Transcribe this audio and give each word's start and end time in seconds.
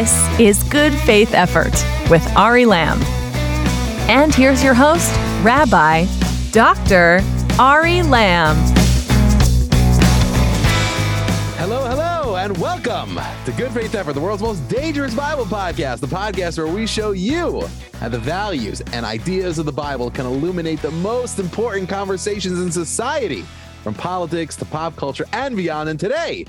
This 0.00 0.38
is 0.38 0.62
Good 0.62 0.94
Faith 0.94 1.34
Effort 1.34 1.72
with 2.08 2.24
Ari 2.36 2.66
Lamm. 2.66 3.02
And 4.08 4.32
here's 4.32 4.62
your 4.62 4.72
host, 4.72 5.12
Rabbi 5.42 6.06
Dr. 6.52 7.20
Ari 7.58 8.02
Lamm. 8.02 8.54
Hello, 11.56 11.84
hello, 11.84 12.36
and 12.36 12.56
welcome 12.58 13.18
to 13.44 13.52
Good 13.56 13.72
Faith 13.72 13.96
Effort, 13.96 14.12
the 14.12 14.20
world's 14.20 14.40
most 14.40 14.68
dangerous 14.68 15.16
Bible 15.16 15.46
podcast, 15.46 15.98
the 15.98 16.06
podcast 16.06 16.58
where 16.58 16.72
we 16.72 16.86
show 16.86 17.10
you 17.10 17.66
how 17.94 18.08
the 18.08 18.20
values 18.20 18.80
and 18.92 19.04
ideas 19.04 19.58
of 19.58 19.66
the 19.66 19.72
Bible 19.72 20.12
can 20.12 20.26
illuminate 20.26 20.80
the 20.80 20.92
most 20.92 21.40
important 21.40 21.88
conversations 21.88 22.60
in 22.60 22.70
society 22.70 23.44
from 23.82 23.94
politics 23.94 24.56
to 24.56 24.64
pop 24.64 24.96
culture 24.96 25.24
and 25.32 25.56
beyond. 25.56 25.88
And 25.88 25.98
today, 25.98 26.46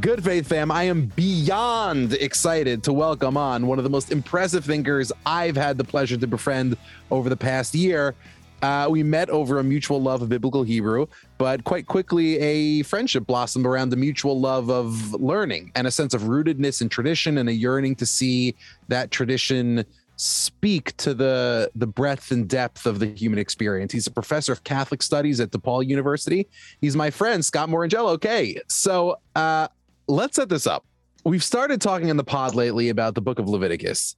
Good 0.00 0.24
Faith 0.24 0.46
fam, 0.46 0.70
I 0.70 0.84
am 0.84 1.06
beyond 1.06 2.14
excited 2.14 2.82
to 2.84 2.92
welcome 2.92 3.36
on 3.36 3.66
one 3.66 3.78
of 3.78 3.84
the 3.84 3.90
most 3.90 4.10
impressive 4.10 4.64
thinkers 4.64 5.12
I've 5.24 5.56
had 5.56 5.78
the 5.78 5.84
pleasure 5.84 6.16
to 6.16 6.26
befriend 6.26 6.76
over 7.10 7.28
the 7.28 7.36
past 7.36 7.74
year. 7.74 8.14
Uh, 8.62 8.86
we 8.88 9.02
met 9.02 9.28
over 9.28 9.58
a 9.58 9.64
mutual 9.64 10.00
love 10.00 10.22
of 10.22 10.28
biblical 10.28 10.62
Hebrew, 10.62 11.08
but 11.36 11.64
quite 11.64 11.88
quickly 11.88 12.38
a 12.38 12.84
friendship 12.84 13.26
blossomed 13.26 13.66
around 13.66 13.90
the 13.90 13.96
mutual 13.96 14.38
love 14.38 14.70
of 14.70 15.14
learning 15.14 15.72
and 15.74 15.88
a 15.88 15.90
sense 15.90 16.14
of 16.14 16.22
rootedness 16.22 16.80
in 16.80 16.88
tradition 16.88 17.38
and 17.38 17.48
a 17.48 17.52
yearning 17.52 17.96
to 17.96 18.06
see 18.06 18.54
that 18.86 19.10
tradition 19.10 19.84
speak 20.16 20.96
to 20.98 21.14
the 21.14 21.70
the 21.74 21.86
breadth 21.86 22.30
and 22.30 22.48
depth 22.48 22.86
of 22.86 22.98
the 22.98 23.06
human 23.06 23.38
experience. 23.38 23.92
He's 23.92 24.06
a 24.06 24.10
professor 24.10 24.52
of 24.52 24.64
Catholic 24.64 25.02
studies 25.02 25.40
at 25.40 25.50
DePaul 25.50 25.86
University. 25.86 26.48
He's 26.80 26.96
my 26.96 27.10
friend 27.10 27.44
Scott 27.44 27.68
Moringiello. 27.68 28.10
Okay, 28.10 28.60
so 28.68 29.16
uh, 29.34 29.68
let's 30.06 30.36
set 30.36 30.48
this 30.48 30.66
up. 30.66 30.84
We've 31.24 31.44
started 31.44 31.80
talking 31.80 32.08
in 32.08 32.16
the 32.16 32.24
pod 32.24 32.54
lately 32.54 32.88
about 32.88 33.14
the 33.14 33.20
book 33.20 33.38
of 33.38 33.48
Leviticus, 33.48 34.16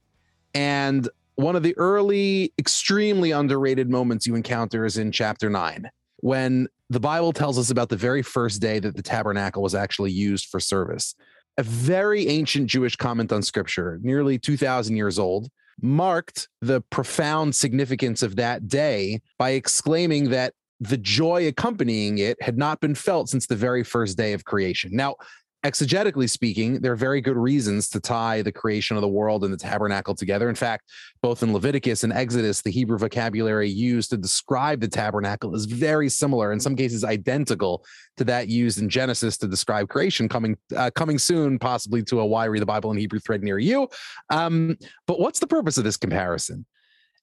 and 0.55 1.09
one 1.37 1.57
of 1.57 1.63
the 1.63 1.77
early, 1.77 2.53
extremely 2.59 3.33
underrated 3.33 3.91
moments 3.91 4.27
you 4.27 4.35
encounter 4.35 4.85
is 4.85 4.97
in 4.97 5.11
chapter 5.11 5.51
nine, 5.51 5.91
when 6.19 6.69
the 6.91 7.01
Bible 7.01 7.33
tells 7.33 7.59
us 7.59 7.71
about 7.71 7.89
the 7.89 7.97
very 7.97 8.23
first 8.23 8.61
day 8.61 8.79
that 8.79 8.95
the 8.97 9.03
tabernacle 9.03 9.63
was 9.63 9.75
actually 9.75 10.13
used 10.13 10.47
for 10.47 10.61
service. 10.61 11.15
A 11.57 11.63
very 11.63 12.29
ancient 12.29 12.67
Jewish 12.67 12.97
comment 12.97 13.33
on 13.33 13.43
scripture, 13.43 14.01
nearly 14.03 14.39
2,000 14.39 14.97
years 14.97 15.19
old, 15.19 15.49
marked 15.81 16.49
the 16.61 16.81
profound 16.91 17.55
significance 17.55 18.23
of 18.23 18.37
that 18.37 18.69
day 18.69 19.21
by 19.39 19.51
exclaiming 19.51 20.31
that 20.31 20.55
the 20.81 20.97
joy 20.97 21.47
accompanying 21.47 22.19
it 22.19 22.41
had 22.43 22.59
not 22.59 22.81
been 22.81 22.95
felt 22.95 23.29
since 23.29 23.47
the 23.47 23.57
very 23.57 23.85
first 23.85 24.19
day 24.19 24.33
of 24.33 24.45
creation. 24.45 24.91
Now, 24.95 25.17
exegetically 25.65 26.29
speaking, 26.29 26.81
there 26.81 26.93
are 26.93 26.97
very 26.97 27.23
good 27.23 27.39
reasons 27.39 27.89
to 27.89 27.99
tie 27.99 28.43
the 28.43 28.53
creation 28.53 28.97
of 28.97 29.01
the 29.01 29.09
world 29.09 29.45
and 29.45 29.53
the 29.53 29.57
tabernacle 29.57 30.15
together. 30.15 30.51
In 30.51 30.55
fact, 30.55 30.91
both 31.23 31.43
in 31.43 31.55
Leviticus 31.55 32.05
and 32.05 32.13
Exodus, 32.13 32.61
the 32.61 32.71
Hebrew 32.71 32.99
vocabulary 32.99 33.71
used 33.71 34.11
to 34.11 34.19
describe 34.19 34.81
the 34.81 34.89
tabernacle 34.89 35.55
is 35.55 35.65
very 35.65 36.11
similar, 36.11 36.53
in 36.53 36.61
some 36.61 36.77
cases 36.77 37.03
identical 37.03 37.85
to 38.19 38.25
that 38.25 38.49
used 38.49 38.79
in 38.79 38.91
Genesis 38.91 39.39
to 39.39 39.49
describe 39.49 39.89
creation. 39.89 40.29
Coming, 40.29 40.59
uh, 40.77 40.91
coming 40.95 41.19
soon, 41.19 41.59
possibly 41.59 42.03
to 42.05 42.21
a 42.21 42.27
Why 42.27 42.45
Read 42.45 42.61
the 42.61 42.67
Bible 42.67 42.91
in 42.91 42.99
Hebrew 42.99 43.19
thread 43.19 43.43
near 43.43 43.59
you. 43.59 43.89
Um, 44.29 44.77
but 45.07 45.19
what's 45.19 45.39
the 45.39 45.47
purpose 45.47 45.79
of 45.79 45.85
this 45.85 45.97
comparison? 45.97 46.67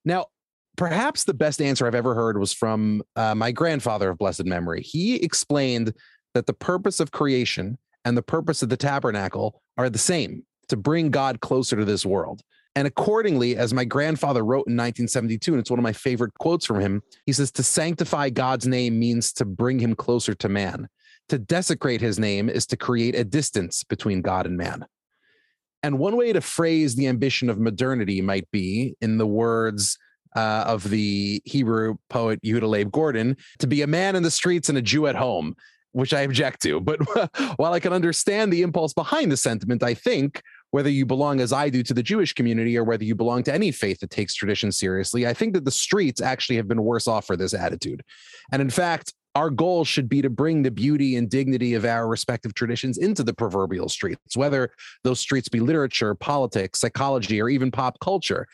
Now, 0.03 0.25
perhaps 0.77 1.25
the 1.25 1.35
best 1.35 1.61
answer 1.61 1.85
I've 1.85 1.93
ever 1.93 2.15
heard 2.15 2.39
was 2.39 2.53
from 2.53 3.03
uh, 3.15 3.35
my 3.35 3.51
grandfather 3.51 4.09
of 4.09 4.17
blessed 4.17 4.45
memory. 4.45 4.81
He 4.81 5.17
explained 5.17 5.93
that 6.33 6.47
the 6.47 6.53
purpose 6.53 6.99
of 6.99 7.11
creation 7.11 7.77
and 8.05 8.17
the 8.17 8.21
purpose 8.21 8.61
of 8.63 8.69
the 8.69 8.77
tabernacle 8.77 9.61
are 9.77 9.89
the 9.89 9.97
same 9.97 10.43
to 10.69 10.77
bring 10.77 11.11
God 11.11 11.41
closer 11.41 11.75
to 11.75 11.85
this 11.85 12.05
world. 12.05 12.41
And 12.75 12.87
accordingly, 12.87 13.57
as 13.57 13.73
my 13.73 13.83
grandfather 13.83 14.43
wrote 14.43 14.67
in 14.67 14.77
1972, 14.77 15.51
and 15.51 15.59
it's 15.59 15.69
one 15.69 15.79
of 15.79 15.83
my 15.83 15.91
favorite 15.91 16.33
quotes 16.35 16.65
from 16.65 16.79
him, 16.79 17.01
he 17.25 17.33
says, 17.33 17.51
To 17.51 17.63
sanctify 17.63 18.29
God's 18.29 18.65
name 18.65 18.97
means 18.97 19.33
to 19.33 19.45
bring 19.45 19.79
him 19.79 19.93
closer 19.93 20.33
to 20.35 20.47
man. 20.47 20.87
To 21.29 21.37
desecrate 21.37 21.99
his 21.99 22.17
name 22.17 22.49
is 22.49 22.65
to 22.67 22.77
create 22.77 23.15
a 23.15 23.25
distance 23.25 23.83
between 23.83 24.21
God 24.21 24.45
and 24.45 24.57
man. 24.57 24.85
And 25.83 25.99
one 25.99 26.15
way 26.15 26.31
to 26.31 26.41
phrase 26.41 26.95
the 26.95 27.07
ambition 27.07 27.49
of 27.49 27.59
modernity 27.59 28.21
might 28.21 28.49
be, 28.51 28.95
in 29.01 29.17
the 29.17 29.27
words 29.27 29.97
uh, 30.35 30.63
of 30.65 30.89
the 30.89 31.41
Hebrew 31.43 31.95
poet 32.09 32.41
Yehuda 32.41 32.89
Gordon, 32.91 33.35
to 33.59 33.67
be 33.67 33.81
a 33.81 33.87
man 33.87 34.15
in 34.15 34.23
the 34.23 34.31
streets 34.31 34.69
and 34.69 34.77
a 34.77 34.81
Jew 34.81 35.07
at 35.07 35.15
home 35.15 35.55
which 35.93 36.13
I 36.13 36.21
object 36.21 36.61
to. 36.63 36.79
But 36.79 36.99
while 37.57 37.73
I 37.73 37.79
can 37.79 37.93
understand 37.93 38.51
the 38.51 38.61
impulse 38.61 38.93
behind 38.93 39.31
the 39.31 39.37
sentiment, 39.37 39.83
I 39.83 39.93
think 39.93 40.41
whether 40.71 40.89
you 40.89 41.05
belong 41.05 41.41
as 41.41 41.51
I 41.51 41.69
do 41.69 41.83
to 41.83 41.93
the 41.93 42.03
Jewish 42.03 42.33
community 42.33 42.77
or 42.77 42.83
whether 42.83 43.03
you 43.03 43.15
belong 43.15 43.43
to 43.43 43.53
any 43.53 43.71
faith 43.71 43.99
that 43.99 44.09
takes 44.09 44.33
tradition 44.33 44.71
seriously, 44.71 45.27
I 45.27 45.33
think 45.33 45.53
that 45.53 45.65
the 45.65 45.71
streets 45.71 46.21
actually 46.21 46.55
have 46.55 46.67
been 46.67 46.83
worse 46.83 47.07
off 47.07 47.27
for 47.27 47.35
this 47.35 47.53
attitude. 47.53 48.03
And 48.51 48.61
in 48.61 48.69
fact, 48.69 49.13
our 49.35 49.49
goal 49.49 49.85
should 49.85 50.09
be 50.09 50.21
to 50.21 50.29
bring 50.29 50.63
the 50.63 50.71
beauty 50.71 51.15
and 51.15 51.29
dignity 51.29 51.73
of 51.73 51.85
our 51.85 52.07
respective 52.07 52.53
traditions 52.53 52.97
into 52.97 53.23
the 53.23 53.33
proverbial 53.33 53.87
streets, 53.87 54.35
whether 54.35 54.71
those 55.03 55.19
streets 55.19 55.47
be 55.47 55.59
literature, 55.59 56.15
politics, 56.15 56.79
psychology, 56.79 57.41
or 57.41 57.47
even 57.47 57.71
pop 57.71 57.99
culture. 58.01 58.47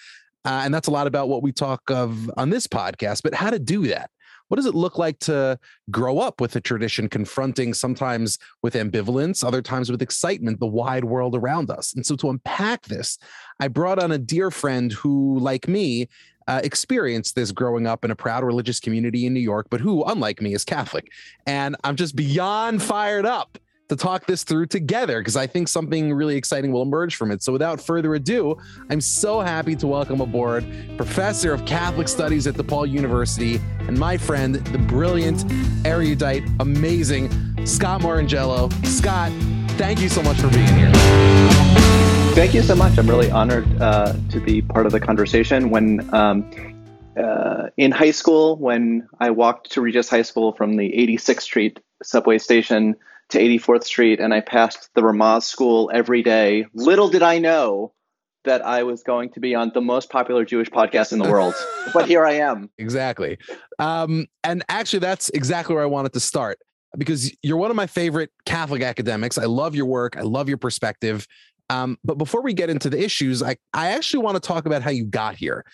Uh, 0.45 0.61
and 0.63 0.73
that's 0.73 0.87
a 0.87 0.91
lot 0.91 1.07
about 1.07 1.29
what 1.29 1.41
we 1.41 1.51
talk 1.51 1.81
of 1.89 2.31
on 2.37 2.49
this 2.49 2.67
podcast, 2.67 3.21
but 3.23 3.33
how 3.33 3.49
to 3.49 3.59
do 3.59 3.87
that 3.87 4.09
what 4.47 4.55
does 4.57 4.65
it 4.65 4.75
look 4.75 4.97
like 4.97 5.19
to 5.19 5.59
grow 5.91 6.19
up 6.19 6.39
with 6.39 6.55
a 6.55 6.61
tradition 6.61 7.09
confronting 7.09 7.73
sometimes 7.73 8.37
with 8.63 8.73
ambivalence 8.73 9.43
other 9.43 9.61
times 9.61 9.91
with 9.91 10.01
excitement 10.01 10.59
the 10.59 10.67
wide 10.67 11.05
world 11.05 11.35
around 11.35 11.69
us? 11.69 11.93
And 11.93 12.05
so 12.05 12.15
to 12.17 12.29
unpack 12.29 12.83
this 12.85 13.17
i 13.59 13.67
brought 13.67 14.01
on 14.01 14.11
a 14.11 14.17
dear 14.17 14.51
friend 14.51 14.91
who 14.93 15.39
like 15.39 15.67
me 15.67 16.07
uh, 16.47 16.61
experienced 16.63 17.35
this 17.35 17.51
growing 17.51 17.85
up 17.85 18.05
in 18.05 18.11
a 18.11 18.15
proud 18.15 18.43
religious 18.43 18.79
community 18.79 19.25
in 19.25 19.33
new 19.33 19.39
york 19.39 19.67
but 19.69 19.81
who 19.81 20.03
unlike 20.05 20.41
me 20.41 20.53
is 20.53 20.63
catholic. 20.63 21.11
And 21.45 21.75
i'm 21.83 21.95
just 21.95 22.15
beyond 22.15 22.81
fired 22.81 23.25
up 23.25 23.57
to 23.89 23.95
talk 23.95 24.25
this 24.25 24.43
through 24.43 24.65
together 24.67 25.19
because 25.19 25.35
I 25.35 25.47
think 25.47 25.67
something 25.67 26.13
really 26.13 26.35
exciting 26.35 26.71
will 26.71 26.81
emerge 26.81 27.15
from 27.15 27.31
it. 27.31 27.41
So, 27.41 27.51
without 27.51 27.79
further 27.79 28.15
ado, 28.15 28.57
I'm 28.89 29.01
so 29.01 29.39
happy 29.39 29.75
to 29.77 29.87
welcome 29.87 30.21
aboard 30.21 30.65
Professor 30.97 31.53
of 31.53 31.65
Catholic 31.65 32.07
Studies 32.07 32.47
at 32.47 32.55
DePaul 32.55 32.89
University 32.89 33.61
and 33.87 33.97
my 33.97 34.17
friend, 34.17 34.55
the 34.55 34.77
brilliant, 34.77 35.45
erudite, 35.85 36.43
amazing 36.59 37.29
Scott 37.65 38.01
Moringiello. 38.01 38.71
Scott, 38.85 39.31
thank 39.77 40.01
you 40.01 40.09
so 40.09 40.21
much 40.21 40.37
for 40.37 40.49
being 40.49 40.67
here. 40.67 40.91
Thank 42.33 42.53
you 42.53 42.61
so 42.61 42.75
much. 42.75 42.97
I'm 42.97 43.09
really 43.09 43.31
honored 43.31 43.81
uh, 43.81 44.13
to 44.29 44.39
be 44.39 44.61
part 44.61 44.85
of 44.85 44.91
the 44.91 44.99
conversation. 44.99 45.69
When 45.69 46.13
um, 46.13 46.51
uh, 47.17 47.69
in 47.77 47.91
high 47.91 48.11
school, 48.11 48.57
when 48.57 49.07
I 49.19 49.31
walked 49.31 49.71
to 49.71 49.81
Regis 49.81 50.09
High 50.09 50.21
School 50.21 50.53
from 50.53 50.77
the 50.77 50.89
86th 50.91 51.41
Street 51.41 51.79
subway 52.03 52.37
station, 52.37 52.95
to 53.29 53.39
84th 53.39 53.83
Street 53.83 54.19
and 54.19 54.33
I 54.33 54.41
passed 54.41 54.89
the 54.95 55.01
Ramaz 55.01 55.43
School 55.43 55.91
every 55.93 56.23
day. 56.23 56.65
Little 56.73 57.09
did 57.09 57.23
I 57.23 57.39
know 57.39 57.93
that 58.45 58.65
I 58.65 58.83
was 58.83 59.03
going 59.03 59.29
to 59.31 59.39
be 59.39 59.53
on 59.53 59.71
the 59.73 59.81
most 59.81 60.09
popular 60.09 60.45
Jewish 60.45 60.69
podcast 60.69 61.11
in 61.11 61.19
the 61.19 61.29
world. 61.29 61.53
but 61.93 62.07
here 62.07 62.25
I 62.25 62.33
am. 62.33 62.69
Exactly. 62.77 63.37
Um, 63.77 64.27
and 64.43 64.63
actually, 64.69 64.99
that's 64.99 65.29
exactly 65.29 65.75
where 65.75 65.83
I 65.83 65.87
wanted 65.87 66.13
to 66.13 66.19
start 66.19 66.59
because 66.97 67.35
you're 67.43 67.57
one 67.57 67.69
of 67.69 67.75
my 67.75 67.87
favorite 67.87 68.31
Catholic 68.45 68.81
academics. 68.81 69.37
I 69.37 69.45
love 69.45 69.75
your 69.75 69.85
work, 69.85 70.17
I 70.17 70.21
love 70.21 70.47
your 70.47 70.57
perspective. 70.57 71.27
Um, 71.69 71.97
but 72.05 72.17
before 72.17 72.41
we 72.41 72.53
get 72.53 72.69
into 72.69 72.89
the 72.89 73.03
issues, 73.03 73.43
I, 73.43 73.57
I 73.73 73.89
actually 73.89 74.23
want 74.23 74.35
to 74.35 74.39
talk 74.39 74.65
about 74.65 74.81
how 74.81 74.89
you 74.89 75.03
got 75.03 75.35
here. 75.35 75.65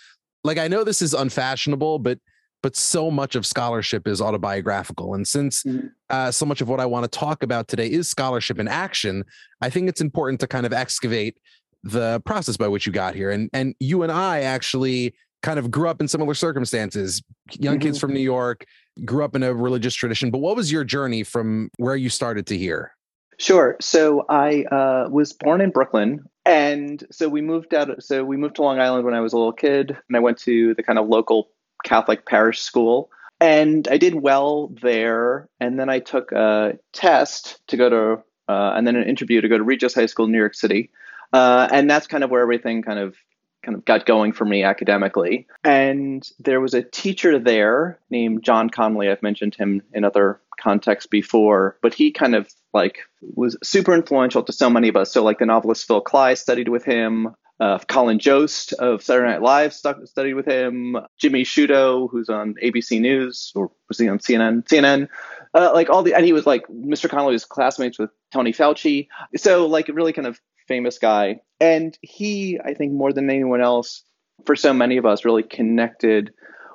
Like, 0.44 0.58
I 0.58 0.68
know 0.68 0.84
this 0.84 1.04
is 1.04 1.14
unfashionable, 1.14 2.00
but 2.00 2.18
but 2.64 2.76
so 2.76 3.12
much 3.12 3.36
of 3.36 3.46
scholarship 3.46 4.08
is 4.08 4.22
autobiographical. 4.22 5.14
And 5.14 5.28
since 5.28 5.64
mm-hmm. 5.64 5.88
uh, 6.10 6.32
so 6.32 6.46
much 6.46 6.62
of 6.62 6.70
what 6.70 6.80
I 6.80 6.86
want 6.86 7.04
to 7.04 7.20
talk 7.20 7.44
about 7.44 7.68
today 7.68 7.88
is 7.88 8.10
scholarship 8.10 8.58
in 8.58 8.68
action, 8.68 9.26
I 9.62 9.70
think 9.70 9.90
it's 9.90 10.02
important 10.02 10.40
to 10.40 10.48
kind 10.48 10.66
of 10.66 10.74
excavate 10.74 11.38
the 11.84 12.22
process 12.26 12.56
by 12.56 12.70
which 12.70 12.88
you 12.88 12.94
got 12.94 13.14
here. 13.14 13.30
And 13.30 13.50
and 13.54 13.76
you 13.80 14.02
and 14.02 14.12
I 14.12 14.42
actually 14.42 15.14
kind 15.44 15.60
of 15.60 15.70
grew 15.70 15.90
up 15.90 16.00
in 16.02 16.08
similar 16.08 16.34
circumstances. 16.34 17.22
Young 17.60 17.76
mm-hmm. 17.76 17.82
kids 17.82 18.00
from 18.00 18.14
New 18.14 18.22
York, 18.22 18.66
grew 19.06 19.26
up 19.26 19.36
in 19.36 19.44
a 19.44 19.54
religious 19.54 19.94
tradition. 19.94 20.32
But 20.32 20.40
what 20.40 20.56
was 20.56 20.72
your 20.72 20.86
journey 20.86 21.24
from 21.24 21.70
where 21.78 21.96
you 21.96 22.10
started 22.10 22.48
to 22.48 22.58
here? 22.58 22.96
Sure. 23.40 23.76
So 23.82 24.26
I 24.30 24.64
uh, 24.66 25.10
was 25.10 25.34
born 25.34 25.60
in 25.60 25.72
Brooklyn, 25.72 26.24
and 26.46 27.04
so 27.12 27.28
we 27.28 27.42
moved 27.42 27.74
out. 27.74 28.02
So 28.02 28.24
we 28.24 28.38
moved 28.38 28.56
to 28.56 28.62
Long 28.62 28.80
Island 28.80 29.06
when 29.06 29.14
I 29.14 29.20
was 29.20 29.34
a 29.34 29.38
little 29.38 29.52
kid, 29.52 29.98
and 30.08 30.16
I 30.16 30.20
went 30.20 30.38
to 30.40 30.74
the 30.76 30.84
kind 30.84 30.98
of 31.00 31.08
local 31.08 31.50
Catholic 31.84 32.26
parish 32.26 32.62
school. 32.62 33.10
And 33.40 33.88
I 33.88 33.98
did 33.98 34.16
well 34.16 34.72
there. 34.82 35.50
And 35.60 35.80
then 35.80 35.90
I 35.90 36.00
took 36.00 36.32
a 36.32 36.78
test 36.94 37.60
to 37.68 37.78
go 37.78 37.90
to, 37.90 38.24
uh, 38.48 38.74
and 38.76 38.88
then 38.88 38.96
an 38.96 39.08
interview 39.08 39.42
to 39.42 39.50
go 39.50 39.58
to 39.58 39.64
Regis 39.64 39.94
High 39.94 40.06
School 40.06 40.26
in 40.26 40.32
New 40.32 40.38
York 40.38 40.56
City. 40.56 40.92
Uh, 41.32 41.68
and 41.72 41.90
that's 41.90 42.08
kind 42.08 42.24
of 42.24 42.30
where 42.30 42.42
everything 42.42 42.84
kind 42.84 43.00
of 43.00 43.16
kind 43.64 43.76
of 43.76 43.86
got 43.86 44.06
going 44.06 44.34
for 44.34 44.46
me 44.46 44.64
academically. 44.64 45.48
And 45.64 46.28
there 46.40 46.62
was 46.62 46.74
a 46.74 46.84
teacher 46.84 47.40
there 47.40 48.00
named 48.10 48.44
John 48.44 48.70
Connolly. 48.70 49.10
I've 49.10 49.24
mentioned 49.24 49.56
him 49.56 49.82
in 49.94 50.04
other 50.04 50.40
contexts 50.60 51.08
before, 51.08 51.78
but 51.82 51.94
he 51.94 52.12
kind 52.12 52.36
of 52.36 52.50
like 52.74 53.00
was 53.22 53.58
super 53.64 53.94
influential 53.94 54.44
to 54.44 54.54
so 54.54 54.70
many 54.70 54.90
of 54.90 54.96
us. 54.96 55.12
So 55.12 55.24
like 55.24 55.40
the 55.40 55.46
novelist 55.46 55.88
Phil 55.88 56.04
Klay 56.04 56.38
studied 56.38 56.70
with 56.70 56.84
him. 56.84 57.36
Uh, 57.60 57.78
Colin 57.88 58.20
Jost 58.20 58.74
of 58.74 59.04
Saturday 59.04 59.32
Night 59.32 59.42
Live 59.42 59.74
studied 59.74 60.34
with 60.34 60.46
him. 60.46 60.98
Jimmy 61.18 61.44
Sciutto, 61.44 62.10
who's 62.10 62.28
on 62.28 62.56
ABC 62.62 63.00
News, 63.00 63.54
or 63.56 63.72
was 63.88 64.00
he 64.00 64.10
on 64.10 64.18
CNN? 64.18 64.68
CNN. 64.68 65.08
Uh, 65.54 65.72
like 65.74 65.90
all 65.90 66.02
the, 66.02 66.16
and 66.16 66.26
he 66.26 66.34
was 66.34 66.48
like 66.48 66.68
Mr. 66.68 67.10
Connolly 67.10 67.34
was 67.34 67.46
classmates 67.46 68.00
with 68.00 68.10
Tony 68.34 68.52
Fauci. 68.52 69.08
So 69.38 69.68
like 69.68 69.88
really 69.88 70.14
kind 70.14 70.28
of 70.28 70.42
famous 70.68 71.00
guy. 71.00 71.42
And 71.60 71.98
he, 72.02 72.60
I 72.64 72.74
think, 72.74 72.94
more 72.94 73.14
than 73.14 73.30
anyone 73.30 73.62
else, 73.62 74.04
for 74.46 74.56
so 74.56 74.74
many 74.74 74.98
of 74.98 75.06
us, 75.06 75.26
really 75.26 75.44
connected 75.44 76.34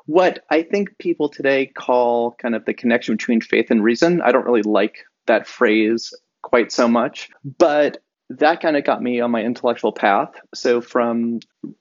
what 0.08 0.43
I 0.50 0.62
think 0.62 0.96
people 0.96 1.29
today 1.29 1.67
call 1.67 2.32
kind 2.40 2.55
of 2.55 2.64
the 2.64 2.73
connection 2.73 3.17
between 3.17 3.43
faith 3.43 3.70
and 3.70 3.85
reason. 3.85 4.23
I 4.23 4.32
don't 4.32 4.46
really 4.46 4.62
like 4.62 5.05
that 5.26 5.46
phrase 5.46 6.14
quite 6.43 6.73
so 6.73 6.88
much, 6.88 7.29
but 7.58 7.99
that 8.31 8.62
kind 8.62 8.79
of 8.79 8.85
got 8.85 9.02
me 9.02 9.20
on 9.20 9.31
my 9.31 9.43
intellectual 9.43 9.93
path. 9.93 10.31
So 10.55 10.81
from 10.81 11.40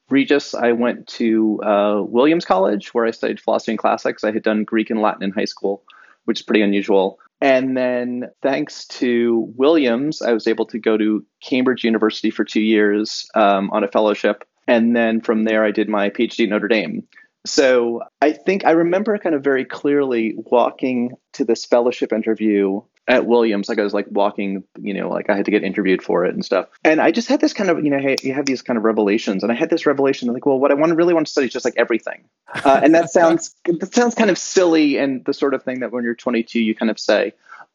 Regis, 0.09 0.53
I 0.53 0.73
went 0.73 1.07
to 1.07 1.61
uh, 1.63 2.01
Williams 2.05 2.43
College, 2.43 2.93
where 2.93 3.05
I 3.05 3.11
studied 3.11 3.39
philosophy 3.39 3.71
and 3.71 3.79
classics. 3.79 4.25
I 4.25 4.31
had 4.31 4.43
done 4.43 4.65
Greek 4.65 4.89
and 4.89 5.01
Latin 5.01 5.23
in 5.23 5.31
high 5.31 5.45
school, 5.45 5.83
which 6.25 6.41
is 6.41 6.45
pretty 6.45 6.63
unusual. 6.63 7.19
And 7.39 7.77
then, 7.77 8.25
thanks 8.41 8.87
to 8.87 9.53
Williams, 9.55 10.21
I 10.21 10.33
was 10.33 10.47
able 10.47 10.65
to 10.67 10.79
go 10.79 10.97
to 10.97 11.23
Cambridge 11.43 11.83
University 11.83 12.31
for 12.31 12.43
two 12.43 12.61
years 12.61 13.29
um, 13.35 13.69
on 13.71 13.83
a 13.83 13.87
fellowship. 13.87 14.43
And 14.67 14.95
then 14.95 15.21
from 15.21 15.43
there, 15.43 15.63
I 15.63 15.71
did 15.71 15.87
my 15.87 16.09
PhD 16.09 16.43
at 16.43 16.49
Notre 16.49 16.67
Dame. 16.67 17.07
So 17.45 18.01
I 18.21 18.33
think 18.33 18.65
I 18.65 18.71
remember 18.71 19.17
kind 19.17 19.35
of 19.35 19.43
very 19.43 19.63
clearly 19.63 20.35
walking 20.35 21.11
to 21.33 21.45
this 21.45 21.65
fellowship 21.65 22.11
interview 22.11 22.81
at 23.07 23.25
Williams, 23.25 23.69
like 23.69 23.79
I 23.79 23.83
was 23.83 23.93
like 23.93 24.07
walking, 24.09 24.63
you 24.81 24.93
know, 24.93 25.09
like 25.09 25.29
I 25.29 25.35
had 25.35 25.45
to 25.45 25.51
get 25.51 25.63
interviewed 25.63 26.01
for 26.01 26.25
it 26.25 26.33
and 26.33 26.43
stuff. 26.43 26.67
And 26.83 26.99
I 26.99 27.11
just 27.11 27.29
had 27.29 27.39
this 27.39 27.53
kind 27.53 27.69
of, 27.69 27.83
you 27.83 27.89
know, 27.89 27.99
hey, 27.99 28.17
you 28.21 28.33
have 28.33 28.45
these 28.45 28.61
kind 28.61 28.77
of 28.77 28.83
revelations, 28.83 29.43
and 29.43 29.51
I 29.51 29.55
had 29.55 29.69
this 29.69 29.85
revelation 29.85 30.31
like, 30.33 30.45
well, 30.45 30.59
what 30.59 30.71
I 30.71 30.73
want 30.73 30.89
to 30.89 30.95
really 30.95 31.13
want 31.13 31.27
to 31.27 31.31
study 31.31 31.47
is 31.47 31.53
just 31.53 31.65
like 31.65 31.75
everything, 31.77 32.25
uh, 32.65 32.81
and 32.83 32.93
that 32.93 33.09
sounds 33.11 33.55
that 33.65 33.93
sounds 33.93 34.15
kind 34.15 34.29
of 34.29 34.37
silly 34.37 34.97
and 34.97 35.23
the 35.25 35.33
sort 35.33 35.53
of 35.53 35.63
thing 35.63 35.79
that 35.79 35.91
when 35.91 36.03
you're 36.03 36.15
22 36.15 36.59
you 36.59 36.75
kind 36.75 36.91
of 36.91 36.99
say. 36.99 37.33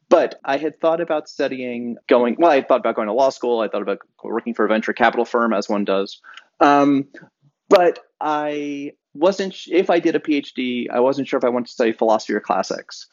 But 0.08 0.38
I 0.44 0.58
had 0.58 0.78
thought 0.78 1.00
about 1.00 1.26
studying 1.26 1.96
going. 2.06 2.36
Well, 2.38 2.50
I 2.50 2.60
thought 2.60 2.80
about 2.80 2.96
going 2.96 3.06
to 3.06 3.14
law 3.14 3.30
school. 3.30 3.60
I 3.60 3.68
thought 3.68 3.80
about 3.80 4.00
working 4.22 4.52
for 4.52 4.66
a 4.66 4.68
venture 4.68 4.92
capital 4.92 5.24
firm, 5.24 5.54
as 5.54 5.70
one 5.70 5.86
does. 5.86 6.20
Um, 6.60 7.08
but 7.70 8.00
I 8.20 8.92
wasn't. 9.14 9.56
If 9.68 9.88
I 9.88 10.00
did 10.00 10.14
a 10.14 10.20
PhD, 10.20 10.90
I 10.90 11.00
wasn't 11.00 11.28
sure 11.28 11.38
if 11.38 11.44
I 11.44 11.48
wanted 11.48 11.68
to 11.68 11.72
study 11.72 11.92
philosophy 11.92 12.34
or 12.34 12.40
classics. 12.40 13.06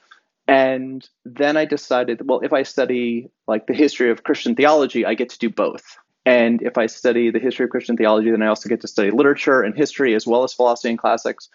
And 0.50 1.08
then 1.26 1.58
I 1.58 1.66
decided, 1.66 2.28
well, 2.28 2.40
if 2.40 2.54
I 2.54 2.64
study 2.64 3.30
like 3.48 3.68
the 3.68 3.76
history 3.76 4.10
of 4.10 4.24
Christian 4.24 4.56
theology, 4.56 5.06
I 5.06 5.14
get 5.14 5.30
to 5.30 5.38
do 5.38 5.48
both. 5.48 5.96
And 6.26 6.64
if 6.64 6.76
I 6.76 6.88
study 6.88 7.30
the 7.30 7.38
history 7.38 7.66
of 7.66 7.70
Christian 7.70 7.96
theology, 7.96 8.32
then 8.32 8.42
I 8.42 8.48
also 8.48 8.68
get 8.68 8.82
to 8.82 8.88
study 8.88 9.12
literature 9.12 9.62
and 9.62 9.78
history 9.78 10.16
as 10.16 10.26
well 10.26 10.44
as 10.44 10.52
philosophy 10.52 10.90
and 10.90 10.98
classics. 10.98 11.50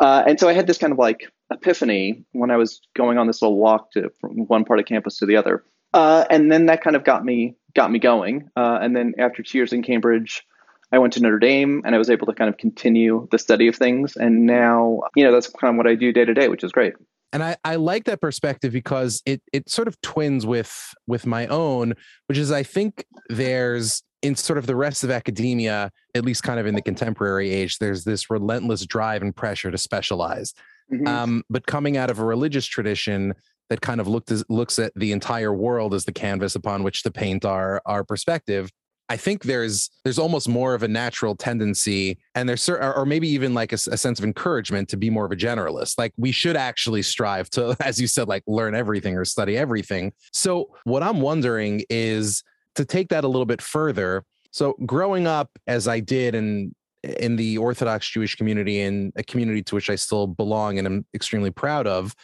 Uh, 0.00 0.24
and 0.26 0.40
so 0.40 0.48
I 0.48 0.54
had 0.54 0.66
this 0.66 0.78
kind 0.78 0.94
of 0.94 0.98
like 0.98 1.30
epiphany 1.52 2.24
when 2.32 2.50
I 2.50 2.56
was 2.56 2.80
going 2.96 3.18
on 3.18 3.26
this 3.26 3.42
little 3.42 3.58
walk 3.58 3.92
to 3.92 4.10
from 4.18 4.46
one 4.46 4.64
part 4.64 4.80
of 4.80 4.86
campus 4.86 5.18
to 5.18 5.26
the 5.26 5.36
other. 5.36 5.62
Uh, 5.92 6.24
and 6.30 6.50
then 6.50 6.66
that 6.66 6.82
kind 6.82 6.96
of 6.96 7.04
got 7.04 7.22
me 7.26 7.54
got 7.74 7.92
me 7.92 7.98
going. 7.98 8.48
Uh, 8.56 8.78
and 8.80 8.96
then 8.96 9.12
after 9.18 9.42
two 9.42 9.58
years 9.58 9.74
in 9.74 9.82
Cambridge, 9.82 10.42
I 10.90 11.00
went 11.00 11.12
to 11.14 11.20
Notre 11.20 11.38
Dame 11.38 11.82
and 11.84 11.94
I 11.94 11.98
was 11.98 12.08
able 12.08 12.26
to 12.28 12.32
kind 12.32 12.48
of 12.48 12.56
continue 12.56 13.28
the 13.30 13.38
study 13.38 13.68
of 13.68 13.76
things. 13.76 14.16
And 14.16 14.46
now, 14.46 15.02
you 15.14 15.24
know, 15.24 15.32
that's 15.32 15.48
kind 15.48 15.74
of 15.74 15.76
what 15.76 15.86
I 15.86 15.96
do 15.96 16.14
day 16.14 16.24
to 16.24 16.32
day, 16.32 16.48
which 16.48 16.64
is 16.64 16.72
great 16.72 16.94
and 17.32 17.42
I, 17.42 17.56
I 17.64 17.76
like 17.76 18.04
that 18.04 18.20
perspective 18.20 18.72
because 18.72 19.22
it 19.26 19.42
it 19.52 19.68
sort 19.68 19.88
of 19.88 20.00
twins 20.00 20.46
with 20.46 20.94
with 21.06 21.26
my 21.26 21.46
own 21.46 21.94
which 22.26 22.38
is 22.38 22.50
i 22.50 22.62
think 22.62 23.04
there's 23.28 24.02
in 24.22 24.34
sort 24.34 24.58
of 24.58 24.66
the 24.66 24.76
rest 24.76 25.04
of 25.04 25.10
academia 25.10 25.90
at 26.14 26.24
least 26.24 26.42
kind 26.42 26.58
of 26.58 26.66
in 26.66 26.74
the 26.74 26.82
contemporary 26.82 27.50
age 27.50 27.78
there's 27.78 28.04
this 28.04 28.30
relentless 28.30 28.84
drive 28.86 29.22
and 29.22 29.36
pressure 29.36 29.70
to 29.70 29.78
specialize 29.78 30.54
mm-hmm. 30.92 31.06
um, 31.06 31.42
but 31.50 31.66
coming 31.66 31.96
out 31.96 32.10
of 32.10 32.18
a 32.18 32.24
religious 32.24 32.66
tradition 32.66 33.34
that 33.70 33.82
kind 33.82 34.00
of 34.00 34.08
looked 34.08 34.30
as, 34.30 34.42
looks 34.48 34.78
at 34.78 34.92
the 34.96 35.12
entire 35.12 35.52
world 35.52 35.92
as 35.92 36.04
the 36.06 36.12
canvas 36.12 36.54
upon 36.54 36.82
which 36.82 37.02
to 37.02 37.10
paint 37.10 37.44
our 37.44 37.82
our 37.86 38.04
perspective 38.04 38.70
I 39.08 39.16
think 39.16 39.44
there's 39.44 39.90
there's 40.04 40.18
almost 40.18 40.48
more 40.48 40.74
of 40.74 40.82
a 40.82 40.88
natural 40.88 41.34
tendency, 41.34 42.18
and 42.34 42.48
there's 42.48 42.68
or 42.68 43.06
maybe 43.06 43.28
even 43.28 43.54
like 43.54 43.72
a, 43.72 43.76
a, 43.76 43.96
sense 43.96 44.18
of 44.18 44.24
encouragement 44.24 44.88
to 44.90 44.96
be 44.96 45.08
more 45.08 45.24
of 45.24 45.32
a 45.32 45.36
generalist. 45.36 45.96
Like 45.96 46.12
we 46.18 46.30
should 46.30 46.56
actually 46.56 47.02
strive 47.02 47.48
to, 47.50 47.76
as 47.84 48.00
you 48.00 48.06
said, 48.06 48.28
like 48.28 48.42
learn 48.46 48.74
everything 48.74 49.16
or 49.16 49.24
study 49.24 49.56
everything. 49.56 50.12
So 50.32 50.70
what 50.84 51.02
I'm 51.02 51.20
wondering 51.20 51.84
is 51.88 52.42
to 52.74 52.84
take 52.84 53.08
that 53.08 53.24
a 53.24 53.28
little 53.28 53.46
bit 53.46 53.62
further. 53.62 54.24
So 54.50 54.74
growing 54.84 55.26
up 55.26 55.50
as 55.66 55.88
I 55.88 56.00
did 56.00 56.34
in 56.34 56.74
in 57.02 57.36
the 57.36 57.56
Orthodox 57.58 58.08
Jewish 58.08 58.34
community, 58.34 58.80
in 58.80 59.12
a 59.16 59.22
community 59.22 59.62
to 59.62 59.74
which 59.74 59.88
I 59.88 59.94
still 59.94 60.26
belong 60.26 60.78
and 60.78 60.86
I'm 60.86 61.06
extremely 61.14 61.50
proud 61.50 61.86
of, 61.86 62.14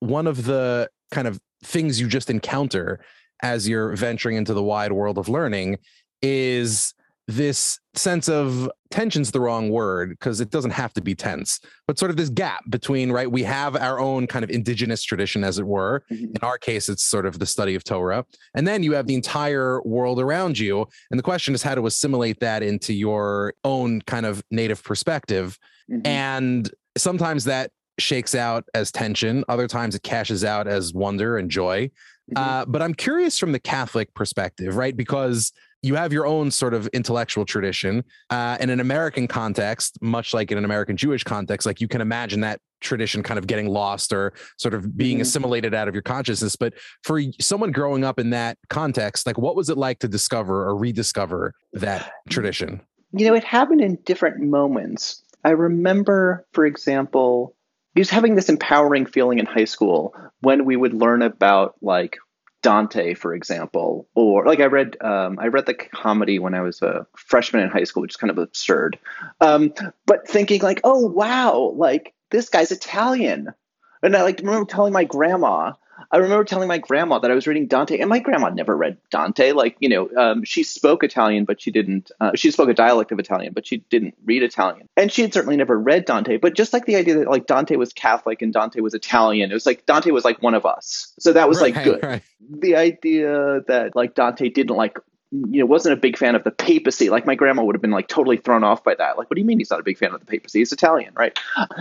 one 0.00 0.26
of 0.26 0.44
the 0.44 0.90
kind 1.10 1.26
of 1.26 1.40
things 1.62 2.00
you 2.00 2.08
just 2.08 2.28
encounter 2.28 3.00
as 3.42 3.68
you're 3.68 3.94
venturing 3.96 4.36
into 4.36 4.54
the 4.54 4.62
wide 4.62 4.92
world 4.92 5.18
of 5.18 5.28
learning 5.28 5.78
is 6.24 6.94
this 7.26 7.78
sense 7.94 8.28
of 8.28 8.70
tension's 8.90 9.30
the 9.30 9.40
wrong 9.40 9.70
word 9.70 10.10
because 10.10 10.40
it 10.40 10.50
doesn't 10.50 10.72
have 10.72 10.92
to 10.92 11.00
be 11.00 11.14
tense 11.14 11.58
but 11.86 11.98
sort 11.98 12.10
of 12.10 12.16
this 12.16 12.28
gap 12.28 12.62
between 12.68 13.10
right 13.10 13.30
we 13.30 13.42
have 13.42 13.76
our 13.76 13.98
own 13.98 14.26
kind 14.26 14.44
of 14.44 14.50
indigenous 14.50 15.02
tradition 15.02 15.42
as 15.42 15.58
it 15.58 15.66
were 15.66 16.02
mm-hmm. 16.12 16.24
in 16.24 16.38
our 16.42 16.58
case 16.58 16.88
it's 16.88 17.04
sort 17.04 17.24
of 17.24 17.38
the 17.38 17.46
study 17.46 17.74
of 17.74 17.82
torah 17.82 18.24
and 18.54 18.68
then 18.68 18.82
you 18.82 18.92
have 18.92 19.06
the 19.06 19.14
entire 19.14 19.80
world 19.82 20.20
around 20.20 20.58
you 20.58 20.86
and 21.10 21.18
the 21.18 21.22
question 21.22 21.54
is 21.54 21.62
how 21.62 21.74
to 21.74 21.86
assimilate 21.86 22.40
that 22.40 22.62
into 22.62 22.92
your 22.92 23.54
own 23.64 24.00
kind 24.02 24.26
of 24.26 24.42
native 24.50 24.82
perspective 24.84 25.58
mm-hmm. 25.90 26.06
and 26.06 26.70
sometimes 26.96 27.44
that 27.44 27.70
shakes 27.98 28.34
out 28.34 28.64
as 28.74 28.92
tension 28.92 29.44
other 29.48 29.66
times 29.66 29.94
it 29.94 30.02
cashes 30.02 30.44
out 30.44 30.66
as 30.66 30.92
wonder 30.92 31.38
and 31.38 31.50
joy 31.50 31.86
mm-hmm. 31.86 32.36
uh, 32.36 32.64
but 32.66 32.82
i'm 32.82 32.94
curious 32.94 33.38
from 33.38 33.52
the 33.52 33.60
catholic 33.60 34.12
perspective 34.14 34.76
right 34.76 34.96
because 34.96 35.52
you 35.84 35.94
have 35.96 36.12
your 36.12 36.26
own 36.26 36.50
sort 36.50 36.72
of 36.72 36.86
intellectual 36.88 37.44
tradition 37.44 38.02
uh, 38.30 38.56
in 38.58 38.70
an 38.70 38.80
American 38.80 39.28
context, 39.28 39.98
much 40.00 40.32
like 40.32 40.50
in 40.50 40.56
an 40.56 40.64
American 40.64 40.96
Jewish 40.96 41.22
context. 41.24 41.66
Like 41.66 41.80
you 41.80 41.88
can 41.88 42.00
imagine 42.00 42.40
that 42.40 42.60
tradition 42.80 43.22
kind 43.22 43.38
of 43.38 43.46
getting 43.46 43.68
lost 43.68 44.12
or 44.12 44.32
sort 44.56 44.72
of 44.72 44.96
being 44.96 45.16
mm-hmm. 45.16 45.22
assimilated 45.22 45.74
out 45.74 45.86
of 45.86 45.94
your 45.94 46.02
consciousness. 46.02 46.56
But 46.56 46.72
for 47.02 47.20
someone 47.38 47.70
growing 47.70 48.02
up 48.02 48.18
in 48.18 48.30
that 48.30 48.56
context, 48.70 49.26
like 49.26 49.36
what 49.36 49.56
was 49.56 49.68
it 49.68 49.76
like 49.76 49.98
to 49.98 50.08
discover 50.08 50.66
or 50.66 50.74
rediscover 50.74 51.52
that 51.74 52.10
tradition? 52.30 52.80
You 53.12 53.26
know, 53.26 53.34
it 53.34 53.44
happened 53.44 53.82
in 53.82 53.96
different 54.06 54.40
moments. 54.40 55.22
I 55.44 55.50
remember, 55.50 56.46
for 56.52 56.64
example, 56.64 57.54
just 57.96 58.10
having 58.10 58.34
this 58.34 58.48
empowering 58.48 59.04
feeling 59.04 59.38
in 59.38 59.46
high 59.46 59.66
school 59.66 60.14
when 60.40 60.64
we 60.64 60.76
would 60.76 60.94
learn 60.94 61.20
about 61.20 61.74
like 61.82 62.16
Dante, 62.64 63.12
for 63.12 63.34
example, 63.34 64.08
or 64.14 64.46
like 64.46 64.58
I 64.58 64.64
read 64.64 64.96
um, 65.02 65.38
I 65.38 65.48
read 65.48 65.66
the 65.66 65.74
comedy 65.74 66.38
when 66.38 66.54
I 66.54 66.62
was 66.62 66.80
a 66.80 67.06
freshman 67.14 67.62
in 67.62 67.68
high 67.68 67.84
school, 67.84 68.00
which 68.00 68.12
is 68.12 68.16
kind 68.16 68.30
of 68.30 68.38
absurd. 68.38 68.98
Um, 69.42 69.74
but 70.06 70.26
thinking 70.26 70.62
like, 70.62 70.80
oh 70.82 71.06
wow, 71.06 71.74
like 71.76 72.14
this 72.30 72.48
guy's 72.48 72.72
Italian, 72.72 73.52
and 74.04 74.16
I 74.16 74.22
like 74.22 74.38
remember 74.38 74.66
telling 74.66 74.92
my 74.92 75.04
grandma 75.04 75.72
I 76.10 76.18
remember 76.18 76.44
telling 76.44 76.68
my 76.68 76.78
grandma 76.78 77.18
that 77.18 77.30
I 77.30 77.34
was 77.34 77.46
reading 77.46 77.66
Dante, 77.66 77.98
and 77.98 78.08
my 78.08 78.18
grandma 78.18 78.50
never 78.50 78.76
read 78.76 78.98
Dante. 79.10 79.52
Like, 79.52 79.76
you 79.80 79.88
know, 79.88 80.08
um, 80.16 80.44
she 80.44 80.62
spoke 80.62 81.02
Italian, 81.02 81.44
but 81.44 81.60
she 81.60 81.70
didn't. 81.70 82.10
Uh, 82.20 82.32
she 82.34 82.50
spoke 82.50 82.68
a 82.68 82.74
dialect 82.74 83.12
of 83.12 83.18
Italian, 83.18 83.52
but 83.52 83.66
she 83.66 83.78
didn't 83.78 84.14
read 84.24 84.42
Italian. 84.42 84.88
And 84.96 85.10
she 85.10 85.22
had 85.22 85.32
certainly 85.32 85.56
never 85.56 85.78
read 85.78 86.04
Dante. 86.04 86.36
But 86.36 86.54
just 86.54 86.72
like 86.72 86.86
the 86.86 86.96
idea 86.96 87.18
that 87.18 87.28
like 87.28 87.46
Dante 87.46 87.76
was 87.76 87.92
Catholic 87.92 88.42
and 88.42 88.52
Dante 88.52 88.80
was 88.80 88.94
Italian, 88.94 89.50
it 89.50 89.54
was 89.54 89.66
like 89.66 89.86
Dante 89.86 90.10
was 90.10 90.24
like 90.24 90.42
one 90.42 90.54
of 90.54 90.66
us. 90.66 91.12
So 91.18 91.32
that 91.32 91.48
was 91.48 91.60
right, 91.60 91.74
like 91.74 91.84
good. 91.84 92.02
Right. 92.02 92.22
The 92.60 92.76
idea 92.76 93.62
that 93.66 93.96
like 93.96 94.14
Dante 94.14 94.48
didn't 94.48 94.76
like 94.76 94.98
you 95.32 95.60
know, 95.60 95.66
wasn't 95.66 95.92
a 95.92 95.96
big 95.96 96.16
fan 96.16 96.36
of 96.36 96.44
the 96.44 96.52
papacy. 96.52 97.10
Like 97.10 97.26
my 97.26 97.34
grandma 97.34 97.64
would 97.64 97.74
have 97.74 97.82
been 97.82 97.90
like 97.90 98.06
totally 98.06 98.36
thrown 98.36 98.62
off 98.62 98.84
by 98.84 98.94
that. 98.94 99.18
Like, 99.18 99.28
what 99.28 99.34
do 99.34 99.40
you 99.40 99.46
mean 99.46 99.58
he's 99.58 99.70
not 99.70 99.80
a 99.80 99.84
big 99.84 99.98
fan 99.98 100.14
of 100.14 100.20
the 100.20 100.26
papacy? 100.26 100.60
He's 100.60 100.72
Italian, 100.72 101.12
right? 101.16 101.36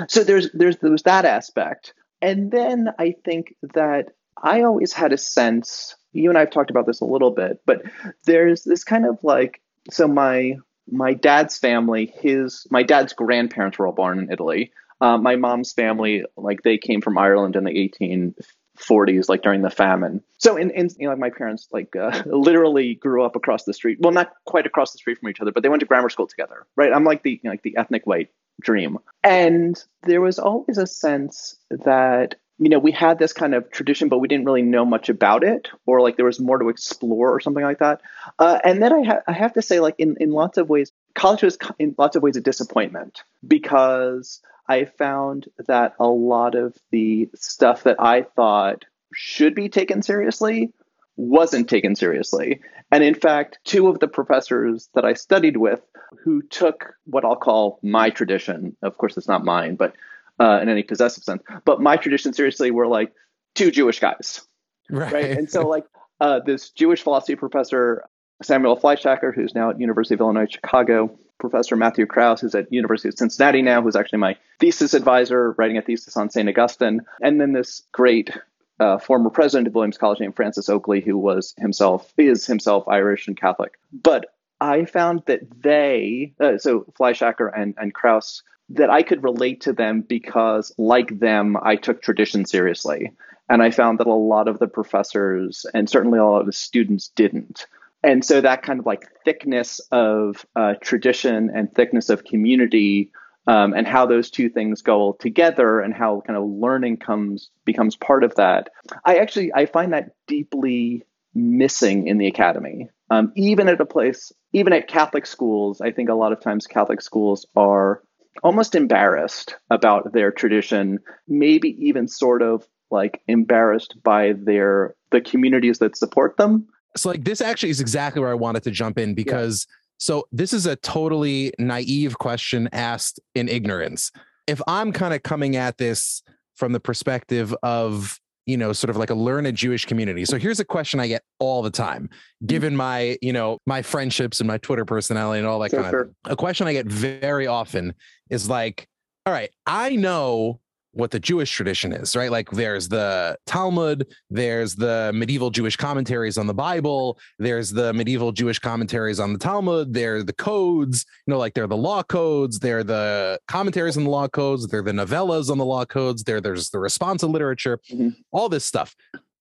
So 0.08 0.24
there's 0.24 0.52
there's 0.54 0.78
there's 0.78 1.04
that 1.04 1.26
aspect. 1.26 1.94
And 2.24 2.50
then 2.50 2.88
I 2.98 3.16
think 3.26 3.54
that 3.74 4.14
I 4.42 4.62
always 4.62 4.94
had 4.94 5.12
a 5.12 5.18
sense, 5.18 5.96
you 6.14 6.30
and 6.30 6.38
I 6.38 6.42
have 6.42 6.52
talked 6.52 6.72
about 6.72 6.86
this 6.88 7.02
a 7.02 7.06
little 7.06 7.32
bit, 7.32 7.62
but 7.66 7.84
there's 8.26 8.64
this 8.64 8.86
kind 8.86 9.06
of 9.06 9.20
like, 9.24 9.62
so 9.92 10.08
my 10.08 10.56
my 10.90 11.14
dad's 11.14 11.58
family, 11.58 12.14
his 12.22 12.66
my 12.72 12.84
dad's 12.84 13.12
grandparents 13.12 13.78
were 13.78 13.88
all 13.88 13.94
born 13.94 14.20
in 14.20 14.32
Italy. 14.32 14.72
Uh, 15.02 15.18
my 15.18 15.36
mom's 15.36 15.74
family, 15.74 16.24
like 16.38 16.62
they 16.64 16.78
came 16.78 17.02
from 17.02 17.18
Ireland 17.18 17.58
in 17.58 17.66
the 17.66 17.78
18 17.78 18.36
40s, 18.84 19.30
like 19.30 19.42
during 19.42 19.62
the 19.62 19.70
famine. 19.70 20.22
So, 20.38 20.58
in, 20.58 20.72
in 20.72 20.90
you 20.98 21.10
know, 21.10 21.16
my 21.16 21.30
parents 21.30 21.68
like 21.72 21.96
uh, 21.96 22.24
literally 22.26 22.96
grew 22.96 23.24
up 23.24 23.36
across 23.36 23.64
the 23.64 23.74
street. 23.74 24.00
Well, 24.02 24.12
not 24.12 24.34
quite 24.46 24.66
across 24.66 24.92
the 24.92 24.98
street 24.98 25.20
from 25.20 25.30
each 25.30 25.42
other, 25.42 25.52
but 25.52 25.64
they 25.64 25.70
went 25.70 25.82
to 25.82 25.86
grammar 25.86 26.10
school 26.10 26.28
together, 26.28 26.66
right? 26.76 26.92
I'm 26.94 27.04
like 27.04 27.24
the 27.24 27.32
you 27.32 27.40
know, 27.44 27.52
like 27.52 27.64
the 27.64 27.78
ethnic 27.78 28.06
white 28.06 28.30
dream, 28.62 29.00
and 29.24 29.82
there 30.04 30.22
was 30.22 30.40
always 30.40 30.78
a 30.78 30.88
sense 30.88 31.56
that 31.70 32.36
you 32.60 32.70
know 32.70 32.80
we 32.80 32.92
had 32.92 33.20
this 33.20 33.34
kind 33.34 33.56
of 33.56 33.70
tradition, 33.72 34.10
but 34.10 34.20
we 34.20 34.28
didn't 34.28 34.46
really 34.46 34.62
know 34.62 34.86
much 34.86 35.10
about 35.10 35.44
it, 35.44 35.70
or 35.86 36.02
like 36.02 36.18
there 36.18 36.26
was 36.26 36.40
more 36.40 36.58
to 36.58 36.70
explore, 36.70 37.34
or 37.34 37.40
something 37.40 37.64
like 37.64 37.80
that. 37.80 38.02
Uh, 38.40 38.60
and 38.64 38.82
then 38.82 38.94
I, 38.94 39.04
ha- 39.04 39.22
I 39.28 39.34
have 39.34 39.54
to 39.54 39.62
say, 39.62 39.80
like 39.80 39.96
in 39.98 40.18
in 40.20 40.32
lots 40.32 40.58
of 40.58 40.70
ways, 40.70 40.92
college 41.16 41.44
was 41.44 41.58
in 41.80 41.96
lots 41.98 42.16
of 42.16 42.24
ways 42.24 42.38
a 42.38 42.42
disappointment 42.42 43.24
because 43.48 44.42
I 44.68 44.86
found 44.86 45.48
that 45.68 45.94
a 46.00 46.08
lot 46.08 46.56
of 46.56 46.76
the 46.92 47.30
stuff 47.36 47.84
that 47.84 47.98
I 48.00 48.24
thought 48.24 48.86
should 49.14 49.56
be 49.56 49.70
taken 49.70 50.02
seriously 50.02 50.72
wasn't 51.16 51.70
taken 51.70 51.96
seriously. 51.96 52.62
And 52.92 53.04
in 53.04 53.16
fact, 53.16 53.60
two 53.64 53.88
of 53.88 54.00
the 54.00 54.08
professors 54.08 54.90
that 54.96 55.06
I 55.06 55.14
studied 55.14 55.58
with 55.58 55.82
who 56.24 56.42
took 56.42 56.94
what 57.06 57.26
I'll 57.26 57.36
call 57.36 57.80
my 57.84 58.10
tradition, 58.10 58.76
of 58.82 58.98
course, 58.98 59.18
it's 59.18 59.28
not 59.28 59.44
mine, 59.44 59.76
but 59.76 59.94
uh, 60.40 60.60
in 60.62 60.70
any 60.70 60.84
possessive 60.84 61.24
sense, 61.24 61.44
but 61.66 61.82
my 61.82 61.98
tradition 61.98 62.34
seriously 62.34 62.72
were 62.72 62.88
like 62.88 63.14
two 63.56 63.72
Jewish 63.72 64.00
guys. 64.00 64.42
Right. 64.90 65.14
right? 65.14 65.32
And 65.32 65.50
so, 65.50 65.68
like, 65.68 65.86
uh, 66.20 66.40
this 66.46 66.70
Jewish 66.72 67.02
philosophy 67.02 67.36
professor, 67.36 68.04
Samuel 68.44 68.78
Fleischacker, 68.78 69.34
who's 69.34 69.56
now 69.56 69.70
at 69.70 69.80
University 69.80 70.16
of 70.16 70.22
Illinois 70.22 70.48
Chicago, 70.50 71.18
Professor 71.40 71.76
Matthew 71.76 72.06
Kraus, 72.06 72.42
who's 72.42 72.56
at 72.56 72.72
University 72.72 73.10
of 73.10 73.16
Cincinnati 73.18 73.62
now, 73.62 73.82
who's 73.82 73.96
actually 73.96 74.20
my 74.20 74.38
thesis 74.60 74.94
advisor, 74.94 75.52
writing 75.58 75.78
a 75.78 75.82
thesis 75.82 76.16
on 76.16 76.30
St. 76.30 76.48
Augustine, 76.48 77.02
and 77.22 77.42
then 77.42 77.54
this 77.54 77.84
great 77.92 78.32
uh, 78.80 78.98
former 78.98 79.30
president 79.30 79.68
of 79.68 79.76
Williams 79.76 79.98
College 79.98 80.20
named 80.20 80.36
Francis 80.36 80.70
Oakley, 80.70 81.02
who 81.02 81.18
was 81.18 81.54
himself 81.58 82.14
is 82.18 82.46
himself 82.46 82.88
Irish 82.88 83.28
and 83.28 83.38
Catholic. 83.38 83.74
But 83.92 84.28
I 84.62 84.86
found 84.86 85.24
that 85.26 85.42
they, 85.62 86.34
uh, 86.40 86.58
so 86.58 86.82
Fleischacker 87.00 87.52
and, 87.56 87.76
and 87.78 87.94
Kraus, 87.94 88.44
that 88.70 88.90
I 88.90 89.04
could 89.04 89.24
relate 89.24 89.62
to 89.62 89.74
them 89.74 90.02
because, 90.02 90.74
like 90.78 91.20
them, 91.20 91.58
I 91.62 91.76
took 91.76 92.02
tradition 92.02 92.46
seriously. 92.46 93.12
And 93.50 93.62
I 93.62 93.72
found 93.72 94.00
that 94.00 94.08
a 94.08 94.14
lot 94.14 94.48
of 94.48 94.60
the 94.60 94.68
professors 94.68 95.66
and 95.74 95.90
certainly 95.90 96.18
a 96.18 96.24
lot 96.24 96.40
of 96.40 96.46
the 96.46 96.54
students 96.54 97.10
didn't 97.10 97.68
and 98.04 98.24
so 98.24 98.42
that 98.42 98.64
kind 98.64 98.80
of 98.80 98.86
like 98.86 99.08
thickness 99.24 99.80
of 99.92 100.46
uh, 100.56 100.74
tradition 100.82 101.50
and 101.54 101.74
thickness 101.74 102.10
of 102.10 102.24
community 102.24 103.12
um, 103.48 103.74
and 103.74 103.88
how 103.88 104.06
those 104.06 104.30
two 104.30 104.50
things 104.50 104.82
go 104.82 105.18
together 105.20 105.80
and 105.80 105.94
how 105.94 106.22
kind 106.26 106.38
of 106.38 106.48
learning 106.48 106.98
comes 106.98 107.50
becomes 107.66 107.96
part 107.96 108.24
of 108.24 108.36
that 108.36 108.70
i 109.06 109.18
actually 109.18 109.52
i 109.54 109.66
find 109.66 109.94
that 109.94 110.12
deeply 110.28 111.04
missing 111.36 112.08
in 112.08 112.20
the 112.20 112.28
academy. 112.28 112.90
Um, 113.10 113.32
even 113.36 113.68
at 113.68 113.82
a 113.82 113.86
place 113.86 114.32
even 114.54 114.74
at 114.74 114.88
catholic 114.88 115.26
schools 115.26 115.82
i 115.82 115.92
think 115.92 116.10
a 116.10 116.16
lot 116.16 116.32
of 116.34 116.42
times 116.42 116.68
catholic 116.68 117.02
schools 117.02 117.46
are 117.56 118.02
almost 118.42 118.76
embarrassed 118.76 119.56
about 119.70 120.14
their 120.14 120.32
tradition 120.32 121.00
maybe 121.28 121.70
even 121.88 122.08
sort 122.08 122.42
of 122.42 122.66
like 122.90 123.22
embarrassed 123.28 123.96
by 124.04 124.34
their 124.34 124.96
the 125.12 125.22
communities 125.22 125.80
that 125.80 125.98
support 125.98 126.38
them 126.38 126.68
so 126.96 127.10
like 127.10 127.24
this 127.24 127.42
actually 127.42 127.70
is 127.70 127.80
exactly 127.80 128.22
where 128.22 128.32
I 128.32 128.36
wanted 128.36 128.64
to 128.64 128.72
jump 128.72 128.98
in 128.98 129.14
because 129.14 129.66
yeah. 129.68 129.74
so 130.00 130.28
this 130.32 130.54
is 130.54 130.66
a 130.66 130.76
totally 130.78 131.54
naive 131.60 132.18
question 132.18 132.70
asked 132.72 133.20
in 133.36 133.50
ignorance. 133.50 134.12
If 134.48 134.62
I'm 134.68 134.92
kind 134.92 135.14
of 135.14 135.24
coming 135.24 135.56
at 135.56 135.78
this 135.78 136.24
from 136.56 136.72
the 136.72 136.80
perspective 136.80 137.56
of 137.64 138.20
you 138.46 138.58
know 138.58 138.74
sort 138.74 138.90
of 138.90 138.98
like 138.98 139.10
a 139.10 139.16
learned 139.16 139.56
jewish 139.56 139.86
community 139.86 140.26
so 140.26 140.38
here's 140.38 140.60
a 140.60 140.66
question 140.66 141.00
i 141.00 141.08
get 141.08 141.24
all 141.40 141.62
the 141.62 141.72
time 141.72 142.04
mm-hmm. 142.04 142.46
given 142.48 142.76
my 142.76 143.18
you 143.22 143.32
know 143.32 143.58
my 143.66 143.82
friendships 143.82 144.42
and 144.42 144.48
my 144.48 144.58
twitter 144.58 144.86
personality 144.86 145.40
and 145.40 145.48
all 145.48 145.60
that 145.60 145.72
kind 145.72 145.96
of 145.96 146.10
a 146.26 146.36
question 146.36 146.68
i 146.68 146.74
get 146.74 146.86
very 146.86 147.48
often 147.48 147.94
is 148.30 148.50
like 148.50 148.88
all 149.26 149.34
right 149.34 149.50
i 149.66 149.96
know 149.96 150.60
what 150.94 151.10
the 151.12 151.20
Jewish 151.20 151.52
tradition 151.52 151.92
is, 151.92 152.16
right? 152.16 152.32
Like 152.32 152.50
there's 152.52 152.88
the 152.88 153.38
Talmud, 153.48 154.08
there's 154.30 154.76
the 154.76 155.12
medieval 155.14 155.50
Jewish 155.50 155.76
commentaries 155.76 156.38
on 156.38 156.48
the 156.48 156.54
Bible, 156.54 157.20
there's 157.40 157.72
the 157.72 157.92
medieval 157.94 158.32
Jewish 158.32 158.60
commentaries 158.60 159.20
on 159.20 159.34
the 159.34 159.40
Talmud, 159.40 159.94
they're 159.94 160.24
the 160.24 160.34
codes, 160.34 161.06
you 161.26 161.32
know, 161.32 161.40
like 161.40 161.56
they're 161.56 161.68
the 161.68 161.76
law 161.76 162.04
codes, 162.04 162.60
they're 162.60 162.84
the 162.84 163.40
commentaries 163.48 163.98
on 163.98 164.04
the 164.04 164.10
law 164.10 164.28
codes, 164.28 164.68
they're 164.68 164.84
the 164.84 164.92
novellas 164.92 165.50
on 165.50 165.58
the 165.58 165.66
law 165.66 165.84
codes, 165.84 166.24
there 166.24 166.40
there's 166.40 166.70
the 166.70 166.78
responsa 166.78 167.30
literature, 167.30 167.80
mm-hmm. 167.92 168.10
all 168.32 168.48
this 168.48 168.64
stuff. 168.64 168.96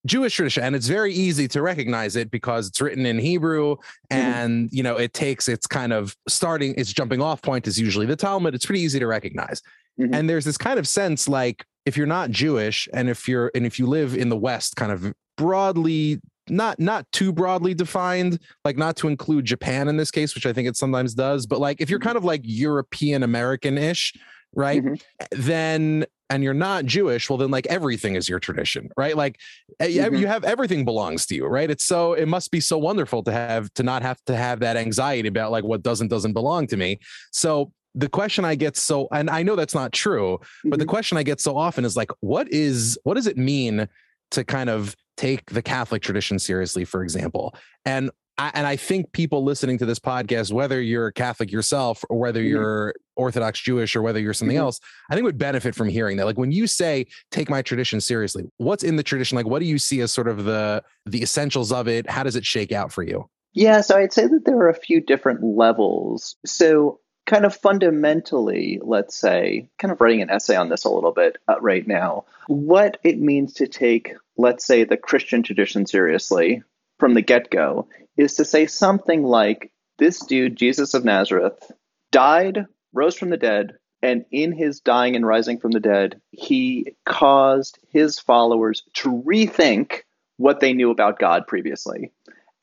Jewish 0.05 0.35
tradition, 0.35 0.65
and 0.65 0.75
it's 0.75 0.89
very 0.89 1.13
easy 1.13 1.47
to 1.49 1.63
recognize 1.63 2.17
it 2.17 2.31
because 2.31 2.67
it's 2.67 2.81
written 2.81 3.07
in 3.07 3.19
Hebrew, 3.19 3.77
mm-hmm. 3.77 4.17
and 4.17 4.69
you 4.73 4.83
know 4.83 4.97
it 4.97 5.13
takes 5.13 5.49
its 5.49 5.67
kind 5.67 5.93
of 5.93 6.17
starting, 6.29 6.75
its 6.77 6.93
jumping 6.93 7.21
off 7.21 7.41
point 7.41 7.69
is 7.69 7.79
usually 7.79 8.07
the 8.07 8.17
Talmud. 8.17 8.55
It's 8.55 8.67
pretty 8.67 8.81
easy 8.81 8.99
to 8.99 9.07
recognize. 9.07 9.63
Mm-hmm. 10.01 10.15
And 10.15 10.29
there's 10.29 10.45
this 10.45 10.59
kind 10.59 10.79
of 10.79 10.89
sense 10.89 11.29
like 11.29 11.65
if 11.85 11.97
you're 11.97 12.07
not 12.07 12.31
Jewish 12.31 12.89
and 12.93 13.09
if 13.09 13.29
you're 13.29 13.51
and 13.55 13.67
if 13.67 13.79
you 13.79 13.87
live 13.87 14.17
in 14.17 14.29
the 14.29 14.37
West, 14.37 14.77
kind 14.77 14.93
of 14.93 15.13
broadly 15.37 16.21
not 16.49 16.79
not 16.81 17.11
too 17.13 17.33
broadly 17.33 17.75
defined 17.75 18.39
like 18.65 18.77
not 18.77 18.97
to 18.97 19.09
include 19.09 19.45
japan 19.45 19.89
in 19.89 19.97
this 19.97 20.11
case 20.11 20.35
which 20.35 20.45
i 20.45 20.53
think 20.53 20.69
it 20.69 20.77
sometimes 20.77 21.15
does 21.15 21.47
but 21.47 21.61
like 21.61 21.81
if 21.81 21.89
you're 21.89 21.99
mm-hmm. 21.99 22.09
kind 22.09 22.19
of 22.19 22.25
like 22.25 22.41
european 22.43 23.23
american-ish 23.23 24.13
right 24.55 24.85
mm-hmm. 24.85 25.41
then 25.41 26.05
and 26.31 26.43
you're 26.43 26.53
not 26.53 26.85
jewish 26.85 27.31
well 27.31 27.37
then 27.37 27.51
like 27.51 27.67
everything 27.69 28.17
is 28.17 28.29
your 28.29 28.41
tradition 28.41 28.89
right 28.97 29.17
like 29.17 29.39
mm-hmm. 29.81 30.17
you 30.17 30.27
have 30.27 30.43
everything 30.43 30.85
belongs 30.85 31.27
to 31.27 31.35
you 31.35 31.47
right 31.47 31.71
it's 31.71 31.87
so 31.87 32.13
it 32.13 32.27
must 32.27 32.51
be 32.51 32.61
so 32.61 32.77
wonderful 32.77 33.23
to 33.23 33.33
have 33.33 33.73
to 33.75 33.85
not 33.85 34.03
have 34.03 34.19
to 34.27 34.37
have 34.37 34.61
that 34.61 34.77
anxiety 34.77 35.29
about 35.29 35.53
like 35.53 35.65
what 35.65 35.83
doesn't 35.83 36.09
doesn't 36.09 36.33
belong 36.33 36.67
to 36.67 36.77
me 36.77 36.99
so 37.31 37.73
the 37.95 38.09
question 38.09 38.45
I 38.45 38.55
get 38.55 38.77
so, 38.77 39.09
and 39.13 39.29
I 39.29 39.43
know 39.43 39.57
that's 39.57 39.75
not 39.75 39.93
true, 39.93 40.39
but 40.65 40.73
mm-hmm. 40.73 40.79
the 40.79 40.87
question 40.87 41.19
I 41.19 41.23
get 41.23 41.41
so 41.41 41.57
often 41.57 41.85
is 41.85 41.97
like, 41.97 42.11
what 42.21 42.51
is, 42.51 42.99
what 43.05 43.15
does 43.15 43.27
it 43.27 43.37
mean 43.37 43.89
to 44.31 44.45
kind 44.45 44.71
of 44.71 44.97
take 45.17 45.51
the 45.51 45.63
Catholic 45.63 46.03
tradition 46.03 46.39
seriously, 46.39 46.85
for 46.85 47.03
example? 47.03 47.55
And 47.85 48.11
I, 48.39 48.51
and 48.55 48.67
I 48.67 48.77
think 48.77 49.13
people 49.13 49.45
listening 49.45 49.77
to 49.79 49.87
this 49.87 49.99
podcast, 49.99 50.53
whether 50.53 50.81
you're 50.81 51.13
Catholic 51.13 51.53
yourself 51.53 52.03
or 52.09 52.19
whether 52.19 52.41
mm-hmm. 52.41 52.49
you're 52.49 52.95
Orthodox 53.15 53.61
Jewish 53.61 53.95
or 53.95 54.01
whether 54.01 54.19
you're 54.19 54.33
something 54.33 54.57
mm-hmm. 54.57 54.65
else, 54.65 54.81
I 55.11 55.15
think 55.15 55.25
would 55.25 55.37
benefit 55.37 55.75
from 55.75 55.89
hearing 55.89 56.17
that. 56.17 56.25
Like 56.25 56.39
when 56.39 56.51
you 56.51 56.67
say 56.67 57.07
take 57.31 57.51
my 57.51 57.61
tradition 57.61 58.01
seriously, 58.01 58.45
what's 58.57 58.83
in 58.83 58.97
the 58.97 59.03
tradition? 59.03 59.37
Like 59.37 59.47
what 59.47 59.59
do 59.59 59.67
you 59.67 59.79
see 59.79 60.01
as 60.01 60.13
sort 60.13 60.29
of 60.29 60.45
the 60.45 60.83
the 61.05 61.23
essentials 61.23 61.73
of 61.73 61.89
it? 61.89 62.09
How 62.09 62.23
does 62.23 62.37
it 62.37 62.47
shake 62.47 62.73
out 62.73 62.91
for 62.91 63.03
you? 63.03 63.29
Yeah, 63.55 63.83
so 63.83 63.99
I'd 63.99 64.15
say 64.15 64.27
that 64.27 64.45
there 64.47 64.57
are 64.57 64.71
a 64.71 64.75
few 64.75 65.03
different 65.03 65.45
levels. 65.45 66.37
So 66.47 67.01
kind 67.27 67.45
of 67.45 67.55
fundamentally, 67.55 68.81
let's 68.83 69.17
say, 69.17 69.69
kind 69.79 69.93
of 69.93 70.01
writing 70.01 70.23
an 70.23 70.31
essay 70.31 70.57
on 70.57 70.69
this 70.69 70.85
a 70.85 70.91
little 70.91 71.13
bit 71.13 71.39
uh, 71.49 71.61
right 71.61 71.87
now, 71.87 72.25
what 72.49 72.99
it 73.05 73.21
means 73.21 73.55
to 73.55 73.67
take, 73.67 74.15
let's 74.37 74.67
say, 74.67 74.85
the 74.85 74.97
Christian 74.97 75.43
tradition 75.43 75.87
seriously 75.87 76.63
from 76.99 77.15
the 77.15 77.23
get 77.23 77.51
go 77.51 77.89
is 78.17 78.35
to 78.35 78.45
say 78.45 78.67
something 78.67 79.23
like 79.23 79.73
this 79.99 80.25
dude, 80.27 80.57
Jesus 80.57 80.95
of 80.95 81.05
Nazareth, 81.05 81.71
died, 82.11 82.67
rose 82.93 83.17
from 83.17 83.31
the 83.31 83.37
dead, 83.37 83.79
and 84.03 84.25
in 84.33 84.53
his 84.53 84.81
dying 84.81 85.15
and 85.15 85.27
rising 85.27 85.59
from 85.59 85.71
the 85.71 85.81
dead, 85.81 86.21
he 86.31 86.97
caused 87.07 87.79
his 87.91 88.19
followers 88.19 88.83
to 88.95 89.23
rethink 89.25 90.01
what 90.39 90.59
they 90.59 90.73
knew 90.73 90.91
about 90.91 91.21
God 91.21 91.47
previously. 91.47 92.11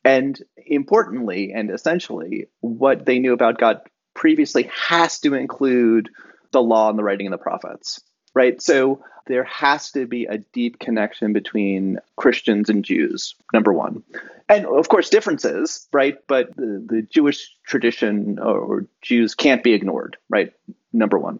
And 0.04 0.40
importantly 0.66 1.52
and 1.54 1.70
essentially, 1.70 2.48
what 2.60 3.06
they 3.06 3.18
knew 3.18 3.32
about 3.32 3.58
God 3.58 3.80
previously 4.14 4.70
has 4.74 5.20
to 5.20 5.34
include 5.34 6.10
the 6.52 6.62
law 6.62 6.90
and 6.90 6.98
the 6.98 7.04
writing 7.04 7.26
of 7.26 7.30
the 7.32 7.38
prophets, 7.38 8.00
right? 8.34 8.60
So 8.60 9.02
there 9.26 9.44
has 9.44 9.92
to 9.92 10.06
be 10.06 10.26
a 10.26 10.38
deep 10.38 10.78
connection 10.78 11.32
between 11.32 11.98
Christians 12.16 12.68
and 12.68 12.84
Jews, 12.84 13.36
number 13.52 13.72
one. 13.72 14.02
And 14.48 14.66
of 14.66 14.88
course, 14.88 15.10
differences, 15.10 15.86
right? 15.92 16.16
But 16.26 16.56
the, 16.56 16.84
the 16.84 17.02
Jewish 17.02 17.54
tradition 17.64 18.38
or 18.40 18.86
Jews 19.02 19.34
can't 19.34 19.62
be 19.62 19.72
ignored, 19.72 20.16
right? 20.28 20.52
Number 20.92 21.18
one. 21.18 21.38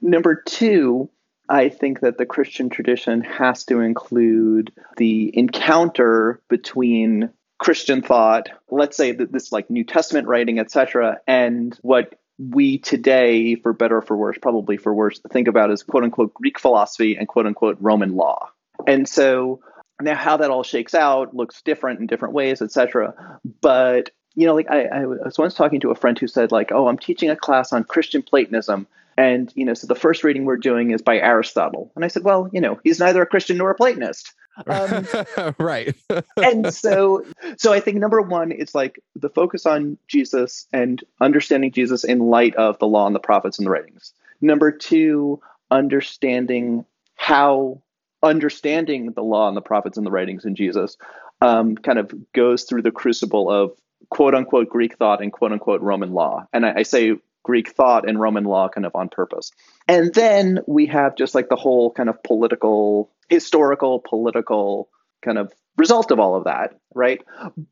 Number 0.00 0.34
two, 0.34 1.08
I 1.48 1.68
think 1.68 2.00
that 2.00 2.18
the 2.18 2.26
Christian 2.26 2.68
tradition 2.68 3.22
has 3.22 3.64
to 3.66 3.80
include 3.80 4.72
the 4.96 5.30
encounter 5.38 6.42
between 6.48 7.30
Christian 7.58 8.02
thought, 8.02 8.48
let's 8.70 8.96
say 8.96 9.12
that 9.12 9.32
this 9.32 9.52
like 9.52 9.68
New 9.68 9.84
Testament 9.84 10.28
writing, 10.28 10.58
etc., 10.58 11.20
and 11.26 11.76
what 11.82 12.14
we 12.38 12.78
today, 12.78 13.56
for 13.56 13.72
better 13.72 13.98
or 13.98 14.02
for 14.02 14.16
worse, 14.16 14.38
probably 14.40 14.76
for 14.76 14.94
worse, 14.94 15.20
think 15.30 15.48
about 15.48 15.70
as 15.70 15.82
quote 15.82 16.04
unquote 16.04 16.34
Greek 16.34 16.58
philosophy 16.58 17.16
and 17.16 17.26
quote 17.26 17.46
unquote 17.46 17.76
Roman 17.80 18.14
law. 18.14 18.50
And 18.86 19.08
so 19.08 19.60
now 20.00 20.14
how 20.14 20.36
that 20.36 20.50
all 20.50 20.62
shakes 20.62 20.94
out 20.94 21.34
looks 21.34 21.62
different 21.62 21.98
in 22.00 22.06
different 22.06 22.34
ways, 22.34 22.62
etc. 22.62 23.40
But 23.60 24.10
you 24.38 24.46
know, 24.46 24.54
like 24.54 24.70
I, 24.70 24.84
I 24.84 25.06
was 25.06 25.36
once 25.36 25.54
talking 25.54 25.80
to 25.80 25.90
a 25.90 25.96
friend 25.96 26.16
who 26.16 26.28
said, 26.28 26.52
like, 26.52 26.70
oh, 26.70 26.86
I'm 26.86 26.98
teaching 26.98 27.28
a 27.28 27.34
class 27.34 27.72
on 27.72 27.82
Christian 27.82 28.22
Platonism. 28.22 28.86
And, 29.16 29.52
you 29.56 29.64
know, 29.64 29.74
so 29.74 29.88
the 29.88 29.96
first 29.96 30.22
reading 30.22 30.44
we're 30.44 30.58
doing 30.58 30.92
is 30.92 31.02
by 31.02 31.18
Aristotle. 31.18 31.90
And 31.96 32.04
I 32.04 32.08
said, 32.08 32.22
well, 32.22 32.48
you 32.52 32.60
know, 32.60 32.78
he's 32.84 33.00
neither 33.00 33.20
a 33.20 33.26
Christian 33.26 33.56
nor 33.56 33.72
a 33.72 33.74
Platonist. 33.74 34.32
Um, 34.66 35.06
right. 35.58 35.94
and 36.36 36.72
so, 36.74 37.24
so 37.56 37.72
I 37.72 37.80
think 37.80 37.98
number 37.98 38.20
one 38.20 38.52
is 38.52 38.74
like 38.74 39.00
the 39.14 39.30
focus 39.30 39.66
on 39.66 39.98
Jesus 40.08 40.66
and 40.72 41.02
understanding 41.20 41.72
Jesus 41.72 42.04
in 42.04 42.18
light 42.18 42.54
of 42.56 42.78
the 42.78 42.86
law 42.86 43.06
and 43.06 43.14
the 43.14 43.20
prophets 43.20 43.58
and 43.58 43.66
the 43.66 43.70
writings. 43.70 44.12
Number 44.40 44.70
two, 44.70 45.40
understanding 45.70 46.84
how 47.16 47.82
understanding 48.22 49.12
the 49.12 49.22
law 49.22 49.48
and 49.48 49.56
the 49.56 49.62
prophets 49.62 49.96
and 49.96 50.06
the 50.06 50.10
writings 50.10 50.44
in 50.44 50.54
Jesus 50.54 50.96
um, 51.40 51.76
kind 51.76 51.98
of 51.98 52.12
goes 52.32 52.64
through 52.64 52.82
the 52.82 52.90
crucible 52.90 53.50
of 53.50 53.72
quote 54.10 54.34
unquote 54.34 54.68
Greek 54.68 54.96
thought 54.96 55.22
and 55.22 55.32
quote 55.32 55.52
unquote 55.52 55.80
Roman 55.80 56.12
law. 56.12 56.46
And 56.52 56.66
I, 56.66 56.78
I 56.78 56.82
say 56.82 57.16
Greek 57.42 57.70
thought 57.70 58.08
and 58.08 58.20
Roman 58.20 58.44
law 58.44 58.68
kind 58.68 58.84
of 58.84 58.94
on 58.94 59.08
purpose. 59.08 59.52
And 59.86 60.12
then 60.14 60.60
we 60.66 60.86
have 60.86 61.16
just 61.16 61.34
like 61.34 61.48
the 61.48 61.56
whole 61.56 61.90
kind 61.90 62.08
of 62.08 62.22
political, 62.22 63.10
historical, 63.28 64.00
political 64.00 64.88
kind 65.22 65.38
of 65.38 65.52
result 65.78 66.10
of 66.10 66.18
all 66.18 66.34
of 66.34 66.44
that, 66.44 66.76
right? 66.94 67.22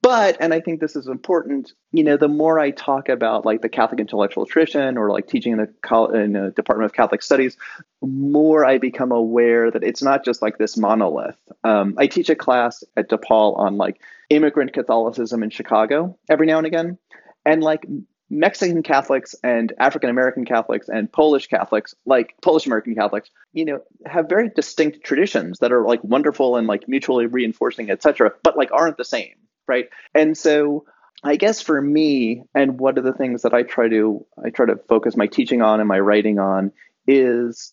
But, 0.01 0.37
and 0.41 0.55
I 0.55 0.61
think 0.61 0.81
this 0.81 0.95
is 0.95 1.09
important, 1.09 1.73
you 1.91 2.05
know, 2.05 2.17
the 2.17 2.29
more 2.29 2.61
I 2.61 2.71
talk 2.71 3.09
about 3.09 3.45
like 3.45 3.63
the 3.63 3.69
Catholic 3.69 3.99
intellectual 4.01 4.47
tradition 4.47 4.97
or 4.97 5.11
like 5.11 5.27
teaching 5.27 5.53
in 5.53 5.59
the, 5.59 6.05
in 6.15 6.33
the 6.35 6.53
Department 6.55 6.89
of 6.89 6.95
Catholic 6.95 7.21
Studies, 7.21 7.57
more 8.01 8.65
I 8.65 8.79
become 8.79 9.11
aware 9.11 9.71
that 9.73 9.83
it's 9.83 10.03
not 10.03 10.25
just 10.25 10.41
like 10.41 10.59
this 10.59 10.77
monolith. 10.77 11.37
Um, 11.65 11.95
I 11.99 12.07
teach 12.07 12.31
a 12.31 12.37
class 12.37 12.85
at 12.97 13.11
DePaul 13.11 13.59
on 13.59 13.77
like 13.77 14.01
immigrant 14.31 14.73
Catholicism 14.73 15.43
in 15.43 15.51
Chicago 15.51 16.17
every 16.31 16.47
now 16.47 16.59
and 16.59 16.67
again. 16.67 16.99
And 17.45 17.63
like 17.63 17.87
Mexican 18.29 18.83
Catholics 18.83 19.35
and 19.43 19.73
African 19.79 20.11
American 20.11 20.45
Catholics 20.45 20.89
and 20.89 21.11
Polish 21.11 21.47
Catholics, 21.47 21.95
like 22.05 22.35
Polish 22.43 22.67
American 22.67 22.95
Catholics, 22.95 23.31
you 23.53 23.65
know, 23.65 23.81
have 24.05 24.29
very 24.29 24.49
distinct 24.49 25.05
traditions 25.05 25.61
that 25.61 25.73
are 25.73 25.85
like 25.85 26.03
wonderful 26.03 26.57
and 26.57 26.67
like 26.67 26.89
mutually 26.89 27.27
reinforcing, 27.27 27.91
etc., 27.91 28.33
but 28.43 28.57
like 28.57 28.73
aren't 28.73 28.97
the 28.97 29.05
same, 29.05 29.35
right? 29.69 29.89
And 30.15 30.37
so 30.37 30.87
I 31.23 31.37
guess 31.37 31.61
for 31.61 31.81
me, 31.81 32.43
and 32.55 32.79
one 32.79 32.99
of 32.99 33.05
the 33.05 33.13
things 33.13 33.43
that 33.43 33.55
I 33.55 33.63
try 33.63 33.89
to 33.89 34.27
I 34.45 34.51
try 34.51 34.67
to 34.67 34.77
focus 34.89 35.17
my 35.17 35.27
teaching 35.27 35.63
on 35.63 35.81
and 35.81 35.89
my 35.89 36.01
writing 36.01 36.39
on 36.39 36.73
is 37.07 37.73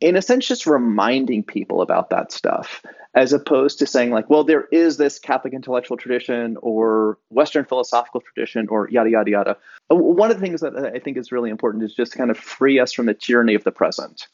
in 0.00 0.16
a 0.16 0.22
sense 0.22 0.46
just 0.46 0.66
reminding 0.66 1.42
people 1.42 1.82
about 1.82 2.10
that 2.10 2.32
stuff 2.32 2.82
as 3.14 3.32
opposed 3.32 3.78
to 3.78 3.86
saying 3.86 4.10
like 4.10 4.28
well 4.30 4.44
there 4.44 4.66
is 4.72 4.96
this 4.96 5.18
catholic 5.18 5.52
intellectual 5.52 5.96
tradition 5.96 6.56
or 6.62 7.18
western 7.28 7.64
philosophical 7.64 8.20
tradition 8.20 8.66
or 8.68 8.88
yada 8.90 9.10
yada 9.10 9.30
yada. 9.30 9.56
One 9.88 10.30
of 10.30 10.38
the 10.38 10.42
things 10.42 10.60
that 10.60 10.76
i 10.94 10.98
think 10.98 11.16
is 11.16 11.32
really 11.32 11.50
important 11.50 11.84
is 11.84 11.94
just 11.94 12.16
kind 12.16 12.30
of 12.30 12.38
free 12.38 12.78
us 12.78 12.92
from 12.92 13.06
the 13.06 13.14
tyranny 13.14 13.54
of 13.54 13.64
the 13.64 13.72
present. 13.72 14.28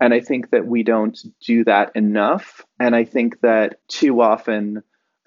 And 0.00 0.12
i 0.12 0.20
think 0.20 0.50
that 0.50 0.66
we 0.66 0.82
don't 0.82 1.18
do 1.44 1.64
that 1.64 1.92
enough. 1.94 2.62
And 2.78 2.94
i 2.94 3.04
think 3.04 3.40
that 3.40 3.80
too 3.88 4.20
often 4.20 4.82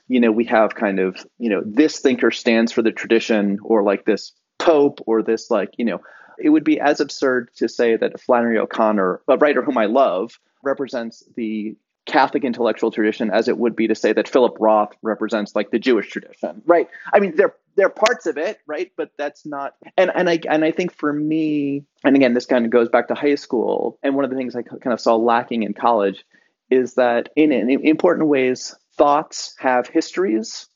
you 0.08 0.20
know 0.20 0.32
we 0.32 0.46
have 0.46 0.76
kind 0.76 1.00
of 1.00 1.26
you 1.38 1.50
know 1.50 1.62
this 1.66 2.00
thinker 2.00 2.32
stands 2.32 2.72
for 2.72 2.82
the 2.82 2.92
tradition 2.92 3.60
or 3.64 3.84
like 3.84 4.06
this 4.06 4.34
pope 4.58 5.00
or 5.08 5.24
this 5.24 5.50
like 5.50 5.72
you 5.78 5.86
know 5.86 6.02
it 6.42 6.50
would 6.50 6.64
be 6.64 6.80
as 6.80 7.00
absurd 7.00 7.50
to 7.58 7.68
say 7.68 7.96
that 7.96 8.20
Flannery 8.22 8.58
O'Connor, 8.58 9.22
a 9.28 9.38
writer 9.38 9.62
whom 9.62 9.78
I 9.78 9.86
love, 9.86 10.40
represents 10.64 11.24
the 11.36 11.76
Catholic 12.06 12.44
intellectual 12.44 12.92
tradition 12.92 13.30
as 13.30 13.48
it 13.48 13.58
would 13.58 13.76
be 13.76 13.88
to 13.88 13.96
say 13.96 14.12
that 14.14 14.28
Philip 14.28 14.58
Roth 14.60 14.94
represents 15.02 15.56
like 15.56 15.70
the 15.70 15.80
Jewish 15.80 16.10
tradition, 16.10 16.62
right? 16.66 16.88
I 17.14 17.20
mean, 17.20 17.36
they're 17.36 17.56
they're 17.76 17.90
parts 17.90 18.26
of 18.26 18.38
it, 18.38 18.60
right? 18.66 18.92
But 18.98 19.12
that's 19.18 19.46
not. 19.46 19.76
And 19.96 20.12
and 20.14 20.30
I 20.30 20.40
and 20.50 20.66
I 20.66 20.72
think 20.72 20.94
for 20.94 21.14
me, 21.14 21.86
and 22.04 22.16
again, 22.16 22.34
this 22.34 22.48
kind 22.48 22.66
of 22.66 22.72
goes 22.72 22.90
back 22.90 23.08
to 23.08 23.16
high 23.16 23.36
school. 23.36 24.00
And 24.02 24.16
one 24.16 24.26
of 24.26 24.32
the 24.32 24.38
things 24.38 24.56
I 24.56 24.64
kind 24.64 24.94
of 24.94 25.00
saw 25.00 25.16
lacking 25.16 25.64
in 25.64 25.74
college 25.74 26.26
is 26.70 26.96
that 26.96 27.30
in, 27.36 27.52
in 27.52 27.70
important 27.86 28.28
ways, 28.28 28.76
thoughts 28.98 29.56
have 29.60 29.88
histories, 29.88 30.68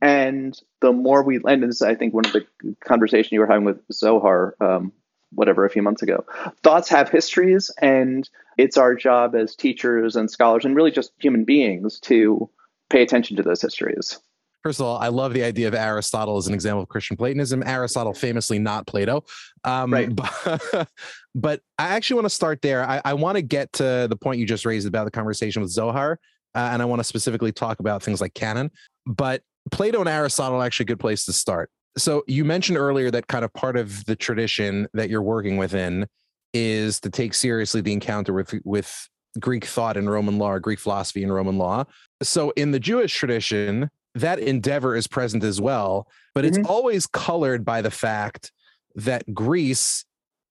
and 0.00 0.58
the 0.80 0.92
more 0.92 1.22
we 1.22 1.40
and 1.44 1.62
this, 1.62 1.82
I 1.82 1.94
think 1.94 2.14
one 2.14 2.26
of 2.26 2.32
the 2.32 2.46
conversation 2.84 3.34
you 3.34 3.40
were 3.40 3.46
having 3.46 3.64
with 3.64 3.80
Zohar 3.92 4.54
um, 4.60 4.92
whatever 5.32 5.64
a 5.64 5.70
few 5.70 5.82
months 5.82 6.02
ago. 6.02 6.24
Thoughts 6.62 6.88
have 6.88 7.08
histories, 7.08 7.70
and 7.80 8.28
it's 8.56 8.76
our 8.76 8.94
job 8.94 9.34
as 9.34 9.54
teachers 9.54 10.16
and 10.16 10.30
scholars 10.30 10.64
and 10.64 10.74
really 10.74 10.90
just 10.90 11.12
human 11.18 11.44
beings 11.44 12.00
to 12.00 12.48
pay 12.90 13.02
attention 13.02 13.36
to 13.36 13.42
those 13.42 13.60
histories. 13.60 14.18
First 14.62 14.80
of 14.80 14.86
all, 14.86 14.98
I 14.98 15.08
love 15.08 15.34
the 15.34 15.44
idea 15.44 15.68
of 15.68 15.74
Aristotle 15.74 16.36
as 16.36 16.48
an 16.48 16.54
example 16.54 16.82
of 16.82 16.88
Christian 16.88 17.16
Platonism. 17.16 17.62
Aristotle, 17.64 18.12
famously 18.12 18.58
not 18.58 18.86
Plato. 18.86 19.24
Um, 19.62 19.92
right. 19.92 20.14
But, 20.14 20.88
but, 21.34 21.60
I 21.78 21.88
actually 21.88 22.16
want 22.16 22.26
to 22.26 22.34
start 22.34 22.60
there. 22.60 22.84
I, 22.84 23.00
I, 23.04 23.14
want 23.14 23.36
to 23.36 23.42
get 23.42 23.72
to 23.74 24.08
the 24.10 24.16
point 24.16 24.40
you 24.40 24.46
just 24.46 24.66
raised 24.66 24.88
about 24.88 25.04
the 25.04 25.12
conversation 25.12 25.62
with 25.62 25.70
Zohar, 25.70 26.18
uh, 26.56 26.70
and 26.72 26.82
I 26.82 26.86
want 26.86 26.98
to 26.98 27.04
specifically 27.04 27.52
talk 27.52 27.78
about 27.78 28.02
things 28.02 28.20
like 28.20 28.34
canon. 28.34 28.72
But 29.06 29.42
Plato 29.70 30.00
and 30.00 30.08
Aristotle 30.08 30.60
are 30.60 30.64
actually 30.64 30.84
a 30.84 30.88
good 30.88 31.00
place 31.00 31.24
to 31.26 31.32
start 31.32 31.70
so 31.98 32.24
you 32.26 32.44
mentioned 32.44 32.78
earlier 32.78 33.10
that 33.10 33.26
kind 33.26 33.44
of 33.44 33.52
part 33.52 33.76
of 33.76 34.04
the 34.06 34.16
tradition 34.16 34.86
that 34.94 35.10
you're 35.10 35.22
working 35.22 35.56
within 35.56 36.06
is 36.54 37.00
to 37.00 37.10
take 37.10 37.34
seriously 37.34 37.80
the 37.80 37.92
encounter 37.92 38.32
with 38.32 38.54
with 38.64 39.08
Greek 39.38 39.64
thought 39.64 39.96
and 39.96 40.10
Roman 40.10 40.38
law, 40.38 40.52
or 40.52 40.60
Greek 40.60 40.78
philosophy 40.78 41.22
and 41.22 41.32
Roman 41.32 41.58
law. 41.58 41.84
So 42.22 42.50
in 42.50 42.70
the 42.70 42.80
Jewish 42.80 43.14
tradition, 43.14 43.90
that 44.14 44.38
endeavor 44.38 44.96
is 44.96 45.06
present 45.06 45.44
as 45.44 45.60
well, 45.60 46.08
but 46.34 46.44
mm-hmm. 46.44 46.60
it's 46.60 46.68
always 46.68 47.06
colored 47.06 47.64
by 47.64 47.82
the 47.82 47.90
fact 47.90 48.52
that 48.94 49.32
Greece 49.34 50.04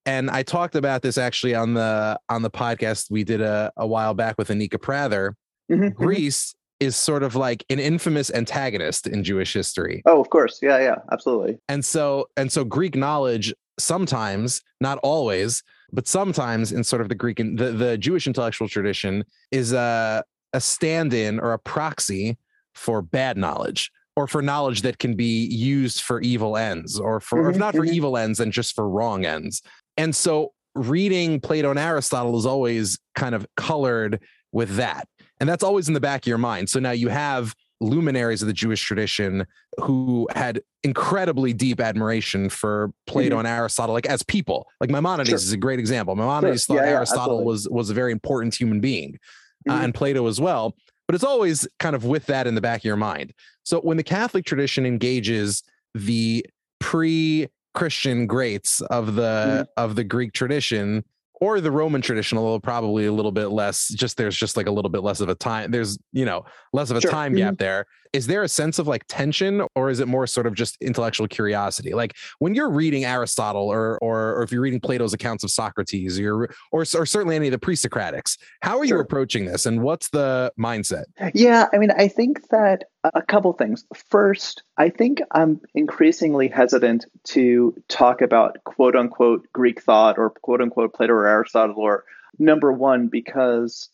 and 0.05 0.29
I 0.29 0.41
talked 0.41 0.75
about 0.75 1.01
this 1.01 1.17
actually 1.17 1.53
on 1.53 1.73
the 1.73 2.17
on 2.29 2.41
the 2.41 2.49
podcast 2.49 3.11
we 3.11 3.23
did 3.23 3.41
a, 3.41 3.71
a 3.75 3.85
while 3.85 4.13
back 4.13 4.35
with 4.37 4.49
Anika 4.49 4.81
Prather. 4.81 5.35
Mm-hmm. 5.69 5.83
mm-hmm. 5.83 6.03
Greece 6.03 6.55
is 6.79 6.95
sort 6.95 7.23
of 7.23 7.35
like 7.35 7.65
an 7.69 7.79
infamous 7.79 8.31
antagonist 8.31 9.07
in 9.07 9.23
Jewish 9.23 9.53
history. 9.53 10.01
Oh, 10.05 10.21
of 10.21 10.29
course. 10.29 10.59
Yeah, 10.61 10.79
yeah, 10.79 10.95
absolutely. 11.11 11.57
And 11.67 11.83
so 11.83 12.27
and 12.37 12.51
so 12.51 12.63
Greek 12.63 12.95
knowledge 12.95 13.53
sometimes, 13.79 14.61
not 14.81 14.99
always, 14.99 15.63
but 15.91 16.07
sometimes 16.07 16.71
in 16.71 16.83
sort 16.83 17.01
of 17.01 17.09
the 17.09 17.15
Greek 17.15 17.39
and 17.39 17.57
the, 17.57 17.71
the 17.71 17.97
Jewish 17.97 18.27
intellectual 18.27 18.67
tradition 18.67 19.23
is 19.51 19.73
a 19.73 20.23
a 20.53 20.61
stand-in 20.61 21.39
or 21.39 21.53
a 21.53 21.59
proxy 21.59 22.37
for 22.73 23.01
bad 23.01 23.37
knowledge 23.37 23.91
or 24.15 24.27
for 24.27 24.41
knowledge 24.41 24.81
that 24.81 24.97
can 24.97 25.15
be 25.15 25.45
used 25.45 26.01
for 26.01 26.21
evil 26.21 26.57
ends 26.57 26.99
or 26.99 27.19
for 27.19 27.41
mm-hmm, 27.41 27.51
if 27.51 27.57
not 27.57 27.75
for 27.75 27.81
mm-hmm. 27.81 27.93
evil 27.93 28.17
ends 28.17 28.39
then 28.39 28.51
just 28.51 28.75
for 28.75 28.87
wrong 28.87 29.25
ends. 29.25 29.61
And 29.97 30.15
so 30.15 30.53
reading 30.75 31.39
Plato 31.41 31.69
and 31.69 31.79
Aristotle 31.79 32.37
is 32.37 32.45
always 32.45 32.97
kind 33.15 33.35
of 33.35 33.45
colored 33.57 34.21
with 34.51 34.75
that 34.75 35.07
and 35.39 35.47
that's 35.47 35.63
always 35.63 35.87
in 35.87 35.93
the 35.93 35.99
back 35.99 36.23
of 36.23 36.27
your 36.27 36.37
mind. 36.37 36.69
So 36.69 36.79
now 36.79 36.91
you 36.91 37.09
have 37.09 37.55
luminaries 37.79 38.41
of 38.41 38.47
the 38.47 38.53
Jewish 38.53 38.81
tradition 38.81 39.45
who 39.79 40.27
had 40.35 40.61
incredibly 40.83 41.53
deep 41.53 41.79
admiration 41.79 42.49
for 42.49 42.91
Plato 43.05 43.37
mm-hmm. 43.37 43.39
and 43.39 43.47
Aristotle, 43.47 43.93
like 43.93 44.07
as 44.07 44.23
people. 44.23 44.67
Like 44.81 44.89
Maimonides 44.89 45.29
sure. 45.29 45.35
is 45.35 45.51
a 45.51 45.57
great 45.57 45.79
example. 45.79 46.15
Maimonides 46.15 46.65
sure. 46.65 46.77
thought 46.77 46.85
yeah, 46.85 46.93
Aristotle 46.93 47.39
yeah, 47.39 47.45
was 47.45 47.69
was 47.69 47.89
a 47.89 47.93
very 47.93 48.11
important 48.11 48.55
human 48.55 48.79
being, 48.79 49.19
uh, 49.67 49.71
mm-hmm. 49.71 49.81
uh, 49.81 49.83
and 49.83 49.93
Plato 49.93 50.27
as 50.27 50.41
well. 50.41 50.75
But 51.07 51.15
it's 51.15 51.23
always 51.23 51.67
kind 51.79 51.95
of 51.95 52.03
with 52.03 52.25
that 52.25 52.47
in 52.47 52.55
the 52.55 52.61
back 52.61 52.81
of 52.81 52.85
your 52.85 52.97
mind. 52.97 53.33
So 53.63 53.79
when 53.79 53.97
the 53.97 54.03
Catholic 54.03 54.45
tradition 54.45 54.85
engages 54.85 55.63
the 55.93 56.45
pre-Christian 56.79 58.27
greats 58.27 58.81
of 58.81 59.15
the 59.15 59.21
mm-hmm. 59.21 59.83
of 59.83 59.95
the 59.95 60.03
Greek 60.03 60.33
tradition 60.33 61.03
or 61.39 61.61
the 61.61 61.71
Roman 61.71 62.01
tradition, 62.01 62.37
although 62.37 62.59
probably 62.59 63.05
a 63.05 63.11
little 63.11 63.31
bit 63.31 63.47
less. 63.47 63.87
Just 63.89 64.17
there's 64.17 64.35
just 64.35 64.57
like 64.57 64.67
a 64.67 64.71
little 64.71 64.89
bit 64.89 65.03
less 65.03 65.21
of 65.21 65.29
a 65.29 65.35
time. 65.35 65.71
There's 65.71 65.97
you 66.11 66.25
know 66.25 66.45
less 66.73 66.89
of 66.89 66.97
a 66.97 67.01
sure. 67.01 67.11
time 67.11 67.35
gap 67.35 67.53
mm-hmm. 67.53 67.63
there. 67.63 67.85
Is 68.13 68.27
there 68.27 68.43
a 68.43 68.49
sense 68.49 68.79
of 68.79 68.87
like 68.87 69.03
tension, 69.07 69.63
or 69.75 69.89
is 69.89 69.99
it 69.99 70.07
more 70.07 70.27
sort 70.27 70.47
of 70.47 70.53
just 70.53 70.77
intellectual 70.81 71.27
curiosity? 71.27 71.93
Like 71.93 72.15
when 72.39 72.55
you're 72.55 72.69
reading 72.69 73.05
Aristotle, 73.05 73.69
or 73.69 73.97
or, 73.99 74.35
or 74.35 74.43
if 74.43 74.51
you're 74.51 74.61
reading 74.61 74.79
Plato's 74.79 75.13
accounts 75.13 75.43
of 75.43 75.51
Socrates, 75.51 76.19
or 76.19 76.49
or, 76.71 76.81
or 76.81 77.05
certainly 77.05 77.35
any 77.35 77.47
of 77.47 77.51
the 77.51 77.59
pre-Socratics, 77.59 78.37
how 78.61 78.79
are 78.79 78.87
sure. 78.87 78.97
you 78.97 79.01
approaching 79.01 79.45
this, 79.45 79.65
and 79.65 79.81
what's 79.81 80.09
the 80.09 80.51
mindset? 80.59 81.05
Yeah, 81.33 81.67
I 81.73 81.77
mean, 81.77 81.91
I 81.91 82.07
think 82.07 82.49
that 82.49 82.85
a 83.03 83.21
couple 83.21 83.53
things. 83.53 83.85
First, 83.93 84.63
I 84.77 84.89
think 84.89 85.21
I'm 85.31 85.61
increasingly 85.75 86.47
hesitant 86.47 87.05
to 87.25 87.75
talk 87.87 88.21
about 88.21 88.63
quote 88.63 88.95
unquote 88.95 89.47
Greek 89.53 89.81
thought 89.81 90.17
or 90.17 90.29
quote 90.29 90.61
unquote 90.61 90.93
Plato 90.93 91.13
or 91.13 91.27
Aristotle 91.27 91.77
or 91.77 92.03
number 92.39 92.71
one 92.71 93.07
because 93.07 93.89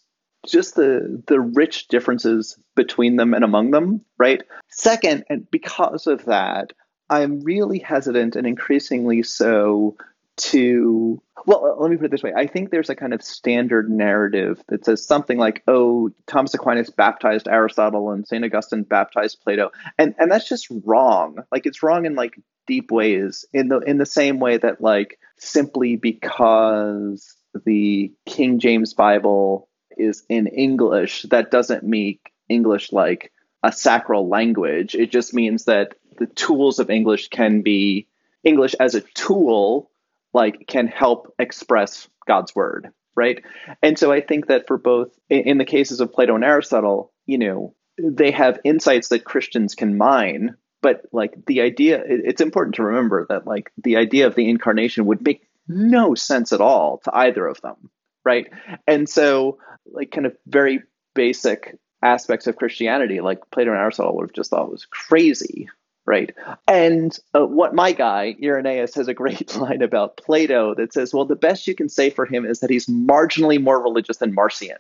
just 0.46 0.76
the 0.76 1.22
the 1.28 1.40
rich 1.40 1.88
differences 1.88 2.58
between 2.76 3.16
them 3.16 3.34
and 3.34 3.44
among 3.44 3.72
them, 3.72 4.02
right? 4.18 4.42
Second, 4.70 5.26
and 5.30 5.50
because 5.50 6.08
of 6.08 6.26
that, 6.26 6.74
I'm 7.10 7.42
really 7.42 7.80
hesitant 7.80 8.36
and 8.36 8.48
increasingly 8.48 9.24
so 9.24 9.96
to 10.36 11.22
well 11.46 11.78
let 11.80 11.92
me 11.92 11.98
put 11.98 12.08
it 12.08 12.12
this 12.12 12.24
way. 12.24 12.34
I 12.36 12.48
think 12.48 12.72
there's 12.72 12.90
a 12.90 12.96
kind 12.96 13.14
of 13.14 13.22
standard 13.22 13.90
narrative 13.90 14.62
that 14.68 14.86
says 14.86 15.06
something 15.06 15.38
like 15.38 15.62
oh 15.68 16.10
thomas 16.26 16.54
aquinas 16.56 16.90
baptized 16.90 17.48
aristotle 17.48 18.12
and 18.12 18.28
st 18.28 18.44
augustine 18.44 18.84
baptized 18.84 19.42
plato. 19.44 19.72
And 19.98 20.16
and 20.18 20.32
that's 20.32 20.50
just 20.50 20.68
wrong. 20.84 21.38
Like 21.52 21.66
it's 21.66 21.84
wrong 21.84 22.06
in 22.06 22.16
like 22.16 22.34
deep 22.66 22.92
ways 22.92 23.46
in 23.54 23.68
the 23.68 23.80
in 23.80 23.98
the 23.98 24.06
same 24.06 24.40
way 24.40 24.58
that 24.58 24.82
like 24.82 25.20
simply 25.38 25.98
because 25.98 27.36
the 27.66 28.12
king 28.26 28.58
james 28.58 28.94
bible 28.94 29.70
is 29.98 30.24
in 30.30 30.48
english 30.48 31.24
that 31.30 31.52
doesn't 31.52 31.84
make 31.84 32.34
English 32.50 32.92
like 32.92 33.32
a 33.64 33.72
sacral 33.72 34.28
language. 34.28 34.96
It 34.96 35.12
just 35.12 35.34
means 35.34 35.66
that 35.66 35.96
the 36.18 36.28
tools 36.28 36.80
of 36.80 36.90
English 36.90 37.30
can 37.30 37.62
be 37.62 38.08
English 38.44 38.76
as 38.80 38.96
a 38.96 39.02
tool, 39.02 39.90
like 40.34 40.68
can 40.68 40.88
help 40.88 41.34
express 41.40 42.08
God's 42.28 42.54
word, 42.54 42.90
right? 43.16 43.44
And 43.82 43.98
so 43.98 44.12
I 44.12 44.22
think 44.22 44.48
that 44.48 44.68
for 44.68 44.78
both 44.78 45.18
in 45.30 45.58
the 45.58 45.66
cases 45.66 46.02
of 46.02 46.12
Plato 46.12 46.36
and 46.36 46.44
Aristotle, 46.44 47.14
you 47.26 47.38
know, 47.38 47.74
they 47.98 48.32
have 48.32 48.60
insights 48.64 49.10
that 49.10 49.24
Christians 49.24 49.76
can 49.76 49.98
mine, 49.98 50.56
but 50.82 51.06
like 51.12 51.34
the 51.46 51.62
idea, 51.62 52.04
it's 52.06 52.42
important 52.42 52.76
to 52.76 52.84
remember 52.84 53.26
that 53.30 53.48
like 53.48 53.72
the 53.82 53.98
idea 53.98 54.28
of 54.28 54.36
the 54.36 54.50
incarnation 54.50 55.06
would 55.06 55.24
make 55.24 55.48
no 55.68 56.16
sense 56.16 56.52
at 56.52 56.60
all 56.60 57.00
to 57.06 57.16
either 57.16 57.48
of 57.48 57.62
them, 57.62 57.90
right? 58.26 58.48
And 58.88 59.08
so, 59.08 59.58
like, 59.92 60.12
kind 60.12 60.26
of 60.26 60.36
very 60.48 60.82
basic 61.16 61.78
aspects 62.04 62.48
of 62.48 62.58
Christianity, 62.58 63.22
like 63.22 63.40
Plato 63.52 63.72
and 63.72 63.80
Aristotle 63.80 64.16
would 64.16 64.24
have 64.24 64.34
just 64.34 64.50
thought 64.50 64.72
was 64.72 64.86
crazy, 64.86 65.70
right? 66.06 66.34
And 66.68 67.18
uh, 67.34 67.46
what 67.46 67.74
my 67.74 67.94
guy 67.94 68.36
Irenaeus 68.42 68.96
has 68.96 69.08
a 69.08 69.14
great 69.14 69.56
line 69.58 69.82
about 69.82 70.18
Plato 70.18 70.76
that 70.76 70.94
says, 70.94 71.14
"Well, 71.14 71.26
the 71.26 71.36
best 71.36 71.68
you 71.68 71.76
can 71.76 71.90
say 71.90 72.10
for 72.10 72.26
him 72.26 72.46
is 72.46 72.60
that 72.60 72.70
he's 72.70 72.88
marginally 72.88 73.62
more 73.62 73.82
religious 73.82 74.18
than 74.18 74.34
Marcion." 74.34 74.78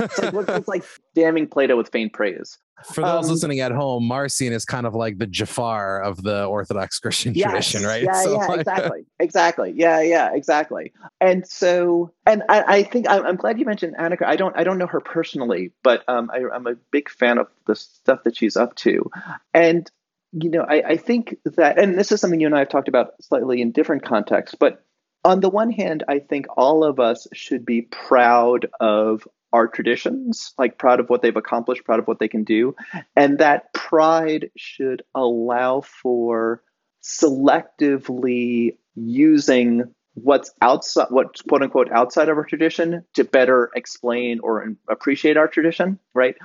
It's, 0.00 0.18
like, 0.18 0.48
it's 0.48 0.68
like 0.68 0.84
damning 1.14 1.46
Plato 1.46 1.76
with 1.76 1.90
faint 1.90 2.12
praise. 2.12 2.58
For 2.92 3.02
those 3.02 3.26
um, 3.26 3.30
listening 3.30 3.60
at 3.60 3.72
home, 3.72 4.04
Marcion 4.04 4.52
is 4.52 4.64
kind 4.64 4.86
of 4.86 4.94
like 4.94 5.18
the 5.18 5.26
Jafar 5.26 6.02
of 6.02 6.22
the 6.22 6.44
Orthodox 6.44 6.98
Christian 6.98 7.34
yes, 7.34 7.50
tradition, 7.50 7.82
right? 7.84 8.02
Yeah, 8.02 8.12
so 8.22 8.32
yeah, 8.32 8.46
like, 8.46 8.60
exactly, 8.60 9.06
exactly. 9.20 9.72
Yeah, 9.76 10.00
yeah, 10.00 10.34
exactly. 10.34 10.92
And 11.20 11.46
so, 11.46 12.12
and 12.26 12.42
I, 12.48 12.62
I 12.62 12.82
think 12.82 13.08
I, 13.08 13.16
am 13.28 13.36
glad 13.36 13.58
you 13.58 13.64
mentioned 13.64 13.94
Anika. 13.96 14.26
I 14.26 14.36
don't, 14.36 14.56
I 14.56 14.64
don't 14.64 14.78
know 14.78 14.86
her 14.86 15.00
personally, 15.00 15.72
but 15.82 16.02
um, 16.08 16.30
I, 16.32 16.38
am 16.54 16.66
a 16.66 16.74
big 16.90 17.08
fan 17.08 17.38
of 17.38 17.46
the 17.66 17.76
stuff 17.76 18.24
that 18.24 18.36
she's 18.36 18.56
up 18.56 18.74
to, 18.76 19.10
and 19.54 19.90
you 20.32 20.50
know, 20.50 20.66
I, 20.68 20.82
I 20.82 20.96
think 20.96 21.36
that, 21.44 21.78
and 21.78 21.96
this 21.96 22.10
is 22.10 22.20
something 22.20 22.40
you 22.40 22.48
and 22.48 22.56
I 22.56 22.60
have 22.60 22.68
talked 22.68 22.88
about 22.88 23.12
slightly 23.22 23.62
in 23.62 23.70
different 23.70 24.04
contexts, 24.04 24.56
but 24.58 24.84
on 25.24 25.40
the 25.40 25.48
one 25.48 25.70
hand, 25.70 26.04
I 26.08 26.18
think 26.18 26.46
all 26.56 26.84
of 26.84 27.00
us 27.00 27.26
should 27.32 27.64
be 27.64 27.82
proud 27.82 28.66
of 28.80 29.26
our 29.54 29.68
traditions, 29.68 30.52
like 30.58 30.78
proud 30.78 30.98
of 30.98 31.08
what 31.08 31.22
they've 31.22 31.36
accomplished, 31.36 31.84
proud 31.84 32.00
of 32.00 32.08
what 32.08 32.18
they 32.18 32.26
can 32.26 32.42
do. 32.42 32.74
And 33.14 33.38
that 33.38 33.72
pride 33.72 34.50
should 34.56 35.02
allow 35.14 35.80
for 35.80 36.60
selectively 37.02 38.76
using 38.96 39.84
what's 40.14 40.52
outside 40.60 41.06
what's 41.10 41.42
quote 41.42 41.62
unquote 41.62 41.90
outside 41.92 42.28
of 42.28 42.36
our 42.36 42.44
tradition 42.44 43.04
to 43.14 43.24
better 43.24 43.70
explain 43.74 44.38
or 44.40 44.74
appreciate 44.88 45.36
our 45.36 45.48
tradition 45.48 45.98
right 46.14 46.36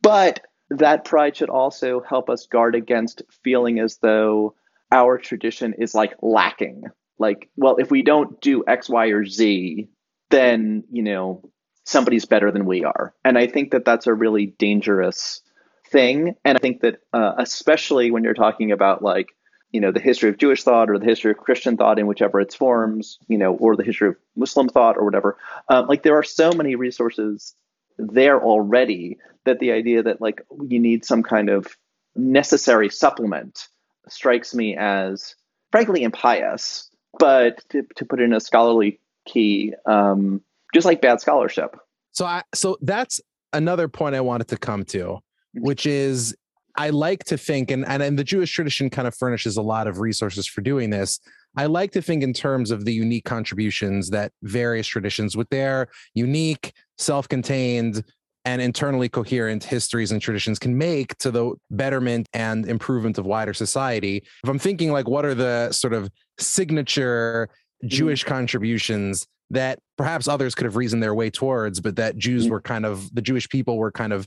but 0.00 0.40
that 0.70 1.04
pride 1.04 1.36
should 1.36 1.50
also 1.50 2.00
help 2.00 2.30
us 2.30 2.46
guard 2.46 2.76
against 2.76 3.22
feeling 3.42 3.80
as 3.80 3.96
though 3.96 4.54
our 4.92 5.18
tradition 5.18 5.74
is 5.78 5.96
like 5.96 6.14
lacking 6.22 6.84
like 7.18 7.50
well 7.56 7.74
if 7.78 7.90
we 7.90 8.02
don't 8.02 8.40
do 8.40 8.62
x 8.68 8.88
y 8.88 9.06
or 9.06 9.26
z 9.26 9.88
then 10.30 10.84
you 10.92 11.02
know 11.02 11.42
somebody's 11.88 12.26
better 12.26 12.50
than 12.52 12.66
we 12.66 12.84
are. 12.84 13.14
And 13.24 13.38
I 13.38 13.46
think 13.46 13.70
that 13.70 13.84
that's 13.84 14.06
a 14.06 14.14
really 14.14 14.46
dangerous 14.46 15.40
thing. 15.90 16.34
And 16.44 16.58
I 16.58 16.60
think 16.60 16.82
that 16.82 17.00
uh, 17.12 17.32
especially 17.38 18.10
when 18.10 18.24
you're 18.24 18.34
talking 18.34 18.72
about 18.72 19.02
like, 19.02 19.28
you 19.72 19.80
know, 19.80 19.90
the 19.90 20.00
history 20.00 20.28
of 20.28 20.38
Jewish 20.38 20.62
thought 20.62 20.90
or 20.90 20.98
the 20.98 21.06
history 21.06 21.30
of 21.30 21.38
Christian 21.38 21.76
thought 21.76 21.98
in 21.98 22.06
whichever 22.06 22.40
its 22.40 22.54
forms, 22.54 23.18
you 23.26 23.38
know, 23.38 23.54
or 23.54 23.74
the 23.74 23.84
history 23.84 24.08
of 24.08 24.16
Muslim 24.36 24.68
thought 24.68 24.96
or 24.96 25.04
whatever, 25.04 25.38
um, 25.68 25.86
like 25.86 26.02
there 26.02 26.16
are 26.16 26.22
so 26.22 26.52
many 26.52 26.74
resources 26.74 27.54
there 27.98 28.40
already 28.40 29.18
that 29.44 29.58
the 29.58 29.72
idea 29.72 30.02
that 30.02 30.20
like 30.20 30.42
you 30.68 30.78
need 30.78 31.04
some 31.04 31.22
kind 31.22 31.48
of 31.48 31.66
necessary 32.14 32.90
supplement 32.90 33.68
strikes 34.08 34.54
me 34.54 34.76
as 34.76 35.34
frankly 35.72 36.02
impious. 36.02 36.90
But 37.18 37.62
to, 37.70 37.84
to 37.96 38.04
put 38.04 38.20
it 38.20 38.24
in 38.24 38.34
a 38.34 38.40
scholarly 38.40 39.00
key, 39.26 39.74
um, 39.86 40.42
just 40.74 40.84
like 40.84 41.00
bad 41.00 41.20
scholarship. 41.20 41.76
So 42.12 42.24
I 42.26 42.42
so 42.54 42.76
that's 42.80 43.20
another 43.52 43.88
point 43.88 44.14
I 44.14 44.20
wanted 44.20 44.48
to 44.48 44.56
come 44.56 44.84
to, 44.86 44.98
mm-hmm. 44.98 45.60
which 45.60 45.86
is 45.86 46.34
I 46.76 46.90
like 46.90 47.24
to 47.24 47.36
think, 47.36 47.72
and, 47.72 47.84
and, 47.86 48.02
and 48.02 48.16
the 48.16 48.24
Jewish 48.24 48.52
tradition 48.52 48.88
kind 48.88 49.08
of 49.08 49.14
furnishes 49.14 49.56
a 49.56 49.62
lot 49.62 49.88
of 49.88 49.98
resources 49.98 50.46
for 50.46 50.60
doing 50.60 50.90
this. 50.90 51.18
I 51.56 51.66
like 51.66 51.90
to 51.92 52.02
think 52.02 52.22
in 52.22 52.32
terms 52.32 52.70
of 52.70 52.84
the 52.84 52.92
unique 52.92 53.24
contributions 53.24 54.10
that 54.10 54.30
various 54.44 54.86
traditions, 54.86 55.36
with 55.36 55.48
their 55.48 55.88
unique, 56.14 56.72
self 56.96 57.28
contained, 57.28 58.04
and 58.44 58.62
internally 58.62 59.08
coherent 59.08 59.64
histories 59.64 60.12
and 60.12 60.22
traditions, 60.22 60.60
can 60.60 60.78
make 60.78 61.18
to 61.18 61.32
the 61.32 61.52
betterment 61.72 62.28
and 62.32 62.64
improvement 62.68 63.18
of 63.18 63.26
wider 63.26 63.54
society. 63.54 64.22
If 64.44 64.48
I'm 64.48 64.58
thinking 64.58 64.92
like, 64.92 65.08
what 65.08 65.24
are 65.24 65.34
the 65.34 65.72
sort 65.72 65.94
of 65.94 66.08
signature 66.38 67.48
mm-hmm. 67.82 67.88
Jewish 67.88 68.22
contributions 68.22 69.26
that 69.50 69.80
perhaps 69.96 70.28
others 70.28 70.54
could 70.54 70.64
have 70.64 70.76
reasoned 70.76 71.02
their 71.02 71.14
way 71.14 71.30
towards, 71.30 71.80
but 71.80 71.96
that 71.96 72.16
Jews 72.16 72.44
mm-hmm. 72.44 72.52
were 72.52 72.60
kind 72.60 72.84
of 72.84 73.12
the 73.14 73.22
Jewish 73.22 73.48
people 73.48 73.78
were 73.78 73.92
kind 73.92 74.12
of 74.12 74.26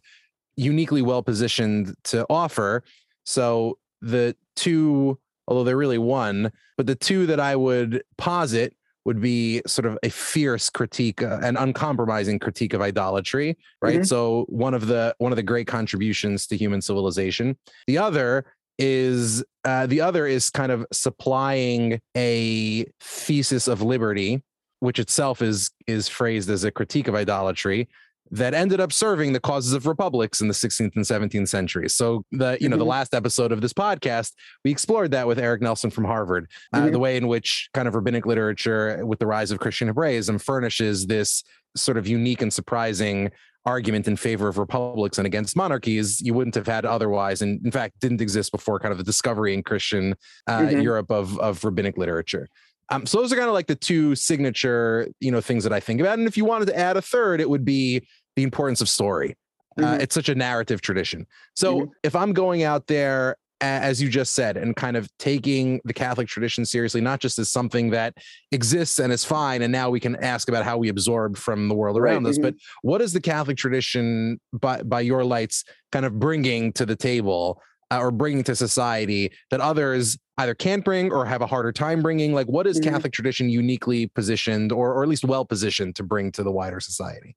uniquely 0.56 1.02
well 1.02 1.24
positioned 1.24 1.96
to 2.06 2.26
offer. 2.30 2.84
So 3.26 3.78
the 4.02 4.36
two, 4.56 5.20
although 5.48 5.64
they're 5.64 5.78
really 5.78 5.98
one, 5.98 6.52
but 6.78 6.88
the 6.88 6.96
two 6.96 7.26
that 7.28 7.40
I 7.40 7.56
would 7.56 8.04
posit 8.18 8.76
would 9.06 9.22
be 9.22 9.62
sort 9.66 9.86
of 9.86 9.98
a 10.04 10.10
fierce 10.10 10.70
critique, 10.70 11.24
uh, 11.24 11.40
an 11.42 11.58
uncompromising 11.58 12.38
critique 12.40 12.74
of 12.74 12.82
idolatry, 12.82 13.58
right? 13.82 13.96
Mm-hmm. 13.96 14.04
So 14.04 14.46
one 14.48 14.74
of 14.74 14.88
the 14.88 15.16
one 15.18 15.32
of 15.32 15.38
the 15.38 15.44
great 15.44 15.68
contributions 15.68 16.46
to 16.48 16.58
human 16.58 16.82
civilization. 16.82 17.58
The 17.88 17.98
other 17.98 18.46
is 18.78 19.44
uh, 19.66 19.86
the 19.88 20.02
other 20.02 20.26
is 20.28 20.50
kind 20.50 20.72
of 20.72 20.86
supplying 20.92 22.00
a 22.16 22.86
thesis 23.00 23.68
of 23.68 23.82
liberty 23.82 24.42
which 24.82 25.00
itself 25.00 25.42
is 25.42 25.72
is 25.88 26.10
phrased 26.10 26.50
as 26.50 26.64
a 26.66 26.72
critique 26.72 27.08
of 27.08 27.16
idolatry 27.16 27.88
that 28.32 28.54
ended 28.54 28.80
up 28.80 28.94
serving 28.94 29.34
the 29.34 29.40
causes 29.40 29.74
of 29.74 29.86
republics 29.86 30.40
in 30.40 30.48
the 30.48 30.54
16th 30.54 30.96
and 30.96 31.04
17th 31.04 31.50
centuries. 31.50 31.94
So 31.94 32.26
the 32.32 32.58
you 32.60 32.70
know 32.70 32.76
mm-hmm. 32.76 32.80
the 32.80 32.86
last 32.86 33.14
episode 33.14 33.52
of 33.52 33.62
this 33.62 33.74
podcast 33.74 34.34
we 34.66 34.72
explored 34.72 35.12
that 35.12 35.28
with 35.28 35.40
Eric 35.40 35.62
Nelson 35.62 35.92
from 35.92 36.06
Harvard, 36.06 36.50
uh, 36.74 36.80
mm-hmm. 36.80 36.92
the 36.92 37.00
way 37.00 37.18
in 37.18 37.28
which 37.28 37.70
kind 37.74 37.88
of 37.88 37.96
rabbinic 37.96 38.26
literature 38.26 39.06
with 39.06 39.20
the 39.20 39.28
rise 39.28 39.52
of 39.52 39.60
Christian 39.60 39.88
Hebraism 39.88 40.40
furnishes 40.40 41.08
this 41.08 41.44
sort 41.76 41.98
of 41.98 42.08
unique 42.08 42.42
and 42.42 42.52
surprising 42.52 43.32
argument 43.66 44.08
in 44.08 44.16
favor 44.16 44.48
of 44.48 44.58
republics 44.58 45.20
and 45.20 45.28
against 45.28 45.56
monarchies 45.56 46.20
you 46.20 46.34
wouldn't 46.34 46.56
have 46.56 46.66
had 46.66 46.84
otherwise 46.84 47.44
and 47.44 47.64
in 47.64 47.72
fact 47.72 48.00
didn't 48.00 48.20
exist 48.20 48.52
before 48.52 48.80
kind 48.80 48.92
of 48.92 48.98
the 48.98 49.04
discovery 49.04 49.54
in 49.54 49.62
christian 49.62 50.16
uh, 50.48 50.60
mm-hmm. 50.60 50.82
europe 50.82 51.12
of, 51.12 51.38
of 51.38 51.64
rabbinic 51.64 51.96
literature 51.96 52.50
um, 52.92 53.06
so 53.06 53.20
those 53.20 53.32
are 53.32 53.38
kind 53.38 53.48
of 53.48 53.54
like 53.54 53.68
the 53.68 53.76
two 53.76 54.16
signature, 54.16 55.08
you 55.20 55.32
know, 55.32 55.42
things 55.42 55.64
that 55.64 55.74
I 55.74 55.80
think 55.80 56.02
about. 56.02 56.20
And 56.20 56.28
if 56.28 56.38
you 56.38 56.46
wanted 56.46 56.66
to 56.66 56.78
add 56.78 56.98
a 56.98 57.02
third, 57.02 57.42
it 57.42 57.50
would 57.50 57.66
be 57.66 58.06
the 58.36 58.44
importance 58.44 58.82
of 58.82 58.90
story. 58.90 59.36
Uh, 59.78 59.84
mm-hmm. 59.84 60.02
It's 60.02 60.14
such 60.14 60.28
a 60.28 60.36
narrative 60.36 60.82
tradition. 60.82 61.26
So 61.56 61.82
mm-hmm. 61.82 61.92
if 62.04 62.16
I'm 62.16 62.34
going 62.34 62.64
out 62.64 62.88
there, 62.88 63.38
as 63.62 64.02
you 64.02 64.10
just 64.10 64.34
said, 64.34 64.58
and 64.58 64.76
kind 64.76 64.98
of 64.98 65.08
taking 65.20 65.80
the 65.86 65.94
Catholic 65.94 66.28
tradition 66.28 66.66
seriously, 66.66 67.00
not 67.00 67.20
just 67.20 67.40
as 67.40 67.50
something 67.50 67.92
that 67.92 68.16
exists 68.52 69.00
and 69.00 69.14
is 69.14 69.24
fine, 69.24 69.62
and 69.62 69.72
now 69.72 69.90
we 69.90 70.00
can 70.00 70.16
ask 70.18 70.50
about 70.50 70.66
how 70.66 70.78
we 70.78 70.90
absorb 70.90 71.38
from 71.38 71.70
the 71.70 71.76
world 71.76 71.98
around 71.98 72.24
right. 72.24 72.32
us. 72.32 72.38
Mm-hmm. 72.38 72.44
But 72.44 72.56
what 72.82 73.02
is 73.02 73.14
the 73.14 73.22
Catholic 73.22 73.58
tradition, 73.58 74.40
by 74.52 74.82
by 74.82 75.02
your 75.02 75.24
lights, 75.24 75.64
kind 75.92 76.06
of 76.06 76.20
bringing 76.20 76.74
to 76.74 76.86
the 76.86 76.96
table 76.96 77.62
uh, 77.92 78.00
or 78.00 78.10
bringing 78.10 78.44
to 78.46 78.56
society 78.56 79.32
that 79.52 79.62
others 79.62 80.18
either 80.42 80.56
can't 80.56 80.84
bring 80.84 81.12
or 81.12 81.26
have 81.26 81.42
a 81.42 81.48
harder 81.48 81.72
time 81.72 82.02
bringing? 82.02 82.34
Like, 82.34 82.48
what 82.48 82.68
is 82.68 82.80
mm-hmm. 82.80 82.92
Catholic 82.92 83.14
tradition 83.14 83.50
uniquely 83.50 84.08
positioned, 84.08 84.72
or 84.72 84.94
or 84.94 85.04
at 85.04 85.10
least 85.10 85.24
well 85.24 85.46
positioned 85.46 85.96
to 85.96 86.04
bring 86.04 86.32
to 86.34 86.44
the 86.44 86.52
wider 86.52 86.80
society? 86.80 87.36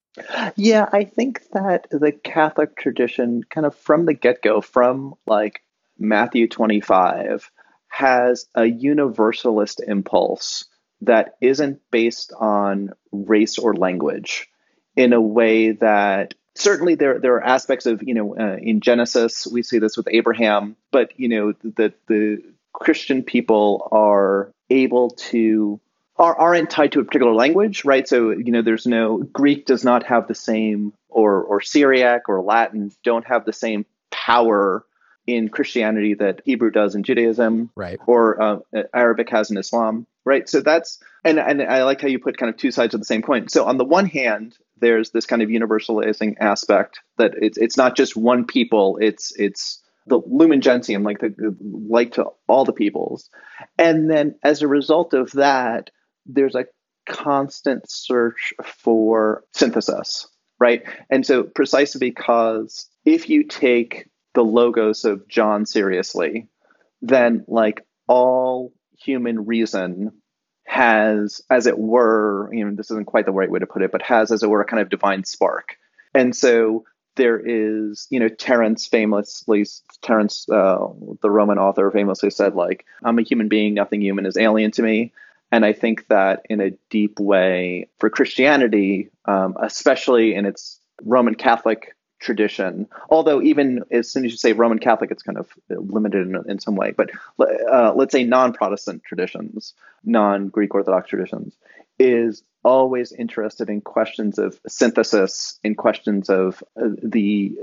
Yeah, 0.57 0.89
I 0.93 1.05
think 1.05 1.43
that 1.53 1.87
the 1.91 2.13
Catholic 2.13 2.77
tradition, 2.77 3.43
kind 3.45 3.67
of 3.67 3.75
from 3.75 4.07
the 4.07 4.15
get 4.15 4.43
go, 4.43 4.61
from 4.61 5.15
like 5.27 5.63
Matthew 5.99 6.49
twenty 6.49 6.81
five, 6.81 7.51
has 7.89 8.47
a 8.55 8.65
universalist 8.65 9.81
impulse 9.87 10.65
that 11.03 11.37
isn't 11.41 11.81
based 11.91 12.33
on 12.39 12.91
race 13.13 13.59
or 13.59 13.75
language 13.75 14.49
in 14.97 15.13
a 15.13 15.21
way 15.21 15.73
that 15.73 16.35
certainly 16.55 16.95
there 16.95 17.19
there 17.19 17.35
are 17.35 17.45
aspects 17.45 17.87
of 17.87 18.03
you 18.03 18.15
know 18.15 18.37
uh, 18.37 18.57
in 18.61 18.81
Genesis 18.81 19.47
we 19.47 19.63
see 19.63 19.79
this 19.79 19.97
with 19.97 20.09
Abraham, 20.11 20.77
but 20.91 21.13
you 21.19 21.29
know 21.29 21.53
that 21.77 21.95
the 22.07 22.43
Christian 22.75 23.23
people 23.23 23.89
are 23.91 24.53
able 24.69 25.11
to 25.11 25.81
are 26.17 26.37
aren't 26.37 26.71
tied 26.71 26.93
to 26.93 27.01
a 27.01 27.05
particular 27.05 27.35
language, 27.35 27.85
right? 27.85 28.07
So 28.07 28.31
you 28.31 28.53
know 28.53 28.63
there's 28.63 28.87
no 28.87 29.19
Greek 29.19 29.65
does 29.65 29.85
not 29.85 30.05
have 30.05 30.29
the 30.29 30.35
same 30.35 30.93
or 31.09 31.43
or 31.43 31.61
Syriac 31.61 32.29
or 32.29 32.43
Latin 32.43 32.93
don't 33.03 33.27
have 33.27 33.45
the 33.45 33.53
same 33.53 33.87
power 34.11 34.85
in 35.27 35.49
Christianity 35.49 36.15
that 36.15 36.43
Hebrew 36.45 36.71
does 36.71 36.95
in 36.95 37.03
Judaism, 37.03 37.71
right? 37.75 37.99
Or 38.07 38.43
uh, 38.43 38.59
Arabic 38.93 39.31
has 39.31 39.51
in 39.51 39.57
Islam, 39.57 40.07
right? 40.25 40.49
So 40.49 40.61
that's 40.61 40.99
and 41.25 41.39
and 41.39 41.63
I 41.63 41.85
like 41.85 42.01
how 42.01 42.09
you 42.09 42.19
put 42.19 42.37
kind 42.37 42.51
of 42.51 42.57
two 42.57 42.71
sides 42.71 42.95
of 42.95 43.01
the 43.01 43.07
same 43.07 43.23
coin. 43.23 43.49
So 43.49 43.65
on 43.65 43.79
the 43.79 43.85
one 43.85 44.07
hand, 44.07 44.57
there's 44.79 45.11
this 45.11 45.27
kind 45.27 45.43
of 45.43 45.49
universalizing 45.49 46.37
aspect 46.41 47.01
that 47.17 47.33
it's 47.41 47.59
it's 47.59 47.77
not 47.77 47.97
just 47.97 48.17
one 48.17 48.45
people. 48.45 48.99
It's 49.01 49.33
it's 49.37 49.81
the 50.07 50.21
lumen 50.27 50.61
gentium, 50.61 51.03
like 51.03 51.21
the, 51.21 51.35
the 51.37 52.05
to 52.13 52.27
all 52.49 52.65
the 52.65 52.73
peoples, 52.73 53.31
and 53.79 54.11
then 54.11 54.35
as 54.43 54.63
a 54.63 54.69
result 54.69 55.15
of 55.15 55.33
that, 55.33 55.91
there's 56.27 56.55
a 56.55 56.67
constant 57.07 57.91
search 57.91 58.53
for 58.65 59.45
synthesis, 59.53 60.29
right? 60.59 60.83
And 61.11 61.25
so 61.25 61.43
precisely 61.43 61.99
because 61.99 62.89
if 63.05 63.29
you 63.29 63.45
take 63.45 64.09
the 64.35 64.45
logos 64.45 65.05
of 65.05 65.29
John 65.29 65.67
seriously, 65.67 66.49
then 67.03 67.45
like 67.47 67.83
all 68.09 68.73
human 68.99 69.47
reason 69.47 70.11
has, 70.67 71.41
as 71.51 71.67
it 71.67 71.79
were, 71.79 72.51
you 72.53 72.65
know, 72.65 72.75
this 72.75 72.91
isn't 72.91 73.07
quite 73.07 73.27
the 73.27 73.33
right 73.33 73.51
way 73.51 73.59
to 73.59 73.67
put 73.67 73.83
it, 73.83 73.93
but 73.93 74.03
has, 74.03 74.33
as 74.33 74.43
it 74.43 74.49
were, 74.49 74.63
a 74.63 74.67
kind 74.67 74.81
of 74.81 74.89
divine 74.89 75.25
spark. 75.25 75.77
And 76.15 76.35
so 76.35 76.85
there 77.17 77.39
is, 77.39 78.07
you 78.11 78.21
know, 78.21 78.29
Terence 78.29 78.87
famously, 78.87 79.67
Terence, 80.03 80.49
uh, 80.49 80.89
the 81.21 81.31
Roman 81.31 81.59
author, 81.59 81.91
famously 81.91 82.31
said, 82.31 82.55
like, 82.55 82.85
I'm 83.03 83.19
a 83.19 83.23
human 83.23 83.49
being, 83.49 83.75
nothing 83.75 84.01
human 84.01 84.27
is 84.27 84.37
alien 84.37 84.71
to 84.73 84.83
me. 84.83 85.13
And 85.53 85.65
I 85.65 85.73
think 85.73 86.09
that 86.09 86.47
in 86.51 86.61
a 86.61 86.71
deep 86.91 87.21
way 87.21 87.89
for 87.99 88.11
Christianity, 88.11 89.11
um, 89.25 89.57
especially 89.61 90.35
in 90.35 90.47
its 90.47 90.81
Roman 91.03 91.37
Catholic 91.37 91.95
tradition. 92.19 92.89
Although 93.11 93.43
even 93.43 93.85
as 93.91 94.11
soon 94.11 94.25
as 94.25 94.33
you 94.33 94.39
say 94.39 94.53
Roman 94.53 94.79
Catholic, 94.79 95.11
it's 95.11 95.23
kind 95.23 95.39
of 95.39 95.49
limited 95.69 96.27
in, 96.27 96.51
in 96.51 96.59
some 96.59 96.75
way. 96.75 96.93
But 96.93 97.11
uh, 97.39 97.93
let's 97.95 98.13
say 98.13 98.25
non-Protestant 98.25 99.05
traditions, 99.05 99.75
non-Greek 100.05 100.75
Orthodox 100.75 101.09
traditions, 101.09 101.55
is 101.99 102.43
always 102.65 103.13
interested 103.13 103.69
in 103.69 103.81
questions 103.81 104.39
of 104.39 104.59
synthesis, 104.67 105.59
in 105.63 105.75
questions 105.75 106.31
of 106.31 106.63
uh, 106.81 106.89
the 107.03 107.55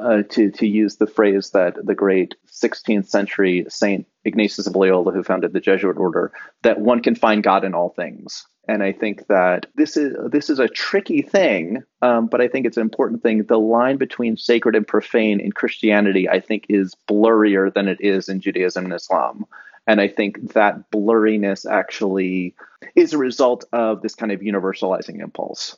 uh, 0.00 0.22
to 0.30 0.50
to 0.50 0.66
use 0.66 0.96
the 0.96 1.06
phrase 1.06 1.50
that 1.50 1.74
the 1.84 1.94
great 1.94 2.34
16th 2.48 3.08
century 3.08 3.66
Saint 3.68 4.06
Ignatius 4.24 4.66
of 4.66 4.76
Loyola, 4.76 5.12
who 5.12 5.22
founded 5.22 5.52
the 5.52 5.60
Jesuit 5.60 5.96
order, 5.96 6.32
that 6.62 6.80
one 6.80 7.02
can 7.02 7.14
find 7.14 7.42
God 7.42 7.64
in 7.64 7.74
all 7.74 7.90
things. 7.90 8.46
And 8.68 8.82
I 8.82 8.92
think 8.92 9.26
that 9.28 9.66
this 9.74 9.96
is 9.96 10.14
this 10.30 10.50
is 10.50 10.58
a 10.58 10.68
tricky 10.68 11.22
thing, 11.22 11.82
um, 12.02 12.26
but 12.26 12.40
I 12.40 12.48
think 12.48 12.66
it's 12.66 12.76
an 12.76 12.82
important 12.82 13.22
thing. 13.22 13.44
The 13.44 13.58
line 13.58 13.96
between 13.96 14.36
sacred 14.36 14.76
and 14.76 14.86
profane 14.86 15.40
in 15.40 15.52
Christianity, 15.52 16.28
I 16.28 16.40
think, 16.40 16.66
is 16.68 16.94
blurrier 17.08 17.72
than 17.72 17.88
it 17.88 17.98
is 18.00 18.28
in 18.28 18.40
Judaism 18.40 18.84
and 18.84 18.94
Islam. 18.94 19.46
And 19.86 20.00
I 20.00 20.08
think 20.08 20.52
that 20.52 20.90
blurriness 20.90 21.70
actually 21.70 22.54
is 22.94 23.12
a 23.12 23.18
result 23.18 23.64
of 23.72 24.02
this 24.02 24.14
kind 24.14 24.32
of 24.32 24.40
universalizing 24.40 25.20
impulse. 25.20 25.76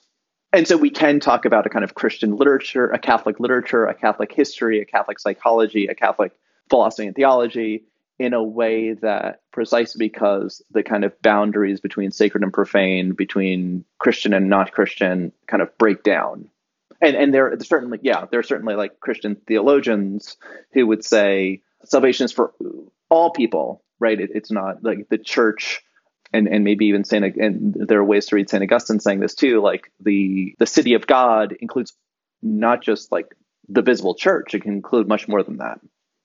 And 0.53 0.69
so 0.69 0.77
we 0.77 0.91
can 0.91 1.19
talk 1.19 1.47
about 1.47 1.67
a 1.67 1.71
kind 1.71 1.85
of 1.85 1.95
Christian 1.95 2.37
literature, 2.37 2.87
a 2.91 2.99
Catholic 2.99 3.41
literature, 3.41 3.87
a 3.87 3.95
Catholic 3.95 4.33
history, 4.33 4.81
a 4.81 4.85
Catholic 4.85 5.19
psychology, 5.19 5.87
a 5.87 5.95
Catholic 5.95 6.33
philosophy 6.69 7.07
and 7.07 7.17
theology 7.17 7.85
in 8.19 8.35
a 8.35 8.43
way 8.43 8.93
that 8.93 9.41
precisely 9.53 9.99
because 9.99 10.63
the 10.71 10.83
kind 10.83 11.05
of 11.05 11.21
boundaries 11.23 11.81
between 11.81 12.11
sacred 12.11 12.43
and 12.43 12.53
profane, 12.53 13.13
between 13.13 13.85
Christian 13.99 14.35
and 14.35 14.49
not 14.49 14.73
Christian, 14.73 15.33
kind 15.47 15.63
of 15.63 15.77
break 15.79 16.03
down. 16.03 16.49
And 17.01 17.17
and 17.17 17.35
there 17.35 17.57
certainly, 17.61 17.99
yeah, 18.03 18.27
there 18.31 18.41
are 18.41 18.45
certainly 18.45 18.75
like 18.75 19.01
Christian 19.01 19.37
theologians 19.47 20.37
who 20.73 20.87
would 20.87 21.05
say 21.05 21.63
salvation 21.85 22.27
is 22.27 22.33
for 22.33 22.53
all 23.09 23.31
people, 23.31 23.83
right? 24.03 24.21
It, 24.21 24.31
it's 24.35 24.51
not 24.51 24.85
like 24.85 25.09
the 25.09 25.19
church 25.19 25.81
and 26.33 26.47
and 26.49 26.65
maybe 26.65 26.87
even 26.87 27.05
Saint 27.05 27.37
and 27.37 27.75
there 27.75 28.01
are 28.01 28.05
ways 28.05 28.27
to 28.27 28.37
read 28.37 28.51
Saint 28.51 28.63
Augustine 28.63 29.01
saying 29.01 29.21
this 29.21 29.35
too. 29.35 29.63
Like 29.63 29.91
the 30.01 30.55
the 30.59 30.67
city 30.67 30.95
of 30.95 31.07
God 31.07 31.57
includes 31.61 31.95
not 32.43 32.83
just 32.83 33.11
like 33.11 33.35
the 33.69 33.83
visible 33.83 34.15
church; 34.15 34.55
it 34.55 34.61
can 34.61 34.73
include 34.73 35.09
much 35.09 35.29
more 35.29 35.43
than 35.43 35.59
that 35.59 35.81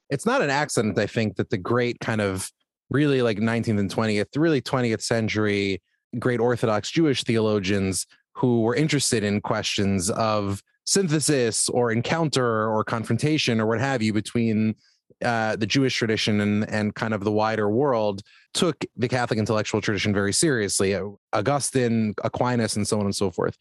it's 0.09 0.25
not 0.25 0.41
an 0.41 0.49
accident, 0.49 0.97
I 0.97 1.07
think, 1.07 1.35
that 1.35 1.49
the 1.49 1.57
great 1.57 1.99
kind 1.99 2.21
of 2.21 2.51
really 2.89 3.21
like 3.21 3.37
19th 3.37 3.79
and 3.79 3.93
20th, 3.93 4.27
really 4.35 4.61
20th 4.61 5.01
century 5.01 5.81
great 6.19 6.39
Orthodox 6.39 6.89
Jewish 6.89 7.23
theologians 7.23 8.07
who 8.33 8.61
were 8.61 8.73
interested 8.73 9.23
in 9.23 9.41
questions 9.41 10.09
of 10.11 10.63
synthesis 10.85 11.67
or 11.67 11.91
encounter 11.91 12.69
or 12.69 12.83
confrontation 12.85 13.59
or 13.59 13.65
what 13.65 13.81
have 13.81 14.01
you 14.01 14.13
between 14.13 14.73
uh, 15.23 15.55
the 15.55 15.65
Jewish 15.65 15.95
tradition 15.95 16.41
and 16.41 16.69
and 16.69 16.93
kind 16.93 17.13
of 17.13 17.23
the 17.23 17.31
wider 17.31 17.69
world 17.69 18.21
took 18.53 18.85
the 18.95 19.07
Catholic 19.07 19.39
intellectual 19.39 19.81
tradition 19.81 20.13
very 20.13 20.33
seriously. 20.33 20.97
Augustine, 21.33 22.13
Aquinas, 22.23 22.75
and 22.75 22.87
so 22.87 22.99
on 22.99 23.05
and 23.05 23.15
so 23.15 23.31
forth. 23.31 23.57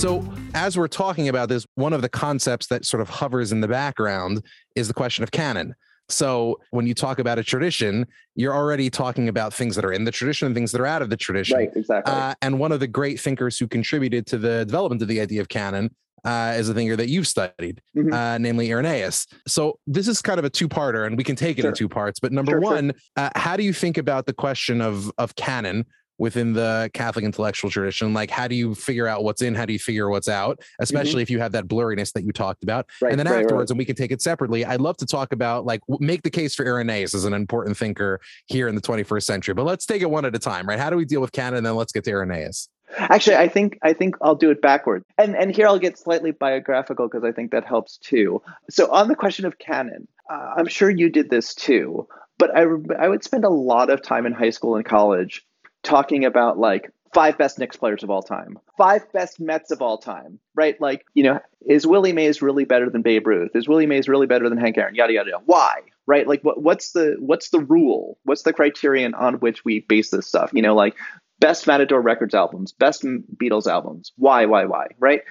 So, 0.00 0.24
as 0.54 0.78
we're 0.78 0.88
talking 0.88 1.28
about 1.28 1.50
this, 1.50 1.66
one 1.74 1.92
of 1.92 2.00
the 2.00 2.08
concepts 2.08 2.68
that 2.68 2.86
sort 2.86 3.02
of 3.02 3.10
hovers 3.10 3.52
in 3.52 3.60
the 3.60 3.68
background 3.68 4.42
is 4.74 4.88
the 4.88 4.94
question 4.94 5.22
of 5.22 5.30
canon. 5.30 5.74
So, 6.10 6.60
when 6.70 6.86
you 6.86 6.94
talk 6.94 7.18
about 7.18 7.38
a 7.38 7.44
tradition, 7.44 8.06
you're 8.34 8.54
already 8.54 8.90
talking 8.90 9.28
about 9.28 9.54
things 9.54 9.76
that 9.76 9.84
are 9.84 9.92
in 9.92 10.04
the 10.04 10.10
tradition 10.10 10.46
and 10.46 10.54
things 10.54 10.72
that 10.72 10.80
are 10.80 10.86
out 10.86 11.02
of 11.02 11.10
the 11.10 11.16
tradition. 11.16 11.56
Right, 11.56 11.70
exactly. 11.74 12.12
Uh, 12.12 12.34
and 12.42 12.58
one 12.58 12.72
of 12.72 12.80
the 12.80 12.86
great 12.86 13.20
thinkers 13.20 13.58
who 13.58 13.66
contributed 13.68 14.26
to 14.26 14.38
the 14.38 14.64
development 14.64 15.02
of 15.02 15.08
the 15.08 15.20
idea 15.20 15.40
of 15.40 15.48
canon 15.48 15.94
uh, 16.24 16.54
is 16.56 16.68
a 16.68 16.74
thinker 16.74 16.96
that 16.96 17.08
you've 17.08 17.26
studied, 17.26 17.80
mm-hmm. 17.96 18.12
uh, 18.12 18.38
namely 18.38 18.70
Irenaeus. 18.70 19.26
So 19.46 19.78
this 19.86 20.08
is 20.08 20.20
kind 20.20 20.38
of 20.38 20.44
a 20.44 20.50
two-parter, 20.50 21.06
and 21.06 21.16
we 21.16 21.24
can 21.24 21.36
take 21.36 21.58
it 21.58 21.62
sure. 21.62 21.70
in 21.70 21.76
two 21.76 21.88
parts. 21.88 22.20
But 22.20 22.32
number 22.32 22.52
sure, 22.52 22.60
one, 22.60 22.92
sure. 23.16 23.24
Uh, 23.24 23.30
how 23.36 23.56
do 23.56 23.62
you 23.62 23.72
think 23.72 23.98
about 23.98 24.26
the 24.26 24.32
question 24.32 24.80
of 24.80 25.10
of 25.18 25.34
canon 25.36 25.86
within 26.20 26.52
the 26.52 26.90
Catholic 26.92 27.24
intellectual 27.24 27.70
tradition. 27.70 28.12
Like, 28.12 28.30
how 28.30 28.46
do 28.46 28.54
you 28.54 28.74
figure 28.74 29.08
out 29.08 29.24
what's 29.24 29.40
in? 29.40 29.54
How 29.54 29.64
do 29.64 29.72
you 29.72 29.78
figure 29.78 30.10
what's 30.10 30.28
out? 30.28 30.60
Especially 30.78 31.12
mm-hmm. 31.12 31.20
if 31.20 31.30
you 31.30 31.40
have 31.40 31.52
that 31.52 31.66
blurriness 31.66 32.12
that 32.12 32.24
you 32.24 32.32
talked 32.32 32.62
about. 32.62 32.86
Right, 33.00 33.10
and 33.10 33.18
then 33.18 33.26
right, 33.26 33.42
afterwards, 33.42 33.70
right. 33.70 33.74
and 33.74 33.78
we 33.78 33.86
can 33.86 33.96
take 33.96 34.12
it 34.12 34.20
separately. 34.20 34.64
I'd 34.64 34.82
love 34.82 34.98
to 34.98 35.06
talk 35.06 35.32
about 35.32 35.64
like 35.64 35.80
make 35.98 36.22
the 36.22 36.30
case 36.30 36.54
for 36.54 36.66
Irenaeus 36.66 37.14
as 37.14 37.24
an 37.24 37.32
important 37.32 37.76
thinker 37.76 38.20
here 38.46 38.68
in 38.68 38.74
the 38.74 38.82
21st 38.82 39.22
century. 39.22 39.54
But 39.54 39.64
let's 39.64 39.86
take 39.86 40.02
it 40.02 40.10
one 40.10 40.26
at 40.26 40.36
a 40.36 40.38
time, 40.38 40.68
right? 40.68 40.78
How 40.78 40.90
do 40.90 40.96
we 40.96 41.06
deal 41.06 41.22
with 41.22 41.32
canon? 41.32 41.56
And 41.56 41.66
then 41.66 41.74
let's 41.74 41.90
get 41.90 42.04
to 42.04 42.10
Irenaeus. 42.10 42.68
Actually, 42.98 43.36
I 43.36 43.48
think 43.48 43.78
I 43.82 43.94
think 43.94 44.16
I'll 44.20 44.34
do 44.34 44.50
it 44.50 44.60
backward, 44.60 45.04
and 45.16 45.34
and 45.34 45.54
here 45.54 45.66
I'll 45.66 45.78
get 45.78 45.96
slightly 45.96 46.32
biographical 46.32 47.08
because 47.08 47.24
I 47.24 47.32
think 47.32 47.52
that 47.52 47.64
helps 47.64 47.96
too. 47.96 48.42
So 48.68 48.92
on 48.92 49.08
the 49.08 49.14
question 49.14 49.46
of 49.46 49.58
canon, 49.58 50.06
uh, 50.28 50.54
I'm 50.56 50.66
sure 50.66 50.90
you 50.90 51.08
did 51.08 51.30
this 51.30 51.54
too, 51.54 52.08
but 52.36 52.54
I 52.54 52.62
I 52.98 53.08
would 53.08 53.24
spend 53.24 53.44
a 53.44 53.48
lot 53.48 53.90
of 53.90 54.02
time 54.02 54.26
in 54.26 54.32
high 54.32 54.50
school 54.50 54.74
and 54.74 54.84
college 54.84 55.46
talking 55.82 56.24
about 56.24 56.58
like 56.58 56.92
five 57.12 57.36
best 57.38 57.58
Knicks 57.58 57.76
players 57.76 58.02
of 58.02 58.10
all 58.10 58.22
time, 58.22 58.58
five 58.76 59.10
best 59.12 59.40
Mets 59.40 59.70
of 59.70 59.82
all 59.82 59.98
time, 59.98 60.38
right? 60.54 60.80
Like, 60.80 61.06
you 61.14 61.22
know, 61.22 61.40
is 61.66 61.86
Willie 61.86 62.12
Mays 62.12 62.42
really 62.42 62.64
better 62.64 62.88
than 62.88 63.02
Babe 63.02 63.26
Ruth? 63.26 63.54
Is 63.54 63.68
Willie 63.68 63.86
Mays 63.86 64.08
really 64.08 64.26
better 64.26 64.48
than 64.48 64.58
Hank 64.58 64.78
Aaron? 64.78 64.94
Yada 64.94 65.12
yada 65.12 65.30
yada. 65.30 65.42
Why? 65.46 65.80
Right? 66.06 66.26
Like, 66.26 66.42
what, 66.42 66.62
what's 66.62 66.92
the 66.92 67.16
what's 67.18 67.50
the 67.50 67.60
rule? 67.60 68.18
What's 68.24 68.42
the 68.42 68.52
criterion 68.52 69.14
on 69.14 69.34
which 69.34 69.64
we 69.64 69.80
base 69.80 70.10
this 70.10 70.26
stuff? 70.26 70.50
You 70.52 70.62
know, 70.62 70.74
like 70.74 70.96
best 71.40 71.66
Matador 71.66 72.00
Records 72.00 72.34
albums, 72.34 72.72
best 72.72 73.02
Beatles 73.02 73.66
albums. 73.66 74.12
Why? 74.16 74.46
Why? 74.46 74.66
Why? 74.66 74.88
Right? 74.98 75.22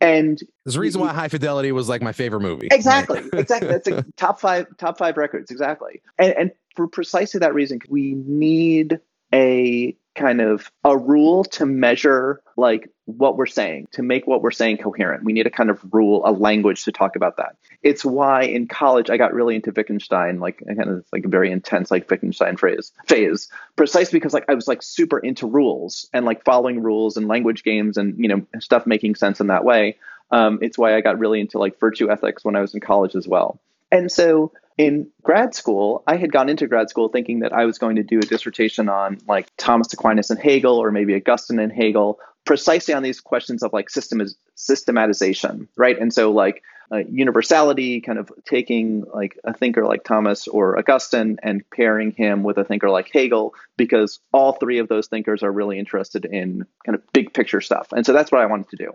And 0.00 0.40
there's 0.64 0.76
a 0.76 0.80
reason 0.80 1.00
why 1.00 1.12
High 1.12 1.28
Fidelity 1.28 1.72
was 1.72 1.88
like 1.88 2.02
my 2.02 2.12
favorite 2.12 2.40
movie. 2.40 2.68
Exactly. 2.70 3.22
Exactly. 3.32 3.68
That's 3.68 3.88
a 3.88 4.04
top 4.16 4.40
five 4.40 4.66
top 4.78 4.98
five 4.98 5.16
records. 5.16 5.50
Exactly. 5.50 6.02
And 6.18 6.32
and 6.34 6.50
for 6.74 6.88
precisely 6.88 7.40
that 7.40 7.54
reason, 7.54 7.80
we 7.88 8.14
need 8.14 9.00
a 9.32 9.96
kind 10.14 10.40
of 10.40 10.70
a 10.84 10.96
rule 10.96 11.44
to 11.44 11.64
measure 11.64 12.42
like 12.56 12.90
what 13.04 13.36
we're 13.36 13.46
saying 13.46 13.86
to 13.92 14.02
make 14.02 14.26
what 14.26 14.42
we're 14.42 14.50
saying 14.50 14.76
coherent. 14.76 15.24
We 15.24 15.32
need 15.32 15.46
a 15.46 15.50
kind 15.50 15.70
of 15.70 15.80
rule 15.92 16.22
a 16.26 16.32
language 16.32 16.84
to 16.84 16.92
talk 16.92 17.14
about 17.14 17.36
that. 17.36 17.56
It's 17.82 18.04
why 18.04 18.42
in 18.42 18.66
college 18.66 19.08
i 19.08 19.16
got 19.16 19.32
really 19.32 19.54
into 19.54 19.70
wittgenstein 19.70 20.40
like 20.40 20.60
kind 20.66 20.90
of 20.90 21.04
like 21.12 21.24
a 21.24 21.28
very 21.28 21.52
intense 21.52 21.90
like 21.90 22.10
wittgenstein 22.10 22.56
phrase 22.56 22.92
phase 23.06 23.48
precisely 23.76 24.18
because 24.18 24.34
like 24.34 24.46
i 24.48 24.54
was 24.54 24.66
like 24.66 24.82
super 24.82 25.18
into 25.18 25.46
rules 25.46 26.08
and 26.12 26.26
like 26.26 26.44
following 26.44 26.82
rules 26.82 27.16
and 27.16 27.28
language 27.28 27.62
games 27.62 27.96
and 27.96 28.18
you 28.18 28.28
know 28.28 28.44
stuff 28.58 28.86
making 28.86 29.14
sense 29.14 29.40
in 29.40 29.46
that 29.46 29.64
way. 29.64 29.96
Um, 30.30 30.58
it's 30.60 30.76
why 30.76 30.96
i 30.96 31.00
got 31.00 31.18
really 31.18 31.40
into 31.40 31.58
like 31.58 31.78
virtue 31.78 32.10
ethics 32.10 32.44
when 32.44 32.56
i 32.56 32.60
was 32.60 32.74
in 32.74 32.80
college 32.80 33.14
as 33.14 33.28
well. 33.28 33.60
And 33.90 34.10
so 34.10 34.52
in 34.78 35.10
grad 35.22 35.56
school, 35.56 36.04
I 36.06 36.16
had 36.16 36.32
gone 36.32 36.48
into 36.48 36.68
grad 36.68 36.88
school 36.88 37.08
thinking 37.08 37.40
that 37.40 37.52
I 37.52 37.64
was 37.64 37.78
going 37.78 37.96
to 37.96 38.04
do 38.04 38.18
a 38.18 38.22
dissertation 38.22 38.88
on 38.88 39.18
like 39.26 39.50
Thomas 39.56 39.92
Aquinas 39.92 40.30
and 40.30 40.38
Hegel, 40.38 40.78
or 40.78 40.92
maybe 40.92 41.16
Augustine 41.16 41.58
and 41.58 41.72
Hegel, 41.72 42.20
precisely 42.44 42.94
on 42.94 43.02
these 43.02 43.20
questions 43.20 43.64
of 43.64 43.72
like 43.72 43.90
system 43.90 44.22
systematization, 44.54 45.68
right? 45.76 45.98
And 45.98 46.14
so 46.14 46.30
like 46.30 46.62
uh, 46.92 46.98
universality, 47.10 48.00
kind 48.00 48.20
of 48.20 48.30
taking 48.46 49.04
like 49.12 49.36
a 49.42 49.52
thinker 49.52 49.84
like 49.84 50.04
Thomas 50.04 50.46
or 50.46 50.78
Augustine 50.78 51.38
and 51.42 51.68
pairing 51.70 52.12
him 52.12 52.44
with 52.44 52.56
a 52.56 52.64
thinker 52.64 52.88
like 52.88 53.10
Hegel, 53.12 53.54
because 53.76 54.20
all 54.32 54.52
three 54.52 54.78
of 54.78 54.88
those 54.88 55.08
thinkers 55.08 55.42
are 55.42 55.52
really 55.52 55.78
interested 55.78 56.24
in 56.24 56.64
kind 56.86 56.94
of 56.94 57.02
big 57.12 57.34
picture 57.34 57.60
stuff. 57.60 57.88
And 57.92 58.06
so 58.06 58.12
that's 58.12 58.30
what 58.30 58.40
I 58.40 58.46
wanted 58.46 58.68
to 58.70 58.76
do. 58.76 58.92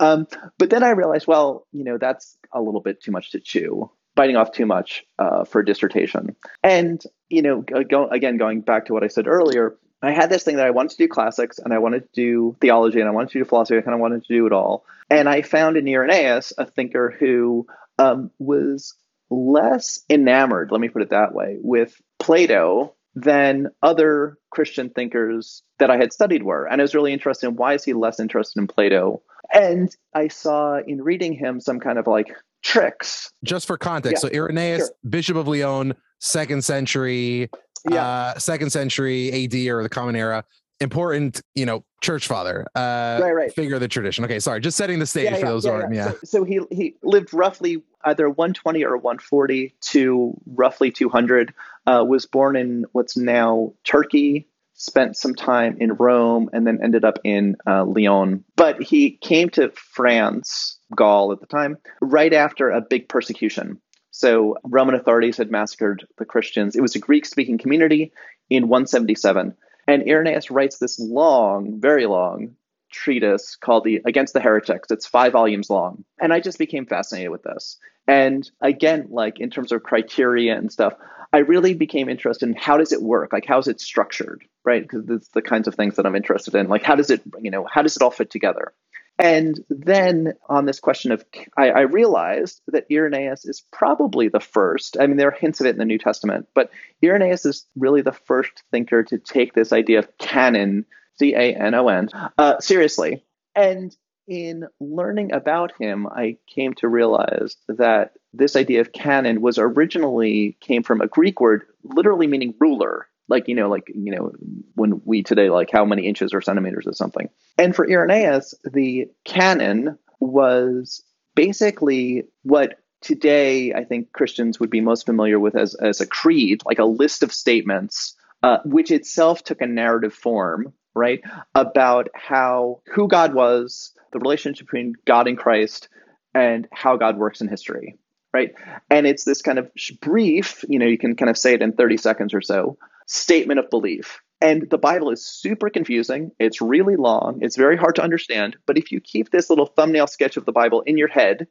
Um, 0.00 0.26
but 0.58 0.70
then 0.70 0.82
I 0.82 0.90
realized, 0.90 1.28
well, 1.28 1.68
you 1.70 1.84
know, 1.84 1.98
that's 1.98 2.36
a 2.52 2.60
little 2.60 2.80
bit 2.80 3.00
too 3.00 3.12
much 3.12 3.30
to 3.30 3.40
chew 3.40 3.90
biting 4.14 4.36
off 4.36 4.52
too 4.52 4.66
much 4.66 5.04
uh, 5.18 5.44
for 5.44 5.60
a 5.60 5.64
dissertation. 5.64 6.36
And, 6.62 7.02
you 7.28 7.42
know, 7.42 7.62
go, 7.62 8.08
again, 8.08 8.36
going 8.36 8.60
back 8.60 8.86
to 8.86 8.92
what 8.92 9.04
I 9.04 9.08
said 9.08 9.26
earlier, 9.26 9.76
I 10.02 10.12
had 10.12 10.30
this 10.30 10.44
thing 10.44 10.56
that 10.56 10.66
I 10.66 10.70
wanted 10.70 10.90
to 10.90 10.96
do 11.04 11.08
classics 11.08 11.58
and 11.58 11.72
I 11.72 11.78
wanted 11.78 12.02
to 12.02 12.08
do 12.12 12.56
theology 12.60 13.00
and 13.00 13.08
I 13.08 13.12
wanted 13.12 13.30
to 13.30 13.38
do 13.38 13.44
philosophy. 13.44 13.78
I 13.78 13.82
kind 13.82 13.94
of 13.94 14.00
wanted 14.00 14.24
to 14.24 14.34
do 14.34 14.46
it 14.46 14.52
all. 14.52 14.84
And 15.10 15.28
I 15.28 15.42
found 15.42 15.76
in 15.76 15.88
Irenaeus 15.88 16.52
a 16.58 16.66
thinker 16.66 17.14
who 17.18 17.66
um, 17.98 18.30
was 18.38 18.94
less 19.30 20.04
enamored, 20.10 20.70
let 20.70 20.80
me 20.80 20.88
put 20.88 21.02
it 21.02 21.10
that 21.10 21.34
way, 21.34 21.56
with 21.60 22.00
Plato 22.18 22.94
than 23.14 23.68
other 23.82 24.38
Christian 24.50 24.90
thinkers 24.90 25.62
that 25.78 25.90
I 25.90 25.96
had 25.96 26.12
studied 26.12 26.42
were. 26.42 26.66
And 26.66 26.80
I 26.80 26.84
was 26.84 26.94
really 26.94 27.12
interested 27.12 27.48
in 27.48 27.56
why 27.56 27.74
is 27.74 27.84
he 27.84 27.92
less 27.92 28.20
interested 28.20 28.60
in 28.60 28.66
Plato? 28.66 29.22
And 29.52 29.94
I 30.12 30.28
saw 30.28 30.78
in 30.78 31.02
reading 31.02 31.32
him 31.32 31.60
some 31.60 31.80
kind 31.80 31.98
of 31.98 32.06
like 32.06 32.34
tricks. 32.64 33.30
Just 33.44 33.66
for 33.66 33.78
context, 33.78 34.24
yeah, 34.24 34.30
so 34.30 34.34
Irenaeus, 34.34 34.78
sure. 34.80 34.88
Bishop 35.08 35.36
of 35.36 35.46
Lyon, 35.46 35.94
second 36.18 36.64
century, 36.64 37.50
yeah. 37.88 38.04
uh, 38.04 38.38
second 38.38 38.70
century 38.70 39.44
AD 39.44 39.54
or 39.68 39.82
the 39.82 39.88
Common 39.88 40.16
Era, 40.16 40.44
important, 40.80 41.40
you 41.54 41.66
know, 41.66 41.84
church 42.00 42.26
father, 42.26 42.66
uh, 42.74 43.20
right, 43.22 43.32
right. 43.32 43.52
figure 43.54 43.74
of 43.74 43.80
the 43.80 43.88
tradition. 43.88 44.24
Okay, 44.24 44.40
sorry, 44.40 44.60
just 44.60 44.76
setting 44.76 44.98
the 44.98 45.06
stage 45.06 45.24
yeah, 45.24 45.34
for 45.36 45.46
yeah, 45.46 45.50
those 45.50 45.64
yeah, 45.64 45.88
yeah. 45.92 46.10
So, 46.10 46.18
so, 46.24 46.44
he 46.44 46.60
he 46.70 46.96
lived 47.02 47.32
roughly 47.32 47.82
either 48.04 48.28
120 48.28 48.84
or 48.84 48.96
140 48.96 49.74
to 49.80 50.40
roughly 50.46 50.90
200. 50.90 51.54
Uh, 51.86 52.04
was 52.06 52.24
born 52.24 52.56
in 52.56 52.86
what's 52.92 53.16
now 53.16 53.72
Turkey. 53.84 54.48
Spent 54.84 55.16
some 55.16 55.34
time 55.34 55.78
in 55.80 55.94
Rome 55.94 56.50
and 56.52 56.66
then 56.66 56.80
ended 56.82 57.06
up 57.06 57.18
in 57.24 57.56
uh, 57.66 57.84
Lyon. 57.84 58.44
But 58.54 58.82
he 58.82 59.12
came 59.12 59.48
to 59.50 59.70
France, 59.70 60.78
Gaul 60.94 61.32
at 61.32 61.40
the 61.40 61.46
time, 61.46 61.78
right 62.02 62.32
after 62.32 62.70
a 62.70 62.82
big 62.82 63.08
persecution. 63.08 63.80
So 64.10 64.58
Roman 64.62 64.94
authorities 64.94 65.38
had 65.38 65.50
massacred 65.50 66.06
the 66.18 66.26
Christians. 66.26 66.76
It 66.76 66.82
was 66.82 66.94
a 66.94 66.98
Greek 67.00 67.24
speaking 67.24 67.56
community 67.56 68.12
in 68.50 68.68
177. 68.68 69.56
And 69.88 70.02
Irenaeus 70.06 70.50
writes 70.50 70.78
this 70.78 70.98
long, 71.00 71.80
very 71.80 72.04
long 72.04 72.56
treatise 72.90 73.56
called 73.56 73.84
the 73.84 74.02
Against 74.04 74.34
the 74.34 74.40
Heretics. 74.40 74.90
It's 74.90 75.06
five 75.06 75.32
volumes 75.32 75.68
long. 75.70 76.04
And 76.20 76.32
I 76.32 76.40
just 76.40 76.58
became 76.58 76.86
fascinated 76.86 77.30
with 77.30 77.42
this. 77.42 77.78
And 78.06 78.48
again, 78.60 79.08
like 79.10 79.40
in 79.40 79.50
terms 79.50 79.72
of 79.72 79.82
criteria 79.82 80.56
and 80.56 80.70
stuff, 80.70 80.92
I 81.34 81.38
really 81.38 81.74
became 81.74 82.08
interested 82.08 82.48
in 82.48 82.54
how 82.54 82.76
does 82.76 82.92
it 82.92 83.02
work? 83.02 83.32
Like 83.32 83.44
how 83.44 83.58
is 83.58 83.66
it 83.66 83.80
structured, 83.80 84.44
right? 84.64 84.82
Because 84.82 85.10
it's 85.10 85.28
the 85.30 85.42
kinds 85.42 85.66
of 85.66 85.74
things 85.74 85.96
that 85.96 86.06
I'm 86.06 86.14
interested 86.14 86.54
in. 86.54 86.68
Like 86.68 86.84
how 86.84 86.94
does 86.94 87.10
it, 87.10 87.22
you 87.42 87.50
know, 87.50 87.66
how 87.68 87.82
does 87.82 87.96
it 87.96 88.02
all 88.02 88.12
fit 88.12 88.30
together? 88.30 88.72
And 89.18 89.58
then 89.68 90.34
on 90.48 90.64
this 90.64 90.78
question 90.78 91.10
of, 91.10 91.24
I, 91.56 91.70
I, 91.70 91.80
realized 91.80 92.60
that 92.68 92.86
Irenaeus 92.88 93.46
is 93.46 93.64
probably 93.72 94.28
the 94.28 94.38
first. 94.38 94.96
I 94.98 95.08
mean, 95.08 95.16
there 95.16 95.26
are 95.28 95.36
hints 95.36 95.60
of 95.60 95.66
it 95.66 95.70
in 95.70 95.78
the 95.78 95.84
New 95.84 95.98
Testament, 95.98 96.46
but 96.54 96.70
Irenaeus 97.02 97.46
is 97.46 97.66
really 97.76 98.02
the 98.02 98.12
first 98.12 98.62
thinker 98.70 99.02
to 99.02 99.18
take 99.18 99.54
this 99.54 99.72
idea 99.72 100.00
of 100.00 100.18
canon, 100.18 100.84
C 101.18 101.34
A 101.34 101.54
N 101.54 101.74
O 101.74 101.88
N, 101.88 102.10
uh, 102.38 102.60
seriously. 102.60 103.24
And 103.56 103.96
in 104.28 104.66
learning 104.80 105.32
about 105.32 105.72
him, 105.80 106.06
I 106.06 106.38
came 106.46 106.74
to 106.74 106.88
realize 106.88 107.56
that 107.68 108.12
this 108.36 108.56
idea 108.56 108.80
of 108.80 108.92
canon 108.92 109.40
was 109.40 109.58
originally 109.58 110.56
came 110.60 110.82
from 110.82 111.00
a 111.00 111.06
Greek 111.06 111.40
word, 111.40 111.64
literally 111.82 112.26
meaning 112.26 112.54
ruler. 112.58 113.08
Like 113.28 113.48
you 113.48 113.54
know 113.54 113.70
like 113.70 113.90
you 113.94 114.14
know 114.14 114.32
when 114.74 115.00
we 115.04 115.22
today 115.22 115.48
like 115.48 115.70
how 115.70 115.84
many 115.84 116.06
inches 116.06 116.34
or 116.34 116.42
centimeters 116.42 116.86
or 116.86 116.92
something. 116.92 117.30
And 117.56 117.74
for 117.74 117.88
irenaeus 117.88 118.54
the 118.64 119.08
canon 119.24 119.98
was 120.20 121.02
basically 121.34 122.24
what 122.42 122.78
today 123.00 123.72
i 123.74 123.84
think 123.84 124.12
christians 124.12 124.58
would 124.58 124.70
be 124.70 124.80
most 124.80 125.06
familiar 125.06 125.38
with 125.38 125.56
as, 125.56 125.74
as 125.74 126.00
a 126.00 126.06
creed 126.06 126.62
like 126.64 126.78
a 126.78 126.84
list 126.84 127.22
of 127.22 127.32
statements 127.32 128.16
uh, 128.42 128.58
which 128.64 128.90
itself 128.90 129.42
took 129.42 129.60
a 129.60 129.66
narrative 129.66 130.14
form 130.14 130.72
right 130.94 131.22
about 131.54 132.08
how 132.14 132.80
who 132.94 133.08
god 133.08 133.34
was 133.34 133.92
the 134.12 134.18
relationship 134.18 134.66
between 134.66 134.94
god 135.06 135.28
and 135.28 135.38
christ 135.38 135.88
and 136.34 136.66
how 136.72 136.96
god 136.96 137.18
works 137.18 137.40
in 137.40 137.48
history 137.48 137.96
right 138.34 138.54
and 138.90 139.06
it's 139.06 139.24
this 139.24 139.40
kind 139.40 139.58
of 139.58 139.70
brief 140.00 140.64
you 140.68 140.78
know 140.78 140.86
you 140.86 140.98
can 140.98 141.16
kind 141.16 141.30
of 141.30 141.38
say 141.38 141.54
it 141.54 141.62
in 141.62 141.72
30 141.72 141.96
seconds 141.96 142.34
or 142.34 142.42
so 142.42 142.76
statement 143.06 143.60
of 143.60 143.70
belief. 143.70 144.20
And 144.40 144.68
the 144.68 144.78
Bible 144.78 145.10
is 145.10 145.24
super 145.24 145.70
confusing. 145.70 146.32
It's 146.38 146.60
really 146.60 146.96
long. 146.96 147.38
It's 147.40 147.56
very 147.56 147.76
hard 147.76 147.94
to 147.96 148.02
understand. 148.02 148.56
But 148.66 148.76
if 148.76 148.92
you 148.92 149.00
keep 149.00 149.30
this 149.30 149.48
little 149.48 149.66
thumbnail 149.66 150.06
sketch 150.06 150.36
of 150.36 150.44
the 150.44 150.52
Bible 150.52 150.82
in 150.82 150.98
your 150.98 151.08
head, 151.08 151.46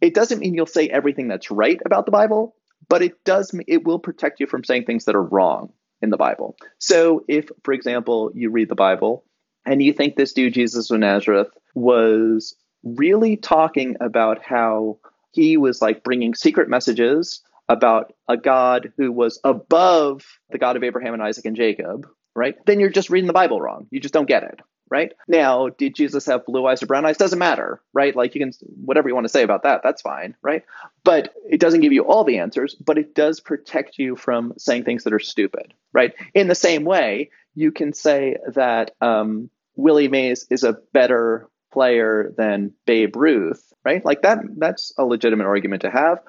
it 0.00 0.14
doesn't 0.14 0.38
mean 0.38 0.54
you'll 0.54 0.66
say 0.66 0.88
everything 0.88 1.28
that's 1.28 1.50
right 1.50 1.80
about 1.84 2.06
the 2.06 2.12
Bible, 2.12 2.54
but 2.88 3.02
it 3.02 3.24
does 3.24 3.54
it 3.66 3.84
will 3.84 3.98
protect 3.98 4.40
you 4.40 4.46
from 4.46 4.62
saying 4.62 4.84
things 4.84 5.06
that 5.06 5.16
are 5.16 5.22
wrong 5.22 5.72
in 6.02 6.10
the 6.10 6.16
Bible. 6.16 6.56
So 6.78 7.24
if, 7.26 7.48
for 7.64 7.72
example, 7.72 8.30
you 8.34 8.50
read 8.50 8.68
the 8.68 8.74
Bible 8.74 9.24
and 9.64 9.82
you 9.82 9.92
think 9.92 10.14
this 10.14 10.34
dude 10.34 10.54
Jesus 10.54 10.90
of 10.90 11.00
Nazareth 11.00 11.48
was 11.74 12.54
really 12.84 13.36
talking 13.36 13.96
about 14.00 14.44
how 14.44 14.98
he 15.36 15.58
was 15.58 15.82
like 15.82 16.02
bringing 16.02 16.34
secret 16.34 16.68
messages 16.68 17.42
about 17.68 18.14
a 18.26 18.38
God 18.38 18.92
who 18.96 19.12
was 19.12 19.38
above 19.44 20.24
the 20.50 20.58
God 20.58 20.76
of 20.76 20.82
Abraham 20.82 21.12
and 21.12 21.22
Isaac 21.22 21.44
and 21.44 21.54
Jacob, 21.56 22.08
right? 22.34 22.56
Then 22.64 22.80
you're 22.80 22.88
just 22.88 23.10
reading 23.10 23.26
the 23.26 23.32
Bible 23.34 23.60
wrong. 23.60 23.86
You 23.90 24.00
just 24.00 24.14
don't 24.14 24.28
get 24.28 24.44
it, 24.44 24.60
right? 24.88 25.12
Now, 25.28 25.68
did 25.68 25.94
Jesus 25.94 26.24
have 26.26 26.46
blue 26.46 26.66
eyes 26.66 26.82
or 26.82 26.86
brown 26.86 27.04
eyes? 27.04 27.18
Doesn't 27.18 27.38
matter, 27.38 27.82
right? 27.92 28.16
Like 28.16 28.34
you 28.34 28.40
can, 28.40 28.52
whatever 28.82 29.08
you 29.08 29.14
want 29.14 29.26
to 29.26 29.32
say 29.32 29.42
about 29.42 29.64
that, 29.64 29.82
that's 29.82 30.00
fine, 30.00 30.34
right? 30.40 30.62
But 31.04 31.34
it 31.46 31.60
doesn't 31.60 31.80
give 31.80 31.92
you 31.92 32.04
all 32.04 32.24
the 32.24 32.38
answers, 32.38 32.74
but 32.74 32.96
it 32.96 33.14
does 33.14 33.40
protect 33.40 33.98
you 33.98 34.16
from 34.16 34.54
saying 34.56 34.84
things 34.84 35.04
that 35.04 35.12
are 35.12 35.18
stupid, 35.18 35.74
right? 35.92 36.14
In 36.34 36.48
the 36.48 36.54
same 36.54 36.84
way, 36.84 37.30
you 37.54 37.72
can 37.72 37.92
say 37.92 38.36
that 38.54 38.92
um, 39.02 39.50
Willie 39.74 40.08
Mays 40.08 40.46
is 40.50 40.64
a 40.64 40.78
better 40.92 41.48
player 41.76 42.32
than 42.38 42.72
Babe 42.86 43.14
Ruth, 43.14 43.74
right? 43.84 44.02
Like 44.02 44.22
that 44.22 44.38
that's 44.56 44.94
a 44.96 45.04
legitimate 45.04 45.44
argument 45.44 45.82
to 45.82 45.90
have. 45.90 46.20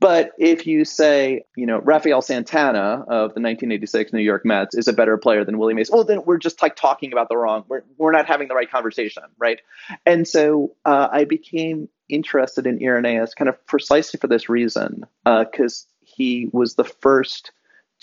But 0.00 0.32
if 0.38 0.66
you 0.66 0.86
say, 0.86 1.44
you 1.58 1.66
know, 1.66 1.80
Rafael 1.80 2.22
Santana 2.22 3.04
of 3.06 3.34
the 3.34 3.42
1986 3.42 4.14
New 4.14 4.22
York 4.22 4.46
Mets 4.46 4.74
is 4.74 4.88
a 4.88 4.94
better 4.94 5.18
player 5.18 5.44
than 5.44 5.58
Willie 5.58 5.74
Mays, 5.74 5.90
well, 5.90 6.04
then 6.04 6.24
we're 6.24 6.38
just 6.38 6.62
like 6.62 6.74
talking 6.74 7.12
about 7.12 7.28
the 7.28 7.36
wrong. 7.36 7.66
We're 7.68 7.82
we're 7.98 8.12
not 8.12 8.24
having 8.24 8.48
the 8.48 8.54
right 8.54 8.70
conversation, 8.70 9.24
right? 9.36 9.60
And 10.06 10.26
so 10.26 10.74
uh, 10.86 11.08
I 11.12 11.24
became 11.24 11.90
interested 12.08 12.66
in 12.66 12.82
Irenaeus 12.82 13.34
kind 13.34 13.50
of 13.50 13.66
precisely 13.66 14.18
for 14.18 14.28
this 14.28 14.48
reason, 14.48 15.04
because 15.26 15.86
uh, 15.86 16.00
he 16.00 16.48
was 16.50 16.76
the 16.76 16.84
first 16.84 17.52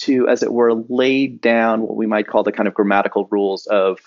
to, 0.02 0.28
as 0.28 0.44
it 0.44 0.54
were, 0.54 0.76
lay 0.88 1.26
down 1.26 1.82
what 1.82 1.96
we 1.96 2.06
might 2.06 2.28
call 2.28 2.44
the 2.44 2.52
kind 2.52 2.68
of 2.68 2.76
grammatical 2.76 3.28
rules 3.32 3.66
of 3.66 3.98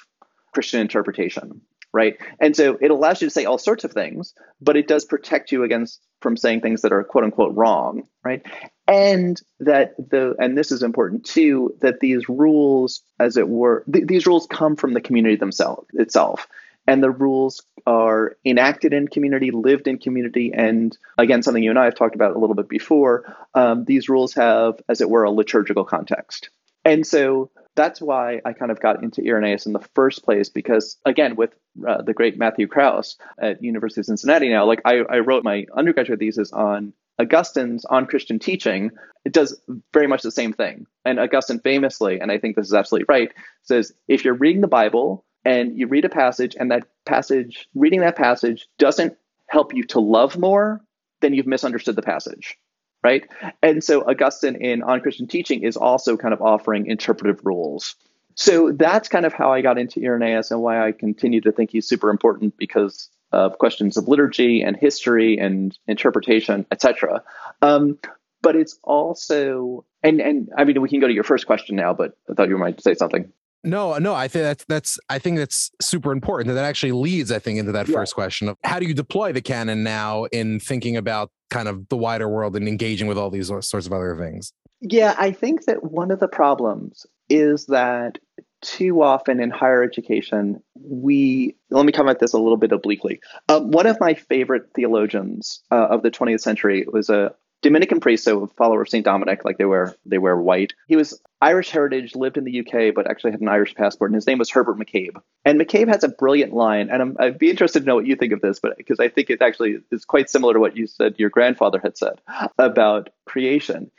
Christian 0.54 0.80
interpretation, 0.80 1.60
right? 1.94 2.16
And 2.40 2.54
so 2.54 2.76
it 2.80 2.90
allows 2.90 3.22
you 3.22 3.28
to 3.28 3.32
say 3.32 3.44
all 3.44 3.56
sorts 3.56 3.84
of 3.84 3.92
things, 3.92 4.34
but 4.60 4.76
it 4.76 4.88
does 4.88 5.04
protect 5.04 5.52
you 5.52 5.62
against 5.62 6.00
from 6.20 6.36
saying 6.36 6.60
things 6.60 6.82
that 6.82 6.92
are 6.92 7.04
quote 7.04 7.24
unquote 7.24 7.54
wrong, 7.54 8.02
right? 8.24 8.42
And 8.88 9.40
that 9.60 9.94
the 9.96 10.34
and 10.38 10.58
this 10.58 10.72
is 10.72 10.82
important 10.82 11.24
too 11.24 11.76
that 11.80 12.00
these 12.00 12.28
rules, 12.28 13.02
as 13.20 13.36
it 13.36 13.48
were, 13.48 13.84
th- 13.90 14.06
these 14.06 14.26
rules 14.26 14.46
come 14.50 14.76
from 14.76 14.92
the 14.92 15.00
community 15.00 15.36
themselves 15.36 15.86
itself. 15.94 16.48
And 16.86 17.02
the 17.02 17.10
rules 17.10 17.62
are 17.86 18.36
enacted 18.44 18.92
in 18.92 19.08
community, 19.08 19.50
lived 19.50 19.88
in 19.88 19.98
community, 19.98 20.52
and 20.54 20.94
again, 21.16 21.42
something 21.42 21.62
you 21.62 21.70
and 21.70 21.78
I 21.78 21.84
have 21.84 21.94
talked 21.94 22.14
about 22.14 22.36
a 22.36 22.38
little 22.38 22.56
bit 22.56 22.68
before. 22.68 23.34
Um, 23.54 23.86
these 23.86 24.10
rules 24.10 24.34
have, 24.34 24.74
as 24.86 25.00
it 25.00 25.08
were, 25.08 25.24
a 25.24 25.30
liturgical 25.30 25.86
context. 25.86 26.50
And 26.84 27.06
so 27.06 27.50
that's 27.76 28.00
why 28.00 28.40
I 28.44 28.52
kind 28.52 28.70
of 28.70 28.80
got 28.80 29.02
into 29.02 29.22
Irenaeus 29.22 29.66
in 29.66 29.72
the 29.72 29.84
first 29.94 30.24
place 30.24 30.48
because 30.48 30.96
again 31.04 31.36
with 31.36 31.54
uh, 31.86 32.02
the 32.02 32.14
great 32.14 32.38
Matthew 32.38 32.66
Kraus 32.68 33.16
at 33.38 33.62
University 33.62 34.00
of 34.00 34.06
Cincinnati 34.06 34.48
now 34.48 34.66
like 34.66 34.80
I, 34.84 34.98
I 34.98 35.18
wrote 35.18 35.44
my 35.44 35.66
undergraduate 35.76 36.20
thesis 36.20 36.52
on 36.52 36.92
Augustine's 37.20 37.84
on 37.84 38.06
Christian 38.06 38.38
teaching. 38.40 38.90
It 39.24 39.32
does 39.32 39.60
very 39.92 40.08
much 40.08 40.22
the 40.22 40.32
same 40.32 40.52
thing. 40.52 40.86
And 41.04 41.20
Augustine 41.20 41.60
famously 41.60 42.20
and 42.20 42.30
I 42.30 42.38
think 42.38 42.56
this 42.56 42.66
is 42.66 42.74
absolutely 42.74 43.06
right 43.08 43.32
says 43.62 43.92
if 44.08 44.24
you're 44.24 44.34
reading 44.34 44.60
the 44.60 44.68
Bible 44.68 45.24
and 45.44 45.76
you 45.78 45.86
read 45.86 46.04
a 46.04 46.10
passage 46.10 46.56
and 46.58 46.70
that 46.70 46.86
passage 47.06 47.68
reading 47.74 48.00
that 48.00 48.16
passage 48.16 48.66
doesn't 48.78 49.16
help 49.48 49.74
you 49.74 49.84
to 49.84 50.00
love 50.00 50.38
more 50.38 50.80
then 51.20 51.34
you've 51.34 51.46
misunderstood 51.46 51.96
the 51.96 52.02
passage 52.02 52.56
right? 53.04 53.28
And 53.62 53.84
so 53.84 54.00
Augustine 54.02 54.56
in 54.56 54.82
On 54.82 55.00
Christian 55.00 55.28
Teaching 55.28 55.62
is 55.62 55.76
also 55.76 56.16
kind 56.16 56.32
of 56.32 56.42
offering 56.42 56.86
interpretive 56.86 57.44
rules. 57.44 57.94
So 58.34 58.72
that's 58.72 59.08
kind 59.08 59.26
of 59.26 59.32
how 59.32 59.52
I 59.52 59.60
got 59.60 59.78
into 59.78 60.00
Irenaeus 60.00 60.50
and 60.50 60.60
why 60.60 60.84
I 60.84 60.92
continue 60.92 61.40
to 61.42 61.52
think 61.52 61.70
he's 61.70 61.86
super 61.86 62.10
important 62.10 62.56
because 62.56 63.10
of 63.30 63.58
questions 63.58 63.96
of 63.96 64.08
liturgy 64.08 64.62
and 64.62 64.76
history 64.76 65.38
and 65.38 65.76
interpretation, 65.86 66.66
etc. 66.72 67.22
Um, 67.62 67.98
but 68.42 68.56
it's 68.56 68.78
also 68.82 69.84
and 70.02 70.20
and 70.20 70.50
I 70.56 70.64
mean 70.64 70.80
we 70.80 70.88
can 70.88 71.00
go 71.00 71.06
to 71.06 71.12
your 71.12 71.24
first 71.24 71.46
question 71.46 71.76
now, 71.76 71.94
but 71.94 72.16
I 72.30 72.34
thought 72.34 72.48
you 72.48 72.58
might 72.58 72.82
say 72.82 72.94
something. 72.94 73.32
No, 73.64 73.96
no, 73.98 74.14
I 74.14 74.28
think 74.28 74.42
that's 74.44 74.64
that's 74.66 74.98
I 75.08 75.18
think 75.18 75.38
that's 75.38 75.70
super 75.80 76.12
important. 76.12 76.54
That 76.54 76.64
actually 76.64 76.92
leads, 76.92 77.32
I 77.32 77.38
think, 77.38 77.58
into 77.58 77.72
that 77.72 77.88
Yeah. 77.88 77.94
first 77.94 78.14
question 78.14 78.48
of 78.48 78.56
how 78.62 78.78
do 78.78 78.86
you 78.86 78.94
deploy 78.94 79.32
the 79.32 79.40
canon 79.40 79.82
now 79.82 80.24
in 80.24 80.60
thinking 80.60 80.96
about 80.96 81.30
kind 81.50 81.66
of 81.68 81.88
the 81.88 81.96
wider 81.96 82.28
world 82.28 82.56
and 82.56 82.68
engaging 82.68 83.06
with 83.06 83.16
all 83.18 83.30
these 83.30 83.48
sorts 83.48 83.86
of 83.86 83.92
other 83.92 84.16
things. 84.18 84.52
Yeah, 84.80 85.14
I 85.18 85.30
think 85.32 85.64
that 85.64 85.82
one 85.82 86.10
of 86.10 86.20
the 86.20 86.28
problems 86.28 87.06
is 87.30 87.66
that 87.66 88.18
too 88.60 89.02
often 89.02 89.40
in 89.40 89.50
higher 89.50 89.82
education, 89.82 90.62
we 90.74 91.54
let 91.70 91.86
me 91.86 91.92
come 91.92 92.08
at 92.08 92.18
this 92.18 92.32
a 92.32 92.38
little 92.38 92.56
bit 92.56 92.72
obliquely. 92.72 93.20
Um, 93.48 93.70
one 93.70 93.86
of 93.86 93.98
my 94.00 94.14
favorite 94.14 94.64
theologians 94.74 95.62
uh, 95.70 95.86
of 95.90 96.02
the 96.02 96.10
20th 96.10 96.40
century 96.40 96.86
was 96.90 97.08
a 97.08 97.34
Dominican 97.64 97.98
priest, 97.98 98.24
so 98.24 98.44
a 98.44 98.46
follower 98.46 98.82
of 98.82 98.88
Saint 98.88 99.04
Dominic, 99.04 99.44
like 99.44 99.58
they 99.58 99.64
wear 99.64 99.96
they 100.06 100.18
wear 100.18 100.36
white. 100.36 100.74
He 100.86 100.96
was 100.96 101.20
Irish 101.40 101.70
heritage, 101.70 102.14
lived 102.14 102.36
in 102.36 102.44
the 102.44 102.60
UK, 102.60 102.94
but 102.94 103.10
actually 103.10 103.32
had 103.32 103.40
an 103.40 103.48
Irish 103.48 103.74
passport, 103.74 104.10
and 104.10 104.14
his 104.14 104.26
name 104.26 104.38
was 104.38 104.50
Herbert 104.50 104.78
McCabe. 104.78 105.20
And 105.44 105.60
McCabe 105.60 105.88
has 105.88 106.04
a 106.04 106.08
brilliant 106.08 106.52
line, 106.52 106.90
and 106.90 107.02
I'm, 107.02 107.16
I'd 107.18 107.38
be 107.38 107.50
interested 107.50 107.80
to 107.80 107.86
know 107.86 107.96
what 107.96 108.06
you 108.06 108.16
think 108.16 108.32
of 108.32 108.40
this, 108.40 108.60
but 108.60 108.76
because 108.76 109.00
I 109.00 109.08
think 109.08 109.30
it 109.30 109.42
actually 109.42 109.78
is 109.90 110.04
quite 110.04 110.30
similar 110.30 110.54
to 110.54 110.60
what 110.60 110.76
you 110.76 110.86
said 110.86 111.16
your 111.18 111.30
grandfather 111.30 111.80
had 111.82 111.96
said 111.96 112.20
about 112.58 113.10
creation. 113.24 113.90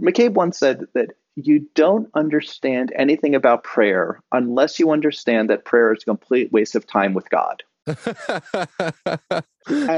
McCabe 0.00 0.32
once 0.32 0.58
said 0.58 0.86
that 0.94 1.10
you 1.36 1.68
don't 1.74 2.08
understand 2.14 2.92
anything 2.96 3.34
about 3.34 3.64
prayer 3.64 4.20
unless 4.32 4.78
you 4.78 4.90
understand 4.90 5.50
that 5.50 5.64
prayer 5.64 5.92
is 5.92 6.02
a 6.02 6.06
complete 6.06 6.52
waste 6.52 6.74
of 6.74 6.86
time 6.86 7.14
with 7.14 7.30
God. 7.30 7.62
And 7.86 7.96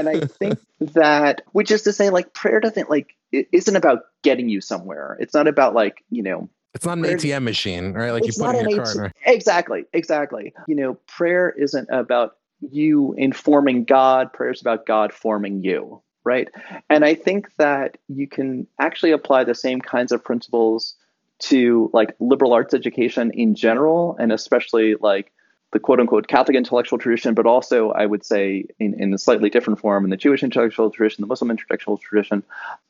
I 0.09 0.21
think 0.21 0.59
that, 0.79 1.41
which 1.51 1.71
is 1.71 1.83
to 1.83 1.93
say, 1.93 2.09
like 2.09 2.33
prayer 2.33 2.59
doesn't 2.59 2.89
like 2.89 3.15
it 3.31 3.47
isn't 3.51 3.75
about 3.75 4.03
getting 4.21 4.49
you 4.49 4.61
somewhere. 4.61 5.17
It's 5.19 5.33
not 5.33 5.47
about 5.47 5.73
like 5.73 6.03
you 6.09 6.23
know. 6.23 6.49
it's 6.73 6.85
not 6.85 6.97
an 6.97 7.03
Prayer- 7.03 7.17
ATM 7.17 7.43
machine, 7.43 7.93
right? 7.93 8.11
Like 8.11 8.25
you 8.25 8.33
put 8.33 8.55
in 8.55 8.69
your 8.69 8.81
AT 8.81 8.85
card. 8.85 8.97
Right? 8.97 9.11
Exactly, 9.25 9.85
exactly. 9.93 10.53
You 10.67 10.75
know, 10.75 10.93
prayer 11.07 11.49
isn't 11.49 11.89
about 11.89 12.37
you 12.61 13.13
informing 13.17 13.85
God. 13.85 14.31
Prayer 14.33 14.51
is 14.51 14.61
about 14.61 14.85
God 14.85 15.13
forming 15.13 15.63
you, 15.63 16.01
right? 16.23 16.47
And 16.89 17.03
I 17.03 17.15
think 17.15 17.53
that 17.57 17.97
you 18.07 18.27
can 18.27 18.67
actually 18.79 19.11
apply 19.11 19.43
the 19.43 19.55
same 19.55 19.81
kinds 19.81 20.11
of 20.11 20.23
principles 20.23 20.95
to 21.39 21.89
like 21.93 22.15
liberal 22.19 22.53
arts 22.53 22.73
education 22.73 23.31
in 23.31 23.55
general, 23.55 24.15
and 24.19 24.31
especially 24.31 24.95
like 24.99 25.31
the 25.73 25.79
quote 25.79 25.99
unquote 25.99 26.27
Catholic 26.27 26.55
intellectual 26.55 26.99
tradition, 26.99 27.33
but 27.33 27.45
also 27.45 27.91
I 27.91 28.05
would 28.05 28.25
say 28.25 28.65
in, 28.79 28.99
in 29.01 29.13
a 29.13 29.17
slightly 29.17 29.49
different 29.49 29.79
form 29.79 30.05
in 30.05 30.09
the 30.09 30.17
Jewish 30.17 30.43
intellectual 30.43 30.89
tradition, 30.89 31.21
the 31.21 31.27
Muslim 31.27 31.51
intellectual 31.51 31.97
tradition. 31.97 32.43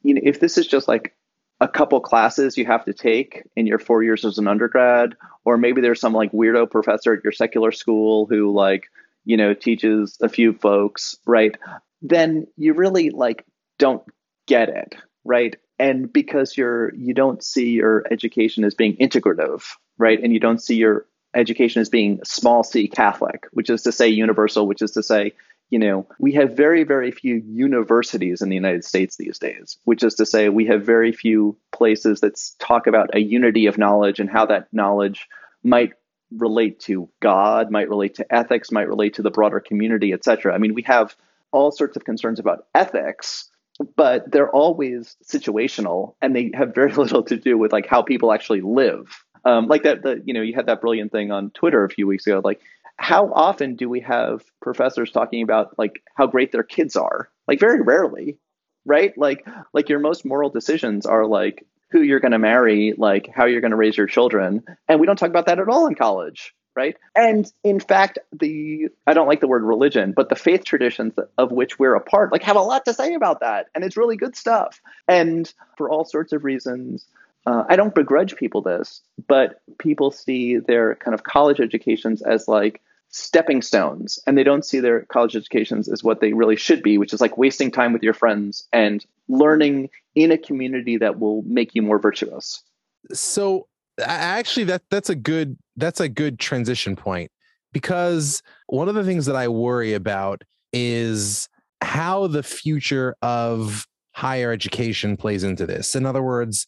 You 0.03 0.15
know, 0.15 0.21
if 0.23 0.39
this 0.39 0.57
is 0.57 0.67
just 0.67 0.87
like 0.87 1.15
a 1.59 1.67
couple 1.67 1.99
classes 2.01 2.57
you 2.57 2.65
have 2.65 2.85
to 2.85 2.93
take 2.93 3.43
in 3.55 3.65
your 3.65 3.79
four 3.79 4.03
years 4.03 4.25
as 4.25 4.37
an 4.37 4.47
undergrad, 4.47 5.15
or 5.45 5.57
maybe 5.57 5.81
there's 5.81 6.01
some 6.01 6.13
like 6.13 6.31
weirdo 6.31 6.69
professor 6.69 7.13
at 7.13 7.23
your 7.23 7.31
secular 7.31 7.71
school 7.71 8.25
who 8.25 8.53
like, 8.53 8.85
you 9.23 9.37
know, 9.37 9.53
teaches 9.53 10.17
a 10.21 10.29
few 10.29 10.53
folks, 10.53 11.15
right? 11.25 11.55
Then 12.01 12.47
you 12.57 12.73
really 12.73 13.09
like 13.09 13.45
don't 13.79 14.03
get 14.45 14.69
it, 14.69 14.95
right? 15.23 15.55
And 15.79 16.11
because 16.11 16.57
you're 16.57 16.93
you 16.95 17.13
don't 17.13 17.43
see 17.43 17.69
your 17.71 18.03
education 18.11 18.63
as 18.65 18.75
being 18.75 18.97
integrative, 18.97 19.63
right? 19.97 20.21
And 20.21 20.33
you 20.33 20.39
don't 20.39 20.61
see 20.61 20.75
your 20.75 21.05
education 21.35 21.81
as 21.81 21.89
being 21.89 22.19
small 22.23 22.63
c 22.63 22.87
Catholic, 22.87 23.47
which 23.51 23.69
is 23.69 23.83
to 23.83 23.91
say 23.91 24.07
universal, 24.07 24.67
which 24.67 24.81
is 24.81 24.91
to 24.91 25.03
say, 25.03 25.33
you 25.69 25.79
know, 25.79 26.07
we 26.19 26.33
have 26.33 26.55
very, 26.55 26.83
very 26.83 27.11
few 27.11 27.41
universities 27.47 28.41
in 28.41 28.49
the 28.49 28.55
United 28.55 28.85
States 28.85 29.17
these 29.17 29.39
days, 29.39 29.77
which 29.85 30.03
is 30.03 30.15
to 30.15 30.25
say, 30.25 30.49
we 30.49 30.65
have 30.67 30.85
very 30.85 31.11
few 31.11 31.57
places 31.71 32.19
that 32.21 32.39
talk 32.59 32.85
about 32.85 33.15
a 33.15 33.19
unity 33.19 33.65
of 33.65 33.77
knowledge 33.77 34.19
and 34.19 34.29
how 34.29 34.45
that 34.45 34.67
knowledge 34.71 35.27
might 35.63 35.93
relate 36.37 36.79
to 36.81 37.09
God, 37.21 37.71
might 37.71 37.89
relate 37.89 38.15
to 38.15 38.33
ethics, 38.33 38.71
might 38.71 38.87
relate 38.87 39.15
to 39.15 39.21
the 39.21 39.31
broader 39.31 39.59
community, 39.59 40.13
et 40.13 40.23
cetera. 40.23 40.53
I 40.53 40.57
mean, 40.57 40.73
we 40.73 40.83
have 40.83 41.15
all 41.51 41.71
sorts 41.71 41.95
of 41.95 42.05
concerns 42.05 42.39
about 42.39 42.65
ethics, 42.75 43.49
but 43.95 44.31
they're 44.31 44.49
always 44.49 45.15
situational 45.23 46.15
and 46.21 46.35
they 46.35 46.51
have 46.53 46.75
very 46.75 46.91
little 46.93 47.23
to 47.23 47.37
do 47.37 47.57
with 47.57 47.71
like 47.71 47.87
how 47.87 48.01
people 48.01 48.31
actually 48.31 48.61
live. 48.61 49.23
Um, 49.45 49.67
like 49.67 49.83
that, 49.83 50.03
the 50.03 50.21
you 50.25 50.33
know, 50.33 50.41
you 50.41 50.53
had 50.53 50.67
that 50.67 50.81
brilliant 50.81 51.11
thing 51.11 51.31
on 51.31 51.51
Twitter 51.51 51.83
a 51.83 51.89
few 51.89 52.07
weeks 52.07 52.25
ago. 52.27 52.41
Like, 52.43 52.61
how 52.97 53.31
often 53.33 53.75
do 53.75 53.89
we 53.89 54.01
have 54.01 54.43
professors 54.61 55.11
talking 55.11 55.43
about 55.43 55.77
like 55.77 56.03
how 56.15 56.27
great 56.27 56.51
their 56.51 56.63
kids 56.63 56.95
are? 56.95 57.29
Like, 57.47 57.59
very 57.59 57.81
rarely, 57.81 58.37
right? 58.85 59.17
Like, 59.17 59.45
like 59.73 59.89
your 59.89 59.99
most 59.99 60.25
moral 60.25 60.49
decisions 60.49 61.05
are 61.05 61.25
like 61.25 61.65
who 61.91 62.01
you're 62.01 62.19
going 62.19 62.31
to 62.31 62.39
marry, 62.39 62.93
like 62.97 63.29
how 63.33 63.45
you're 63.45 63.61
going 63.61 63.71
to 63.71 63.77
raise 63.77 63.97
your 63.97 64.07
children, 64.07 64.63
and 64.87 64.99
we 64.99 65.05
don't 65.05 65.17
talk 65.17 65.29
about 65.29 65.45
that 65.45 65.59
at 65.59 65.69
all 65.69 65.87
in 65.87 65.95
college, 65.95 66.55
right? 66.75 66.95
And 67.15 67.51
in 67.63 67.79
fact, 67.79 68.19
the 68.31 68.87
I 69.05 69.13
don't 69.13 69.27
like 69.27 69.41
the 69.41 69.47
word 69.47 69.63
religion, 69.63 70.13
but 70.15 70.29
the 70.29 70.35
faith 70.35 70.63
traditions 70.63 71.13
of 71.37 71.51
which 71.51 71.77
we're 71.77 71.95
a 71.95 72.01
part, 72.01 72.31
like 72.31 72.43
have 72.43 72.55
a 72.55 72.61
lot 72.61 72.85
to 72.85 72.93
say 72.93 73.13
about 73.13 73.41
that, 73.41 73.67
and 73.75 73.83
it's 73.83 73.97
really 73.97 74.17
good 74.17 74.35
stuff. 74.35 74.81
And 75.07 75.51
for 75.77 75.89
all 75.89 76.05
sorts 76.05 76.33
of 76.33 76.43
reasons, 76.43 77.05
uh, 77.45 77.63
I 77.69 77.75
don't 77.75 77.95
begrudge 77.95 78.35
people 78.35 78.61
this, 78.61 79.01
but 79.27 79.61
people 79.77 80.11
see 80.11 80.57
their 80.57 80.95
kind 80.95 81.13
of 81.13 81.23
college 81.23 81.59
educations 81.59 82.21
as 82.21 82.47
like 82.47 82.81
stepping 83.09 83.61
stones, 83.61 84.17
and 84.25 84.37
they 84.37 84.43
don't 84.43 84.65
see 84.65 84.79
their 84.79 85.01
college 85.05 85.35
educations 85.35 85.87
as 85.87 86.03
what 86.03 86.19
they 86.19 86.33
really 86.33 86.55
should 86.55 86.81
be, 86.81 86.97
which 86.97 87.13
is 87.13 87.21
like 87.21 87.37
wasting 87.37 87.69
time 87.69 87.93
with 87.93 88.01
your 88.01 88.13
friends 88.13 88.67
and 88.71 89.05
learning 89.27 89.89
in 90.15 90.31
a 90.31 90.37
community 90.37 90.97
that 90.97 91.19
will 91.19 91.43
make 91.43 91.75
you 91.75 91.81
more 91.81 91.99
virtuous. 91.99 92.63
so 93.11 93.67
actually 93.99 94.63
that 94.63 94.81
that's 94.89 95.09
a 95.09 95.15
good 95.15 95.55
that's 95.75 95.99
a 95.99 96.09
good 96.09 96.39
transition 96.39 96.95
point 96.95 97.29
because 97.73 98.41
one 98.67 98.89
of 98.89 98.95
the 98.95 99.03
things 99.03 99.25
that 99.25 99.35
I 99.35 99.47
worry 99.47 99.93
about 99.93 100.43
is 100.71 101.47
how 101.81 102.27
the 102.27 102.43
future 102.43 103.15
of 103.21 103.87
higher 104.13 104.51
education 104.51 105.17
plays 105.17 105.43
into 105.43 105.65
this. 105.65 105.95
In 105.95 106.05
other 106.05 106.21
words, 106.21 106.67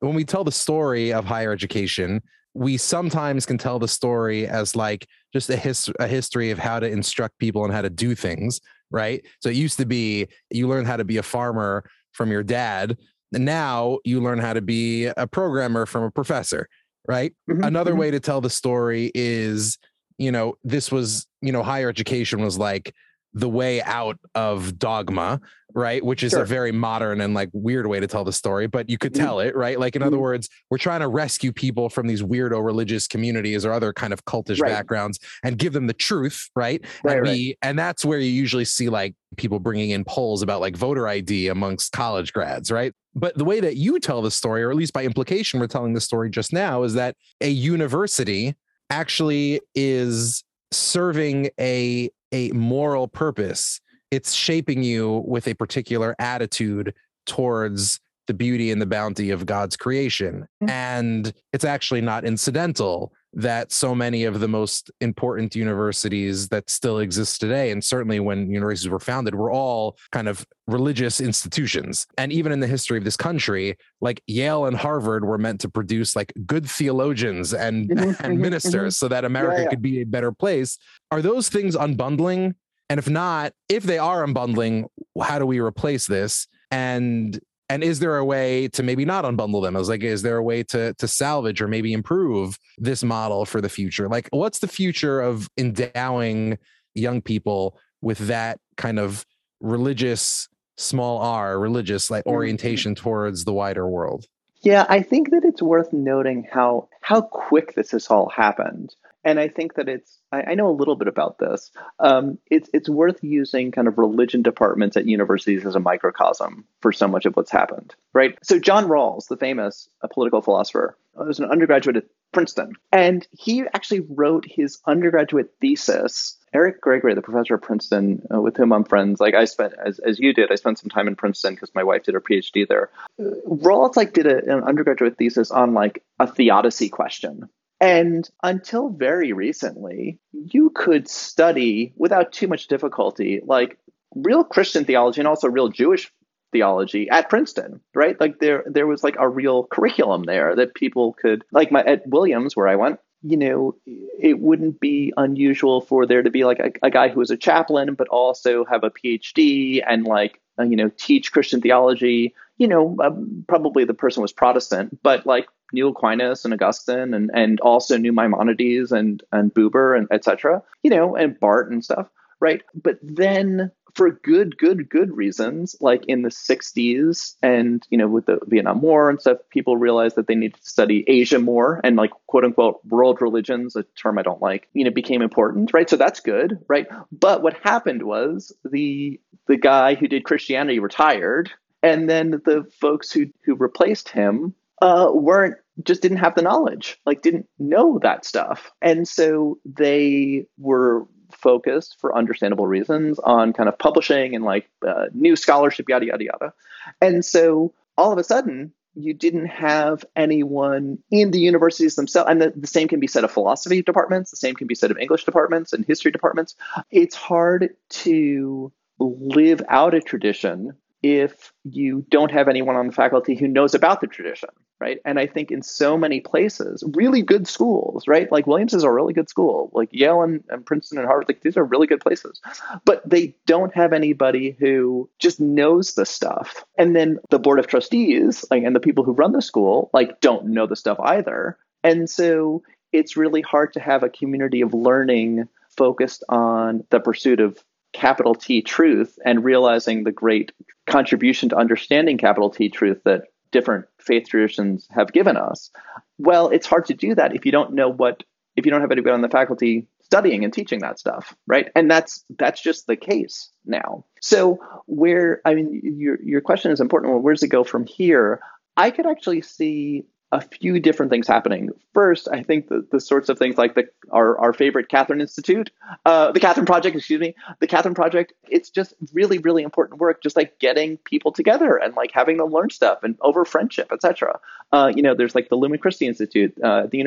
when 0.00 0.14
we 0.14 0.24
tell 0.24 0.44
the 0.44 0.52
story 0.52 1.12
of 1.12 1.24
higher 1.24 1.52
education, 1.52 2.22
we 2.54 2.76
sometimes 2.76 3.46
can 3.46 3.58
tell 3.58 3.78
the 3.78 3.88
story 3.88 4.46
as 4.46 4.76
like 4.76 5.06
just 5.32 5.50
a, 5.50 5.56
his, 5.56 5.90
a 5.98 6.06
history 6.06 6.50
of 6.50 6.58
how 6.58 6.78
to 6.78 6.88
instruct 6.88 7.38
people 7.38 7.64
and 7.64 7.72
how 7.72 7.82
to 7.82 7.90
do 7.90 8.14
things, 8.14 8.60
right? 8.90 9.24
So 9.40 9.48
it 9.48 9.56
used 9.56 9.76
to 9.78 9.86
be 9.86 10.28
you 10.50 10.68
learn 10.68 10.84
how 10.84 10.96
to 10.96 11.04
be 11.04 11.16
a 11.16 11.22
farmer 11.22 11.84
from 12.12 12.30
your 12.30 12.44
dad, 12.44 12.96
and 13.32 13.44
now 13.44 13.98
you 14.04 14.20
learn 14.20 14.38
how 14.38 14.52
to 14.52 14.62
be 14.62 15.06
a 15.06 15.26
programmer 15.26 15.86
from 15.86 16.04
a 16.04 16.10
professor, 16.10 16.68
right? 17.08 17.34
Mhm, 17.50 17.66
Another 17.66 17.94
mhm. 17.94 17.98
way 17.98 18.10
to 18.12 18.20
tell 18.20 18.40
the 18.40 18.50
story 18.50 19.10
is, 19.14 19.78
you 20.18 20.30
know, 20.30 20.54
this 20.62 20.92
was, 20.92 21.26
you 21.42 21.50
know, 21.50 21.62
higher 21.64 21.88
education 21.88 22.40
was 22.40 22.56
like 22.56 22.94
the 23.34 23.48
way 23.48 23.82
out 23.82 24.16
of 24.36 24.78
dogma, 24.78 25.40
right? 25.74 26.04
Which 26.04 26.22
is 26.22 26.30
Sure. 26.30 26.42
a 26.42 26.46
very 26.46 26.70
modern 26.70 27.20
and 27.20 27.34
like 27.34 27.50
weird 27.52 27.86
way 27.88 27.98
to 27.98 28.06
tell 28.06 28.22
the 28.22 28.32
story, 28.32 28.68
but 28.68 28.88
you 28.88 28.96
could 28.96 29.12
Mhm. 29.12 29.18
tell 29.18 29.40
it, 29.40 29.56
right? 29.56 29.78
Like, 29.78 29.96
in 29.96 30.02
other 30.02 30.16
Mhm. 30.16 30.20
words, 30.20 30.48
we're 30.70 30.78
trying 30.78 31.00
to 31.00 31.08
rescue 31.08 31.52
people 31.52 31.88
from 31.88 32.06
these 32.06 32.22
weirdo 32.22 32.64
religious 32.64 33.08
communities 33.08 33.66
or 33.66 33.72
other 33.72 33.92
kind 33.92 34.12
of 34.12 34.24
cultish 34.24 34.60
Right. 34.60 34.70
backgrounds 34.70 35.18
and 35.42 35.58
give 35.58 35.72
them 35.72 35.88
the 35.88 35.92
truth, 35.92 36.48
right? 36.54 36.80
Right, 37.02 37.16
and 37.18 37.26
right. 37.26 37.58
and 37.62 37.76
that's 37.78 38.04
where 38.04 38.20
you 38.20 38.30
usually 38.30 38.64
see 38.64 38.88
like 38.88 39.14
people 39.36 39.58
bringing 39.58 39.90
in 39.90 40.04
polls 40.04 40.42
about 40.42 40.60
like 40.60 40.76
voter 40.76 41.08
ID 41.08 41.48
amongst 41.48 41.90
college 41.92 42.32
grads, 42.32 42.70
right? 42.70 42.92
But 43.16 43.36
the 43.36 43.44
way 43.44 43.58
that 43.58 43.76
you 43.76 43.98
tell 43.98 44.22
the 44.22 44.30
story, 44.30 44.62
or 44.62 44.70
at 44.70 44.76
least 44.76 44.92
by 44.92 45.02
implication, 45.04 45.58
we're 45.58 45.66
telling 45.66 45.92
the 45.94 46.00
story 46.00 46.30
just 46.30 46.52
now, 46.52 46.84
is 46.84 46.94
that 46.94 47.16
a 47.40 47.48
university 47.48 48.54
actually 48.90 49.60
is 49.74 50.44
serving 50.72 51.48
a 51.58 52.10
a 52.34 52.50
moral 52.50 53.06
purpose. 53.06 53.80
It's 54.10 54.32
shaping 54.32 54.82
you 54.82 55.22
with 55.24 55.46
a 55.46 55.54
particular 55.54 56.16
attitude 56.18 56.92
towards 57.26 58.00
the 58.26 58.34
beauty 58.34 58.72
and 58.72 58.82
the 58.82 58.86
bounty 58.86 59.30
of 59.30 59.46
God's 59.46 59.76
creation. 59.76 60.46
Mm. 60.62 60.70
And 60.70 61.32
it's 61.52 61.64
actually 61.64 62.00
not 62.00 62.24
incidental 62.24 63.12
that 63.34 63.72
so 63.72 63.94
many 63.94 64.24
of 64.24 64.40
the 64.40 64.48
most 64.48 64.90
important 65.00 65.54
universities 65.56 66.48
that 66.48 66.70
still 66.70 66.98
exist 66.98 67.40
today, 67.40 67.70
and 67.70 67.82
certainly 67.82 68.20
when 68.20 68.50
universities 68.50 68.88
were 68.88 69.00
founded, 69.00 69.34
were 69.34 69.50
all 69.50 69.96
kind 70.12 70.28
of 70.28 70.46
religious 70.66 71.20
institutions. 71.20 72.06
And 72.16 72.32
even 72.32 72.52
in 72.52 72.60
the 72.60 72.66
history 72.66 72.96
of 72.98 73.04
this 73.04 73.16
country, 73.16 73.76
like 74.00 74.22
Yale 74.26 74.66
and 74.66 74.76
Harvard 74.76 75.24
were 75.24 75.38
meant 75.38 75.60
to 75.62 75.68
produce 75.68 76.16
like 76.16 76.32
good 76.46 76.68
theologians 76.68 77.52
and, 77.52 77.88
Mhm, 77.90 78.20
and 78.24 78.38
mhm, 78.38 78.40
ministers 78.40 78.96
so 78.96 79.08
that 79.08 79.24
America 79.24 79.62
yeah. 79.62 79.68
could 79.68 79.82
be 79.82 80.00
a 80.00 80.04
better 80.06 80.32
place. 80.32 80.78
Are 81.10 81.20
those 81.22 81.48
things 81.48 81.76
unbundling? 81.76 82.54
And 82.88 82.98
if 82.98 83.08
not, 83.08 83.52
if 83.68 83.82
they 83.82 83.98
are 83.98 84.24
unbundling, 84.26 84.84
how 85.20 85.38
do 85.38 85.46
we 85.46 85.58
replace 85.58 86.06
this? 86.06 86.46
And 86.70 87.38
and 87.68 87.82
is 87.82 88.00
there 88.00 88.16
a 88.16 88.24
way 88.24 88.68
to 88.68 88.82
maybe 88.82 89.04
not 89.04 89.24
unbundle 89.24 89.62
them? 89.62 89.76
I 89.76 89.78
was 89.78 89.88
like, 89.88 90.02
is 90.02 90.22
there 90.22 90.36
a 90.36 90.42
way 90.42 90.62
to 90.64 90.94
to 90.94 91.08
salvage 91.08 91.60
or 91.62 91.68
maybe 91.68 91.92
improve 91.92 92.58
this 92.78 93.02
model 93.02 93.44
for 93.46 93.60
the 93.60 93.68
future? 93.68 94.08
Like, 94.08 94.28
what's 94.32 94.58
the 94.60 94.68
future 94.68 95.20
of 95.20 95.48
endowing 95.56 96.58
young 96.94 97.22
people 97.22 97.78
with 98.02 98.18
that 98.28 98.58
kind 98.76 98.98
of 98.98 99.24
religious 99.60 100.48
small 100.76 101.18
r 101.20 101.58
religious 101.58 102.10
like 102.10 102.24
Mhm. 102.26 102.32
orientation 102.32 102.94
towards 102.94 103.44
the 103.44 103.52
wider 103.52 103.88
world? 103.88 104.26
Yeah, 104.62 104.86
I 104.88 105.02
think 105.02 105.30
that 105.30 105.44
it's 105.44 105.62
worth 105.62 105.92
noting 105.92 106.46
how 106.50 106.88
how 107.02 107.20
quick 107.22 107.74
this 107.74 107.90
has 107.92 108.06
all 108.08 108.28
happened. 108.30 108.94
And 109.24 109.40
I 109.40 109.48
think 109.48 109.74
that 109.74 109.88
it's 109.88 110.18
I, 110.32 110.42
I 110.48 110.54
know 110.54 110.68
a 110.68 110.72
little 110.72 110.96
bit 110.96 111.08
about 111.08 111.38
this. 111.38 111.70
Um, 111.98 112.38
it's 112.50 112.68
it's 112.72 112.88
worth 112.88 113.22
using 113.22 113.72
kind 113.72 113.88
of 113.88 113.98
religion 113.98 114.42
departments 114.42 114.96
at 114.96 115.06
universities 115.06 115.64
as 115.64 115.74
a 115.74 115.80
microcosm 115.80 116.64
for 116.80 116.92
so 116.92 117.08
much 117.08 117.26
of 117.26 117.34
what's 117.34 117.50
happened, 117.50 117.94
right? 118.12 118.38
So 118.42 118.58
John 118.58 118.86
Rawls, 118.86 119.28
the 119.28 119.36
famous 119.36 119.88
uh, 120.02 120.08
political 120.08 120.42
philosopher, 120.42 120.96
was 121.14 121.38
an 121.38 121.50
undergraduate 121.50 121.96
at 121.96 122.04
Princeton, 122.32 122.74
and 122.92 123.26
he 123.32 123.62
actually 123.72 124.00
wrote 124.00 124.44
his 124.46 124.78
undergraduate 124.86 125.54
thesis 125.60 126.36
Eric 126.54 126.80
Gregory, 126.80 127.14
the 127.14 127.22
professor 127.22 127.54
at 127.54 127.62
Princeton, 127.62 128.22
uh, 128.32 128.40
with 128.40 128.56
whom 128.56 128.72
I'm 128.72 128.84
friends, 128.84 129.20
like 129.20 129.34
I 129.34 129.44
spent, 129.44 129.74
as, 129.84 129.98
as 129.98 130.20
you 130.20 130.32
did, 130.32 130.52
I 130.52 130.54
spent 130.54 130.78
some 130.78 130.88
time 130.88 131.08
in 131.08 131.16
Princeton 131.16 131.54
because 131.54 131.74
my 131.74 131.82
wife 131.82 132.04
did 132.04 132.14
her 132.14 132.20
PhD 132.20 132.66
there. 132.66 132.90
Uh, 133.18 133.32
Rawls 133.48 133.96
like 133.96 134.12
did 134.12 134.26
a, 134.26 134.36
an 134.36 134.62
undergraduate 134.62 135.18
thesis 135.18 135.50
on 135.50 135.74
like 135.74 136.04
a 136.20 136.28
theodicy 136.28 136.88
question. 136.88 137.48
And 137.80 138.28
until 138.42 138.88
very 138.88 139.32
recently, 139.32 140.18
you 140.32 140.70
could 140.70 141.08
study 141.08 141.92
without 141.96 142.32
too 142.32 142.48
much 142.48 142.68
difficulty, 142.68 143.40
like 143.44 143.78
real 144.14 144.44
Christian 144.44 144.84
theology 144.84 145.20
and 145.20 145.28
also 145.28 145.48
real 145.48 145.68
Jewish 145.68 146.12
theology 146.52 147.08
at 147.10 147.28
Princeton, 147.28 147.80
right? 147.94 148.18
Like 148.18 148.38
there 148.38 148.64
there 148.66 148.86
was 148.86 149.02
like 149.02 149.16
a 149.18 149.28
real 149.28 149.64
curriculum 149.64 150.22
there 150.22 150.54
that 150.56 150.74
people 150.74 151.12
could 151.12 151.44
like 151.50 151.72
my 151.72 151.82
at 151.82 152.06
Williams 152.06 152.56
where 152.56 152.68
I 152.68 152.76
went, 152.76 153.00
you 153.22 153.36
know, 153.36 153.74
it 153.86 154.38
wouldn't 154.38 154.78
be 154.80 155.12
unusual 155.16 155.80
for 155.80 156.06
there 156.06 156.22
to 156.22 156.30
be 156.30 156.44
like 156.44 156.60
a, 156.60 156.70
a 156.82 156.90
guy 156.90 157.08
who 157.08 157.18
was 157.18 157.30
a 157.30 157.36
chaplain, 157.36 157.94
but 157.94 158.08
also 158.08 158.64
have 158.64 158.84
a 158.84 158.90
PhD 158.90 159.82
and 159.86 160.04
like, 160.04 160.40
uh, 160.58 160.62
you 160.62 160.76
know, 160.76 160.90
teach 160.96 161.32
Christian 161.32 161.60
theology. 161.60 162.34
You 162.56 162.68
know, 162.68 162.96
um, 163.02 163.44
probably 163.48 163.84
the 163.84 163.94
person 163.94 164.22
was 164.22 164.32
Protestant, 164.32 165.02
but 165.02 165.26
like 165.26 165.48
knew 165.72 165.88
Aquinas 165.88 166.44
and 166.44 166.54
Augustine 166.54 167.14
and, 167.14 167.30
and 167.34 167.60
also 167.60 167.96
knew 167.96 168.12
Maimonides 168.12 168.92
and, 168.92 169.22
and 169.32 169.52
Buber 169.52 169.96
and 169.96 170.08
etc. 170.10 170.62
You 170.82 170.90
know, 170.90 171.16
and 171.16 171.38
Barth 171.38 171.70
and 171.70 171.84
stuff, 171.84 172.08
right? 172.40 172.62
But 172.74 172.98
then 173.02 173.72
for 173.94 174.10
good, 174.10 174.56
good, 174.58 174.88
good 174.88 175.16
reasons, 175.16 175.76
like 175.80 176.04
in 176.06 176.22
the 176.22 176.28
60s 176.28 177.36
and, 177.42 177.86
you 177.90 177.98
know, 177.98 178.08
with 178.08 178.26
the 178.26 178.40
Vietnam 178.46 178.80
War 178.80 179.08
and 179.08 179.20
stuff, 179.20 179.38
people 179.50 179.76
realized 179.76 180.16
that 180.16 180.26
they 180.26 180.34
needed 180.34 180.56
to 180.56 180.68
study 180.68 181.04
Asia 181.06 181.38
more 181.38 181.80
and 181.84 181.96
like 181.96 182.10
quote 182.26 182.44
unquote 182.44 182.80
world 182.84 183.20
religions, 183.20 183.76
a 183.76 183.84
term 184.00 184.18
I 184.18 184.22
don't 184.22 184.42
like, 184.42 184.68
you 184.72 184.84
know, 184.84 184.90
became 184.90 185.22
important, 185.22 185.72
right? 185.72 185.88
So 185.88 185.96
that's 185.96 186.20
good, 186.20 186.58
right? 186.68 186.86
But 187.12 187.42
what 187.42 187.54
happened 187.62 188.02
was 188.02 188.52
the 188.64 189.20
the 189.46 189.56
guy 189.56 189.94
who 189.94 190.08
did 190.08 190.24
Christianity 190.24 190.78
retired, 190.78 191.50
and 191.82 192.08
then 192.08 192.30
the 192.30 192.66
folks 192.80 193.12
who 193.12 193.26
who 193.44 193.54
replaced 193.54 194.08
him 194.08 194.54
uh, 194.82 195.10
weren't 195.12 195.56
just 195.82 196.02
didn't 196.02 196.18
have 196.18 196.34
the 196.34 196.42
knowledge, 196.42 197.00
like 197.04 197.22
didn't 197.22 197.48
know 197.58 197.98
that 198.02 198.24
stuff, 198.24 198.70
and 198.80 199.06
so 199.08 199.58
they 199.64 200.46
were 200.58 201.06
focused 201.32 201.96
for 202.00 202.16
understandable 202.16 202.66
reasons 202.66 203.18
on 203.18 203.52
kind 203.52 203.68
of 203.68 203.78
publishing 203.78 204.34
and 204.34 204.44
like 204.44 204.68
uh, 204.86 205.06
new 205.12 205.36
scholarship, 205.36 205.88
yada, 205.88 206.06
yada, 206.06 206.24
yada. 206.24 206.52
And 207.00 207.24
so 207.24 207.74
all 207.96 208.12
of 208.12 208.18
a 208.18 208.24
sudden, 208.24 208.72
you 208.94 209.12
didn't 209.12 209.46
have 209.46 210.04
anyone 210.14 210.98
in 211.10 211.30
the 211.32 211.40
universities 211.40 211.96
themselves. 211.96 212.30
And 212.30 212.40
the, 212.40 212.52
the, 212.56 212.66
same 212.66 212.88
can 212.88 213.00
be 213.00 213.06
said 213.06 213.24
of 213.24 213.30
philosophy 213.30 213.82
departments, 213.82 214.30
the 214.30 214.36
same 214.36 214.54
can 214.54 214.66
be 214.66 214.74
said 214.74 214.90
of 214.90 214.98
English 214.98 215.24
departments 215.24 215.72
and 215.72 215.84
history 215.84 216.12
departments. 216.12 216.54
It's 216.90 217.16
hard 217.16 217.70
to 217.90 218.72
live 218.98 219.62
out 219.68 219.94
a 219.94 220.00
tradition 220.00 220.74
if 221.04 221.52
you 221.64 222.02
don't 222.10 222.30
have 222.30 222.48
anyone 222.48 222.76
on 222.76 222.86
the 222.86 222.92
faculty 222.92 223.34
who 223.34 223.46
knows 223.46 223.74
about 223.74 224.00
the 224.00 224.06
tradition, 224.06 224.48
right? 224.80 225.00
And 225.04 225.18
I 225.18 225.26
think 225.26 225.50
in 225.50 225.60
so 225.60 225.98
many 225.98 226.20
places, 226.20 226.82
really 226.94 227.20
good 227.20 227.46
schools, 227.46 228.08
right? 228.08 228.32
Like 228.32 228.46
Williams 228.46 228.72
is 228.72 228.84
a 228.84 228.90
really 228.90 229.12
good 229.12 229.28
school, 229.28 229.70
like 229.74 229.90
Yale 229.92 230.22
and, 230.22 230.42
and 230.48 230.64
Princeton 230.64 230.96
and 230.96 231.06
Harvard, 231.06 231.28
like 231.28 231.42
these 231.42 231.58
are 231.58 231.64
really 231.64 231.86
good 231.86 232.00
places, 232.00 232.40
but 232.86 233.06
they 233.06 233.36
don't 233.44 233.74
have 233.74 233.92
anybody 233.92 234.56
who 234.58 235.10
just 235.18 235.40
knows 235.40 235.92
the 235.92 236.06
stuff. 236.06 236.64
And 236.78 236.96
then 236.96 237.18
the 237.28 237.38
board 237.38 237.58
of 237.58 237.66
trustees 237.66 238.42
like, 238.50 238.62
and 238.62 238.74
the 238.74 238.80
people 238.80 239.04
who 239.04 239.12
run 239.12 239.32
the 239.32 239.42
school 239.42 239.90
like 239.92 240.22
don't 240.22 240.46
know 240.46 240.66
the 240.66 240.74
stuff 240.74 240.98
either. 241.00 241.58
And 241.82 242.08
so 242.08 242.62
it's 242.92 243.14
really 243.14 243.42
hard 243.42 243.74
to 243.74 243.80
have 243.80 244.02
a 244.02 244.08
community 244.08 244.62
of 244.62 244.72
learning 244.72 245.48
focused 245.76 246.24
on 246.30 246.84
the 246.88 247.00
pursuit 247.00 247.40
of 247.40 247.62
capital 247.94 248.34
T 248.34 248.60
truth 248.60 249.18
and 249.24 249.44
realizing 249.44 250.04
the 250.04 250.12
great 250.12 250.52
contribution 250.86 251.48
to 251.48 251.56
understanding 251.56 252.18
capital 252.18 252.50
T 252.50 252.68
truth 252.68 253.00
that 253.04 253.22
different 253.50 253.86
faith 253.98 254.28
traditions 254.28 254.86
have 254.90 255.12
given 255.12 255.36
us. 255.36 255.70
Well, 256.18 256.48
it's 256.48 256.66
hard 256.66 256.86
to 256.86 256.94
do 256.94 257.14
that 257.14 257.34
if 257.34 257.46
you 257.46 257.52
don't 257.52 257.72
know 257.72 257.88
what 257.88 258.22
if 258.56 258.66
you 258.66 258.70
don't 258.70 258.82
have 258.82 258.92
anybody 258.92 259.14
on 259.14 259.22
the 259.22 259.28
faculty 259.28 259.88
studying 260.02 260.44
and 260.44 260.52
teaching 260.52 260.80
that 260.80 260.98
stuff, 260.98 261.34
right? 261.46 261.70
And 261.74 261.90
that's 261.90 262.24
that's 262.38 262.60
just 262.60 262.86
the 262.86 262.96
case 262.96 263.50
now. 263.64 264.04
So 264.20 264.58
where 264.86 265.40
I 265.44 265.54
mean 265.54 265.80
your 265.98 266.18
your 266.22 266.40
question 266.40 266.72
is 266.72 266.80
important. 266.80 267.12
Well, 267.12 267.22
where 267.22 267.34
does 267.34 267.42
it 267.42 267.48
go 267.48 267.64
from 267.64 267.86
here? 267.86 268.40
I 268.76 268.90
could 268.90 269.06
actually 269.06 269.42
see 269.42 270.04
a 270.34 270.40
few 270.40 270.80
different 270.80 271.12
things 271.12 271.28
happening. 271.28 271.70
First, 271.92 272.28
I 272.30 272.42
think 272.42 272.66
the, 272.66 272.84
the 272.90 272.98
sorts 272.98 273.28
of 273.28 273.38
things 273.38 273.56
like 273.56 273.76
the 273.76 273.84
our, 274.10 274.36
our 274.38 274.52
favorite 274.52 274.88
Catherine 274.88 275.20
Institute, 275.20 275.70
uh, 276.04 276.32
the 276.32 276.40
Catherine 276.40 276.66
Project, 276.66 276.96
excuse 276.96 277.20
me, 277.20 277.36
the 277.60 277.68
Catherine 277.68 277.94
Project. 277.94 278.32
It's 278.48 278.68
just 278.68 278.94
really, 279.12 279.38
really 279.38 279.62
important 279.62 280.00
work, 280.00 280.24
just 280.24 280.34
like 280.34 280.58
getting 280.58 280.96
people 280.98 281.30
together 281.30 281.76
and 281.76 281.94
like 281.94 282.10
having 282.12 282.38
them 282.38 282.50
learn 282.50 282.70
stuff 282.70 283.04
and 283.04 283.16
over 283.20 283.44
friendship, 283.44 283.92
etc. 283.92 284.40
Uh, 284.72 284.90
you 284.92 285.02
know, 285.02 285.14
there's 285.14 285.36
like 285.36 285.50
the 285.50 285.56
Lumen 285.56 285.78
Christi 285.78 286.08
Institute, 286.08 286.52
uh, 286.64 286.88
the 286.90 287.06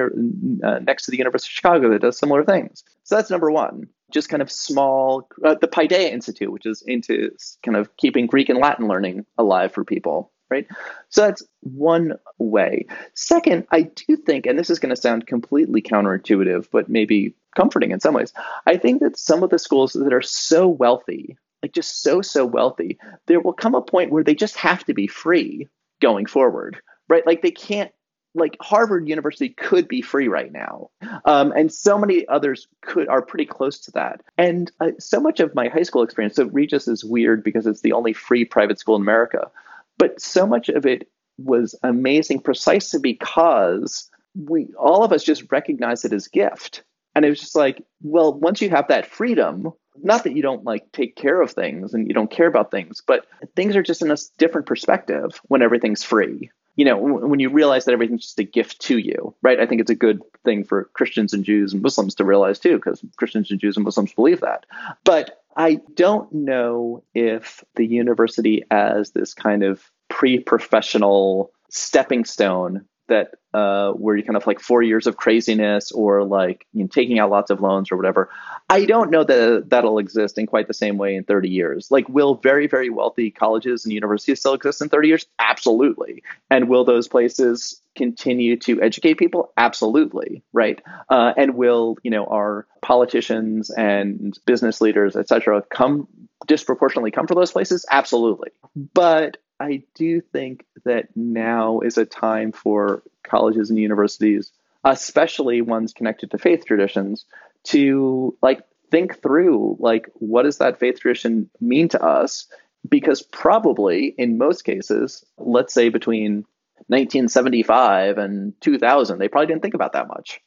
uh, 0.64 0.80
next 0.80 1.04
to 1.04 1.12
the 1.12 1.18
University 1.18 1.50
of 1.50 1.56
Chicago 1.56 1.90
that 1.92 2.02
does 2.02 2.18
similar 2.18 2.46
things. 2.46 2.86
So 3.04 3.16
that's 3.16 3.30
number 3.30 3.52
one. 3.52 3.90
Just 4.10 4.30
kind 4.30 4.42
of 4.42 4.50
small, 4.50 5.28
uh, 5.44 5.56
the 5.60 5.68
Paideia 5.68 6.10
Institute, 6.14 6.50
which 6.50 6.66
is 6.66 6.82
into 6.88 7.32
kind 7.62 7.76
of 7.76 7.96
keeping 7.98 8.26
Greek 8.26 8.48
and 8.48 8.58
Latin 8.58 8.88
learning 8.88 9.26
alive 9.38 9.74
for 9.74 9.84
people 9.84 10.32
right? 10.50 10.68
So 11.10 11.22
that's 11.22 11.44
one 11.62 12.14
way. 12.38 12.86
Second, 13.14 13.68
I 13.72 13.84
do 13.84 14.16
think, 14.16 14.46
and 14.46 14.58
this 14.58 14.70
is 14.70 14.80
going 14.80 14.94
to 14.94 15.02
sound 15.02 15.28
completely 15.28 15.82
counterintuitive, 15.82 16.68
but 16.72 16.90
maybe 16.90 17.36
comforting 17.56 17.92
in 17.92 18.00
some 18.00 18.14
ways, 18.14 18.34
I 18.66 18.78
think 18.78 19.02
that 19.02 19.18
some 19.18 19.44
of 19.44 19.50
the 19.50 19.60
schools 19.60 19.94
that 19.94 20.14
are 20.14 20.22
so 20.22 20.68
wealthy, 20.68 21.38
like 21.62 21.74
just 21.74 22.02
so, 22.02 22.22
so 22.22 22.46
wealthy, 22.46 22.98
there 23.26 23.40
will 23.40 23.54
come 23.54 23.76
a 23.76 23.82
point 23.82 24.12
where 24.12 24.24
they 24.24 24.36
just 24.36 24.56
have 24.58 24.84
to 24.86 24.94
be 24.94 25.08
free 25.08 25.68
going 26.02 26.26
forward, 26.26 26.80
right? 27.10 27.26
Like 27.26 27.42
they 27.42 27.52
can't 27.52 27.92
like 28.36 28.56
Harvard 28.62 29.08
University 29.08 29.50
could 29.50 29.88
be 29.88 30.02
free 30.02 30.28
right 30.28 30.52
now, 30.52 30.90
um, 31.26 31.52
and 31.54 31.74
so 31.74 31.98
many 31.98 32.28
others 32.28 32.68
could 32.82 33.08
are 33.08 33.22
pretty 33.22 33.46
close 33.46 33.80
to 33.80 33.92
that. 33.92 34.22
And 34.38 34.72
uh, 34.80 34.92
so 35.00 35.20
much 35.20 35.40
of 35.40 35.56
my 35.56 35.70
high 35.70 35.84
school 35.84 36.04
experience, 36.04 36.36
so 36.36 36.46
Regis 36.46 36.88
is 36.88 37.04
weird 37.04 37.44
because 37.44 37.66
it's 37.66 37.82
the 37.82 37.94
only 37.94 38.14
free 38.14 38.46
private 38.46 38.80
school 38.80 38.96
in 38.96 39.02
America. 39.02 39.50
But 39.98 40.22
so 40.22 40.46
much 40.46 40.70
of 40.70 40.86
it 40.86 41.10
was 41.38 41.76
amazing 41.84 42.42
precisely 42.42 43.00
because 43.00 44.10
we 44.36 44.68
all 44.78 45.04
of 45.04 45.12
us 45.12 45.24
just 45.24 45.52
recognize 45.52 46.06
it 46.06 46.14
as 46.14 46.28
gift. 46.28 46.84
And 47.16 47.26
it 47.26 47.30
was 47.30 47.40
just 47.40 47.56
like, 47.56 47.84
well, 48.04 48.34
once 48.34 48.62
you 48.62 48.70
have 48.70 48.90
that 48.90 49.08
freedom, 49.08 49.72
not 50.04 50.24
that 50.24 50.36
you 50.36 50.44
don't 50.44 50.64
like 50.64 50.92
take 50.92 51.16
care 51.16 51.42
of 51.42 51.52
things 51.52 51.94
and 51.94 52.08
you 52.08 52.14
don't 52.14 52.30
care 52.30 52.48
about 52.48 52.70
things, 52.70 53.02
but 53.06 53.26
things 53.56 53.76
are 53.76 53.82
just 53.82 54.04
in 54.04 54.12
a 54.12 54.18
different 54.38 54.68
perspective 54.68 55.42
when 55.46 55.64
everything's 55.64 56.04
free. 56.04 56.52
You 56.76 56.86
know, 56.86 56.98
when 56.98 57.40
you 57.40 57.50
realize 57.50 57.86
that 57.86 57.94
everything's 57.94 58.22
just 58.22 58.40
a 58.40 58.44
gift 58.44 58.82
to 58.82 59.00
you, 59.00 59.34
right? 59.42 59.60
I 59.60 59.66
think 59.66 59.82
it's 59.82 59.90
a 59.90 59.96
good 59.96 60.22
thing 60.44 60.64
for 60.64 60.86
Christians 60.94 61.34
and 61.34 61.44
Jews 61.44 61.74
and 61.74 61.82
Muslims 61.82 62.14
to 62.16 62.24
realize 62.24 62.60
too, 62.60 62.76
because 62.76 63.04
Christians 63.16 63.50
and 63.50 63.60
Jews 63.60 63.78
and 63.78 63.84
Muslims 63.84 64.14
believe 64.14 64.42
that. 64.42 64.68
But 65.04 65.42
I 65.58 65.80
don't 65.96 66.32
know 66.32 67.04
if 67.16 67.64
the 67.76 67.86
university 67.86 68.64
as 68.70 69.12
this 69.12 69.34
kind 69.34 69.64
of 69.64 69.84
pre-professional 70.08 71.52
stepping 71.72 72.26
stone 72.26 72.86
that 73.08 73.36
uh, 73.54 73.92
where 73.94 74.16
you 74.16 74.24
kind 74.24 74.38
of 74.38 74.46
like 74.46 74.60
four 74.60 74.82
years 74.82 75.08
of 75.08 75.18
craziness 75.18 75.92
or 75.92 76.24
like 76.24 76.66
you 76.74 76.84
know, 76.84 76.88
taking 76.88 77.20
out 77.20 77.30
lots 77.30 77.50
of 77.50 77.62
loans 77.62 77.92
or 77.92 77.98
whatever. 77.98 78.30
I 78.70 78.86
don't 78.86 79.10
know 79.10 79.24
that 79.24 79.70
that'll 79.70 80.00
exist 80.00 80.38
in 80.38 80.46
quite 80.46 80.68
the 80.68 80.74
same 80.74 80.98
way 80.98 81.16
in 81.16 81.24
30 81.24 81.50
years. 81.50 81.90
Like, 81.90 82.08
will 82.10 82.36
very, 82.36 82.68
very 82.68 82.90
wealthy 82.90 83.32
colleges 83.32 83.86
and 83.86 83.94
universities 83.94 84.40
still 84.40 84.54
exist 84.54 84.82
in 84.82 84.90
30 84.90 85.08
years? 85.08 85.26
Absolutely. 85.40 86.24
And 86.50 86.70
will 86.70 86.86
those 86.86 87.08
places 87.08 87.82
continue 87.96 88.58
to 88.58 88.82
educate 88.82 89.16
people? 89.16 89.52
Absolutely. 89.58 90.44
Right. 90.54 90.82
Uh, 91.10 91.34
and 91.36 91.56
will, 91.56 91.98
you 92.04 92.12
know, 92.12 92.26
our 92.26 92.68
politicians 92.82 93.70
and 93.70 94.38
business 94.46 94.82
leaders, 94.82 95.16
et 95.16 95.28
cetera, 95.28 95.64
come 95.74 96.08
disproportionately 96.46 97.12
come 97.12 97.28
from 97.28 97.36
those 97.36 97.52
places? 97.52 97.86
Absolutely. 97.90 98.52
But 98.94 99.38
I 99.60 99.84
do 99.96 100.22
think 100.22 100.66
that 100.86 101.16
now 101.16 101.80
is 101.80 101.98
a 101.98 102.06
time 102.06 102.52
for 102.52 103.04
colleges 103.24 103.70
and 103.70 103.80
universities, 103.80 104.52
especially 104.84 105.62
ones 105.62 105.94
connected 105.94 106.32
to 106.32 106.38
faith 106.38 106.66
traditions, 106.66 107.26
to 107.66 108.38
like 108.42 108.62
think 108.92 109.22
through 109.22 109.78
like 109.80 110.10
what 110.14 110.44
does 110.44 110.60
that 110.60 110.80
faith 110.80 111.00
tradition 111.00 111.50
mean 111.60 111.90
to 111.90 112.04
us? 112.04 112.48
Because 112.88 113.22
probably 113.22 114.14
in 114.18 114.38
most 114.38 114.64
cases, 114.64 115.26
let's 115.38 115.74
say 115.74 115.90
between 115.90 116.46
1975 116.88 118.18
and 118.18 118.54
2000, 118.62 119.18
they 119.18 119.28
probably 119.28 119.48
didn't 119.48 119.62
think 119.62 119.74
about 119.74 119.94
that 119.94 120.08
much. 120.08 120.40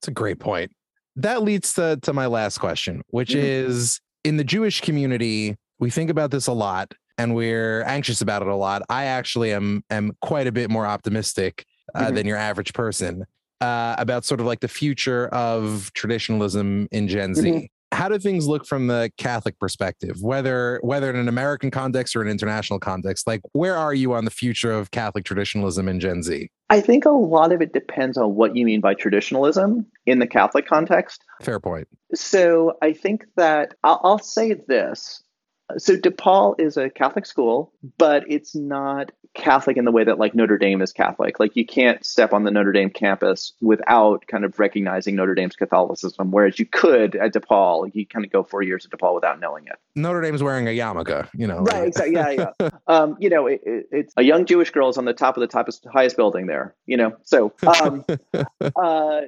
It's 0.00 0.08
a 0.08 0.12
great 0.12 0.38
point. 0.38 0.70
That 1.16 1.42
leads 1.42 1.74
to, 1.74 1.98
to 2.02 2.12
my 2.12 2.26
last 2.26 2.58
question, 2.58 3.02
which 3.08 3.30
mm-hmm. 3.30 3.44
is 3.44 4.00
in 4.24 4.36
the 4.36 4.44
Jewish 4.44 4.80
community, 4.80 5.56
we 5.78 5.90
think 5.90 6.10
about 6.10 6.30
this 6.30 6.46
a 6.46 6.52
lot 6.52 6.92
and 7.18 7.34
we're 7.34 7.82
anxious 7.84 8.20
about 8.20 8.42
it 8.42 8.48
a 8.48 8.54
lot. 8.54 8.82
I 8.88 9.04
actually 9.04 9.52
am 9.52 9.84
am 9.90 10.12
quite 10.20 10.46
a 10.46 10.52
bit 10.52 10.70
more 10.70 10.86
optimistic 10.86 11.66
uh, 11.94 12.06
mm-hmm. 12.06 12.14
than 12.14 12.26
your 12.26 12.36
average 12.36 12.72
person 12.72 13.24
uh, 13.60 13.94
about 13.98 14.24
sort 14.24 14.40
of 14.40 14.46
like 14.46 14.60
the 14.60 14.68
future 14.68 15.28
of 15.28 15.90
traditionalism 15.94 16.88
in 16.90 17.08
Gen 17.08 17.34
Z. 17.34 17.42
Mm-hmm 17.42 17.64
how 17.92 18.08
do 18.08 18.18
things 18.18 18.48
look 18.48 18.66
from 18.66 18.86
the 18.86 19.12
Catholic 19.18 19.58
perspective, 19.58 20.16
whether 20.22 20.80
whether 20.82 21.10
in 21.10 21.16
an 21.16 21.28
American 21.28 21.70
context 21.70 22.16
or 22.16 22.22
an 22.22 22.28
international 22.28 22.80
context? 22.80 23.26
Like, 23.26 23.42
where 23.52 23.76
are 23.76 23.94
you 23.94 24.14
on 24.14 24.24
the 24.24 24.30
future 24.30 24.72
of 24.72 24.90
Catholic 24.90 25.24
traditionalism 25.24 25.88
in 25.88 26.00
Gen 26.00 26.22
Z? 26.22 26.50
I 26.70 26.80
think 26.80 27.04
a 27.04 27.10
lot 27.10 27.52
of 27.52 27.60
it 27.60 27.72
depends 27.72 28.16
on 28.16 28.34
what 28.34 28.56
you 28.56 28.64
mean 28.64 28.80
by 28.80 28.94
traditionalism 28.94 29.86
in 30.06 30.18
the 30.18 30.26
Catholic 30.26 30.66
context. 30.66 31.22
Fair 31.42 31.60
point. 31.60 31.86
So 32.14 32.78
I 32.82 32.94
think 32.94 33.26
that 33.36 33.74
I'll, 33.84 34.00
I'll 34.02 34.18
say 34.18 34.54
this 34.54 35.22
so 35.78 35.96
DePaul 35.96 36.60
is 36.60 36.76
a 36.76 36.90
Catholic 36.90 37.26
school, 37.26 37.72
but 37.98 38.24
it's 38.28 38.54
not 38.54 39.12
Catholic 39.34 39.78
in 39.78 39.84
the 39.84 39.90
way 39.90 40.04
that 40.04 40.18
like 40.18 40.34
Notre 40.34 40.58
Dame 40.58 40.82
is 40.82 40.92
Catholic. 40.92 41.40
Like 41.40 41.56
you 41.56 41.64
can't 41.64 42.04
step 42.04 42.32
on 42.32 42.44
the 42.44 42.50
Notre 42.50 42.72
Dame 42.72 42.90
campus 42.90 43.54
without 43.60 44.26
kind 44.26 44.44
of 44.44 44.58
recognizing 44.58 45.16
Notre 45.16 45.34
Dame's 45.34 45.56
Catholicism, 45.56 46.30
whereas 46.30 46.58
you 46.58 46.66
could 46.66 47.16
at 47.16 47.32
DePaul. 47.32 47.90
You 47.94 48.06
kind 48.06 48.24
of 48.24 48.30
go 48.30 48.42
four 48.42 48.62
years 48.62 48.84
at 48.84 48.90
DePaul 48.90 49.14
without 49.14 49.40
knowing 49.40 49.66
it. 49.66 49.76
Notre 49.94 50.20
Dame's 50.20 50.42
wearing 50.42 50.66
a 50.66 50.70
yarmulke, 50.70 51.28
you 51.34 51.46
know. 51.46 51.60
Right. 51.60 51.88
Exactly. 51.88 52.14
Yeah. 52.14 52.50
Yeah. 52.60 52.70
um, 52.86 53.16
you 53.20 53.30
know, 53.30 53.46
it, 53.46 53.62
it, 53.64 53.86
it's 53.90 54.14
a 54.16 54.22
young 54.22 54.44
Jewish 54.44 54.70
girl 54.70 54.90
is 54.90 54.98
on 54.98 55.06
the 55.06 55.14
top 55.14 55.36
of 55.36 55.40
the 55.40 55.46
top 55.46 55.68
highest 55.90 56.16
building 56.16 56.46
there. 56.46 56.74
You 56.84 56.98
know. 56.98 57.16
So, 57.24 57.54
um, 57.82 58.04
uh, 58.76 59.20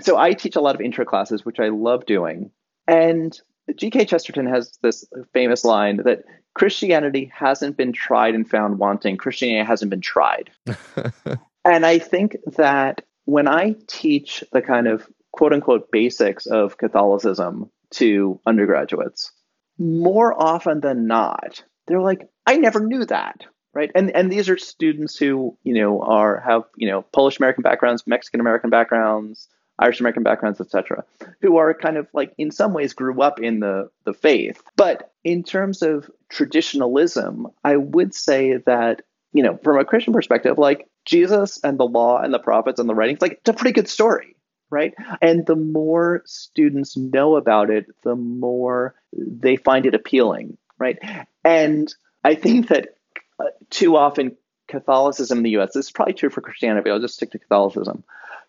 so 0.00 0.16
I 0.16 0.32
teach 0.32 0.56
a 0.56 0.60
lot 0.60 0.74
of 0.74 0.80
intro 0.80 1.04
classes, 1.04 1.44
which 1.44 1.60
I 1.60 1.68
love 1.68 2.06
doing, 2.06 2.50
and 2.86 3.38
G.K. 3.74 4.04
Chesterton 4.04 4.46
has 4.46 4.78
this 4.82 5.04
famous 5.32 5.64
line 5.64 5.98
that 6.04 6.24
Christianity 6.54 7.30
hasn't 7.34 7.76
been 7.76 7.92
tried 7.92 8.34
and 8.34 8.48
found 8.48 8.78
wanting. 8.78 9.16
Christianity 9.16 9.66
hasn't 9.66 9.90
been 9.90 10.00
tried. 10.00 10.50
and 11.64 11.86
I 11.86 11.98
think 11.98 12.36
that 12.56 13.02
when 13.24 13.48
I 13.48 13.74
teach 13.86 14.44
the 14.52 14.62
kind 14.62 14.86
of 14.86 15.06
quote 15.32 15.52
unquote 15.52 15.90
basics 15.90 16.46
of 16.46 16.78
Catholicism 16.78 17.70
to 17.92 18.40
undergraduates, 18.46 19.32
more 19.78 20.40
often 20.40 20.80
than 20.80 21.06
not, 21.06 21.64
they're 21.86 22.00
like, 22.00 22.28
I 22.46 22.56
never 22.56 22.80
knew 22.80 23.04
that. 23.06 23.46
Right. 23.72 23.90
And 23.96 24.14
and 24.14 24.30
these 24.30 24.48
are 24.48 24.56
students 24.56 25.16
who, 25.16 25.58
you 25.64 25.74
know, 25.74 26.00
are 26.00 26.38
have, 26.46 26.62
you 26.76 26.88
know, 26.88 27.02
Polish 27.02 27.38
American 27.38 27.62
backgrounds, 27.62 28.06
Mexican 28.06 28.38
American 28.38 28.70
backgrounds, 28.70 29.48
Irish 29.78 30.00
American 30.00 30.22
backgrounds, 30.22 30.60
etc., 30.60 31.04
who 31.40 31.56
are 31.56 31.74
kind 31.74 31.96
of 31.96 32.06
like 32.12 32.32
in 32.38 32.50
some 32.50 32.72
ways 32.72 32.92
grew 32.92 33.20
up 33.20 33.40
in 33.40 33.60
the 33.60 33.90
the 34.04 34.14
faith. 34.14 34.62
But 34.76 35.12
in 35.24 35.42
terms 35.42 35.82
of 35.82 36.10
traditionalism, 36.28 37.48
I 37.64 37.76
would 37.76 38.14
say 38.14 38.58
that 38.66 39.02
you 39.32 39.42
know 39.42 39.58
from 39.62 39.78
a 39.78 39.84
Christian 39.84 40.12
perspective, 40.12 40.58
like 40.58 40.88
Jesus 41.04 41.60
and 41.64 41.78
the 41.78 41.86
law 41.86 42.20
and 42.20 42.32
the 42.32 42.38
prophets 42.38 42.78
and 42.78 42.88
the 42.88 42.94
writings, 42.94 43.20
like 43.20 43.32
it's 43.32 43.48
a 43.48 43.52
pretty 43.52 43.72
good 43.72 43.88
story, 43.88 44.36
right? 44.70 44.94
And 45.20 45.44
the 45.44 45.56
more 45.56 46.22
students 46.24 46.96
know 46.96 47.36
about 47.36 47.70
it, 47.70 47.86
the 48.04 48.14
more 48.14 48.94
they 49.12 49.56
find 49.56 49.86
it 49.86 49.94
appealing, 49.94 50.56
right? 50.78 50.98
And 51.44 51.92
I 52.22 52.36
think 52.36 52.68
that 52.68 52.96
uh, 53.40 53.46
too 53.70 53.96
often 53.96 54.36
Catholicism 54.68 55.38
in 55.38 55.44
the 55.44 55.50
U.S. 55.50 55.72
This 55.74 55.86
is 55.86 55.92
probably 55.92 56.14
true 56.14 56.30
for 56.30 56.40
Christianity. 56.40 56.90
I'll 56.90 57.00
just 57.00 57.14
stick 57.14 57.32
to 57.32 57.38
Catholicism 57.38 58.04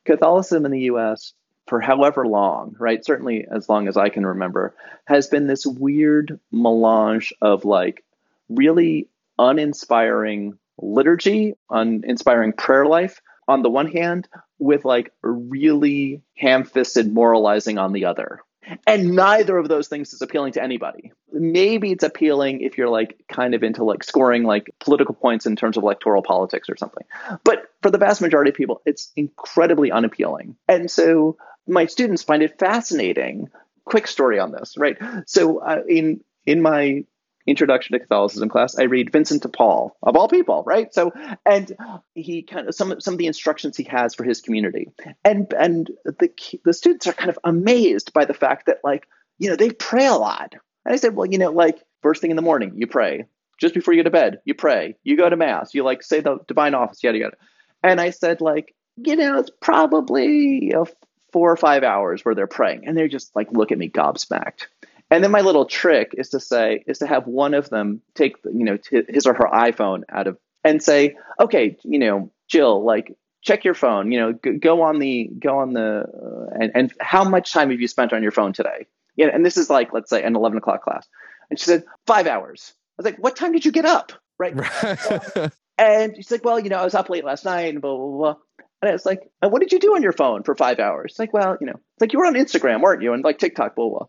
Catholicism 0.06 0.66
in 0.66 0.72
the 0.72 0.82
US 0.92 1.34
for 1.68 1.82
however 1.82 2.28
long, 2.28 2.76
right? 2.80 3.04
Certainly 3.04 3.48
as 3.52 3.68
long 3.68 3.88
as 3.88 3.98
I 3.98 4.10
can 4.10 4.26
remember, 4.26 4.76
has 5.06 5.28
been 5.28 5.48
this 5.48 5.66
weird 5.66 6.40
melange 6.52 7.34
of 7.42 7.66
like 7.66 8.04
really 8.50 9.10
uninspiring 9.40 10.58
liturgy, 10.78 11.56
uninspiring 11.70 12.54
prayer 12.54 12.86
life 12.86 13.22
on 13.48 13.62
the 13.62 13.70
one 13.70 13.92
hand, 13.92 14.28
with 14.60 14.86
like 14.86 15.12
really 15.22 16.22
ham 16.36 16.64
fisted 16.64 17.12
moralizing 17.12 17.78
on 17.78 17.92
the 17.92 18.06
other, 18.06 18.42
and 18.88 19.16
neither 19.16 19.58
of 19.58 19.68
those 19.68 19.88
things 19.88 20.14
is 20.14 20.22
appealing 20.22 20.54
to 20.54 20.64
anybody. 20.64 21.12
Maybe 21.32 21.92
it's 21.92 22.04
appealing 22.04 22.62
if 22.62 22.78
you're 22.78 22.90
like 22.90 23.18
kind 23.32 23.54
of 23.54 23.64
into 23.64 23.84
like 23.84 24.04
scoring 24.04 24.44
like 24.44 24.74
political 24.80 25.16
points 25.16 25.46
in 25.46 25.56
terms 25.56 25.78
of 25.78 25.84
electoral 25.84 26.22
politics 26.22 26.70
or 26.70 26.78
something. 26.78 27.06
But 27.44 27.64
for 27.82 27.92
the 27.92 27.98
vast 27.98 28.22
majority 28.22 28.50
of 28.50 28.56
people, 28.56 28.82
it's 28.86 29.12
incredibly 29.16 29.92
unappealing. 29.92 30.56
And 30.68 30.90
so 30.90 31.38
my 31.68 31.86
students 31.86 32.24
find 32.24 32.44
it 32.44 32.60
fascinating. 32.60 33.50
Quick 33.86 34.08
story 34.08 34.40
on 34.40 34.52
this, 34.52 34.76
right? 34.78 34.98
So 35.28 35.60
uh, 35.60 35.82
in 35.88 36.22
in 36.46 36.62
my 36.62 37.06
introduction 37.48 37.94
to 37.94 38.00
Catholicism 38.00 38.50
class, 38.50 38.78
I 38.78 38.84
read 38.84 39.12
Vincent 39.12 39.44
de 39.44 39.50
Paul, 39.50 39.96
of 40.02 40.16
all 40.16 40.28
people, 40.28 40.64
right? 40.66 40.94
So, 40.94 41.12
and 41.46 41.72
he 42.14 42.42
kind 42.44 42.68
of 42.68 42.76
some 42.76 43.00
some 43.00 43.14
of 43.14 43.18
the 43.18 43.28
instructions 43.28 43.78
he 43.78 43.84
has 43.86 44.16
for 44.16 44.24
his 44.24 44.42
community, 44.42 44.90
and 45.24 45.52
and 45.54 45.92
the 46.04 46.30
the 46.64 46.74
students 46.74 47.08
are 47.08 47.14
kind 47.14 47.30
of 47.30 47.40
amazed 47.44 48.14
by 48.14 48.26
the 48.26 48.34
fact 48.34 48.66
that 48.68 48.80
like 48.84 49.08
you 49.38 49.50
know 49.50 49.56
they 49.56 49.72
pray 49.72 50.06
a 50.06 50.16
lot. 50.16 50.56
And 50.86 50.94
I 50.94 50.98
said, 50.98 51.16
well, 51.16 51.26
you 51.26 51.38
know, 51.38 51.52
like 51.52 51.82
first 52.02 52.22
thing 52.22 52.30
in 52.30 52.36
the 52.36 52.42
morning, 52.42 52.74
you 52.76 52.88
pray. 52.88 53.26
Just 53.60 53.74
before 53.74 53.94
you 53.94 54.02
go 54.02 54.10
to 54.10 54.12
bed, 54.12 54.40
you 54.44 54.54
pray. 54.54 54.96
You 55.04 55.16
go 55.16 55.30
to 55.30 55.38
mass. 55.38 55.74
You 55.74 55.84
like 55.84 56.04
say 56.04 56.20
the 56.20 56.40
divine 56.48 56.74
office, 56.74 57.04
yada 57.04 57.18
yada. 57.18 57.38
And 57.84 58.02
I 58.02 58.10
said, 58.10 58.42
like, 58.42 58.76
you 58.98 59.16
know, 59.16 59.40
it's 59.40 59.52
probably 59.62 60.66
you 60.66 60.74
know, 60.74 60.86
four 61.32 61.52
or 61.52 61.58
five 61.58 61.84
hours 61.84 62.24
where 62.24 62.36
they're 62.36 62.48
praying, 62.48 62.88
and 62.88 62.98
they're 62.98 63.08
just 63.08 63.36
like 63.36 63.52
look 63.52 63.72
at 63.72 63.78
me 63.78 63.90
gobsmacked. 63.90 64.68
And 65.12 65.24
then 65.24 65.32
my 65.32 65.42
little 65.42 65.66
trick 65.66 66.14
is 66.18 66.30
to 66.30 66.40
say 66.40 66.84
is 66.88 67.00
to 67.00 67.08
have 67.08 67.28
one 67.28 67.54
of 67.54 67.70
them 67.70 68.02
take 68.16 68.38
you 68.46 68.66
know 68.66 68.78
his 69.08 69.26
or 69.26 69.34
her 69.34 69.50
iPhone 69.54 70.02
out 70.10 70.28
of 70.28 70.38
and 70.64 70.82
say, 70.82 71.16
okay, 71.40 71.78
you 71.84 72.00
know, 72.00 72.32
Jill, 72.50 72.84
like 72.84 73.16
check 73.46 73.64
your 73.64 73.76
phone. 73.76 74.12
You 74.12 74.20
know, 74.20 74.58
go 74.60 74.82
on 74.82 75.00
the 75.00 75.30
go 75.40 75.60
on 75.60 75.74
the 75.74 76.04
uh, 76.04 76.58
and 76.60 76.72
and 76.76 76.94
how 77.00 77.24
much 77.24 77.54
time 77.54 77.70
have 77.70 77.80
you 77.80 77.88
spent 77.88 78.12
on 78.12 78.24
your 78.24 78.32
phone 78.32 78.52
today? 78.52 78.88
Yeah, 79.16 79.28
and 79.28 79.46
this 79.46 79.58
is 79.58 79.70
like 79.70 79.94
let's 79.94 80.10
say 80.10 80.24
an 80.24 80.36
eleven 80.36 80.58
o'clock 80.58 80.84
class, 80.84 81.08
and 81.50 81.58
she 81.60 81.66
said 81.66 81.84
five 82.06 82.28
hours. 82.28 82.74
I 82.98 83.02
was 83.02 83.06
like, 83.06 83.18
what 83.18 83.36
time 83.36 83.52
did 83.52 83.66
you 83.66 83.72
get 83.72 83.86
up? 83.86 84.12
Right. 84.38 84.54
and 85.78 86.16
she's 86.16 86.32
like, 86.32 86.44
well, 86.44 86.60
you 86.60 86.70
know, 86.70 86.78
I 86.78 86.84
was 86.84 86.96
up 86.96 87.10
late 87.10 87.26
last 87.26 87.46
night 87.46 87.74
and 87.74 87.82
blah 87.82 87.96
blah 87.96 88.18
blah. 88.18 88.36
And 88.82 88.94
it's 88.94 89.06
like, 89.06 89.30
what 89.40 89.60
did 89.60 89.72
you 89.72 89.80
do 89.80 89.96
on 89.96 90.04
your 90.04 90.12
phone 90.12 90.44
for 90.44 90.56
five 90.56 90.80
hours? 90.80 91.14
It's 91.14 91.20
like, 91.20 91.34
well, 91.34 91.58
you 91.60 91.68
know, 91.68 91.74
it's 91.74 92.02
like 92.02 92.14
you 92.14 92.20
were 92.20 92.26
on 92.26 92.34
Instagram, 92.34 92.82
weren't 92.82 93.02
you? 93.02 93.14
And 93.14 93.24
like 93.24 93.38
TikTok, 93.38 93.76
blah 93.76 93.90
blah. 93.90 94.08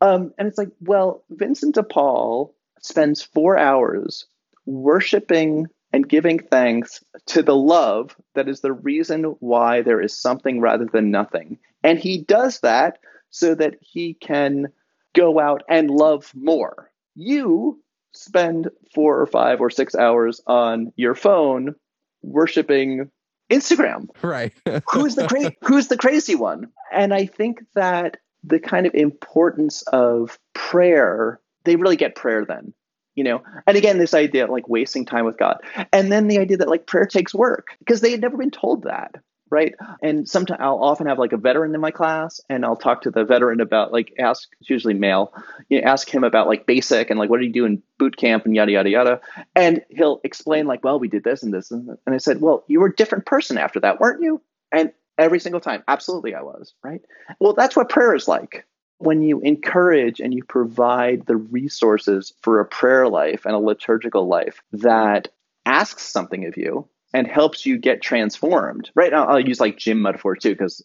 Um, 0.00 0.32
and 0.38 0.46
it's 0.48 0.58
like, 0.58 0.70
well, 0.80 1.24
Vincent 1.30 1.74
de 1.74 1.82
Paul 1.82 2.54
spends 2.80 3.22
four 3.22 3.58
hours 3.58 4.26
worshiping 4.66 5.66
and 5.92 6.08
giving 6.08 6.38
thanks 6.38 7.02
to 7.26 7.42
the 7.42 7.56
love 7.56 8.14
that 8.34 8.48
is 8.48 8.60
the 8.60 8.72
reason 8.72 9.24
why 9.40 9.82
there 9.82 10.00
is 10.00 10.16
something 10.16 10.60
rather 10.60 10.84
than 10.84 11.10
nothing. 11.10 11.58
And 11.82 11.98
he 11.98 12.22
does 12.22 12.60
that 12.60 12.98
so 13.30 13.54
that 13.54 13.76
he 13.80 14.14
can 14.14 14.68
go 15.14 15.40
out 15.40 15.62
and 15.68 15.90
love 15.90 16.30
more. 16.34 16.90
You 17.14 17.80
spend 18.12 18.70
four 18.94 19.20
or 19.20 19.26
five 19.26 19.60
or 19.60 19.70
six 19.70 19.94
hours 19.94 20.40
on 20.46 20.92
your 20.96 21.14
phone 21.14 21.74
worshiping 22.22 23.10
Instagram. 23.50 24.08
Right. 24.22 24.52
who's 24.90 25.14
the 25.14 25.26
cra- 25.26 25.54
who's 25.62 25.88
the 25.88 25.96
crazy 25.96 26.34
one? 26.34 26.68
And 26.92 27.14
I 27.14 27.26
think 27.26 27.60
that 27.74 28.18
the 28.48 28.58
kind 28.58 28.86
of 28.86 28.94
importance 28.94 29.82
of 29.82 30.38
prayer, 30.54 31.40
they 31.64 31.76
really 31.76 31.96
get 31.96 32.14
prayer 32.14 32.44
then. 32.44 32.72
You 33.14 33.24
know, 33.24 33.42
and 33.66 33.76
again, 33.76 33.98
this 33.98 34.14
idea 34.14 34.44
of 34.44 34.50
like 34.50 34.68
wasting 34.68 35.04
time 35.04 35.24
with 35.24 35.38
God. 35.38 35.56
And 35.92 36.12
then 36.12 36.28
the 36.28 36.38
idea 36.38 36.58
that 36.58 36.68
like 36.68 36.86
prayer 36.86 37.04
takes 37.04 37.34
work 37.34 37.70
because 37.80 38.00
they 38.00 38.12
had 38.12 38.20
never 38.20 38.36
been 38.36 38.52
told 38.52 38.84
that 38.84 39.16
right? 39.50 39.74
And 40.02 40.28
sometimes 40.28 40.60
I'll 40.62 40.82
often 40.82 41.06
have 41.06 41.18
like 41.18 41.32
a 41.32 41.36
veteran 41.36 41.74
in 41.74 41.80
my 41.80 41.90
class, 41.90 42.40
and 42.48 42.64
I'll 42.64 42.76
talk 42.76 43.02
to 43.02 43.10
the 43.10 43.24
veteran 43.24 43.60
about 43.60 43.92
like 43.92 44.12
ask 44.18 44.48
it's 44.60 44.70
usually 44.70 44.94
male, 44.94 45.32
you 45.68 45.80
know, 45.80 45.88
ask 45.88 46.12
him 46.12 46.24
about 46.24 46.46
like 46.46 46.66
basic 46.66 47.10
and 47.10 47.18
like 47.18 47.30
what 47.30 47.40
did 47.40 47.46
he 47.46 47.52
do 47.52 47.64
in 47.64 47.82
boot 47.98 48.16
camp 48.16 48.44
and 48.44 48.54
yada 48.54 48.72
yada 48.72 48.90
yada, 48.90 49.20
and 49.54 49.82
he'll 49.90 50.20
explain 50.24 50.66
like, 50.66 50.84
well, 50.84 50.98
we 50.98 51.08
did 51.08 51.24
this 51.24 51.42
and 51.42 51.52
this, 51.52 51.70
and, 51.70 51.88
and 52.06 52.14
I 52.14 52.18
said, 52.18 52.40
well, 52.40 52.64
you 52.68 52.80
were 52.80 52.88
a 52.88 52.96
different 52.96 53.26
person 53.26 53.58
after 53.58 53.80
that, 53.80 54.00
weren't 54.00 54.22
you? 54.22 54.40
And 54.72 54.92
every 55.18 55.40
single 55.40 55.60
time. 55.60 55.82
Absolutely, 55.88 56.34
I 56.34 56.42
was, 56.42 56.74
right? 56.82 57.02
Well, 57.40 57.54
that's 57.54 57.76
what 57.76 57.88
prayer 57.88 58.14
is 58.14 58.28
like. 58.28 58.64
When 58.98 59.22
you 59.22 59.40
encourage 59.40 60.20
and 60.20 60.34
you 60.34 60.42
provide 60.44 61.26
the 61.26 61.36
resources 61.36 62.32
for 62.42 62.60
a 62.60 62.64
prayer 62.64 63.08
life 63.08 63.44
and 63.44 63.54
a 63.54 63.58
liturgical 63.58 64.26
life 64.26 64.60
that 64.72 65.28
asks 65.66 66.02
something 66.02 66.46
of 66.46 66.56
you 66.56 66.88
and 67.14 67.26
helps 67.26 67.64
you 67.64 67.78
get 67.78 68.02
transformed, 68.02 68.90
right? 68.94 69.14
I'll, 69.14 69.28
I'll 69.28 69.40
use 69.40 69.60
like 69.60 69.78
gym 69.78 70.02
metaphor 70.02 70.36
too, 70.36 70.50
because 70.50 70.84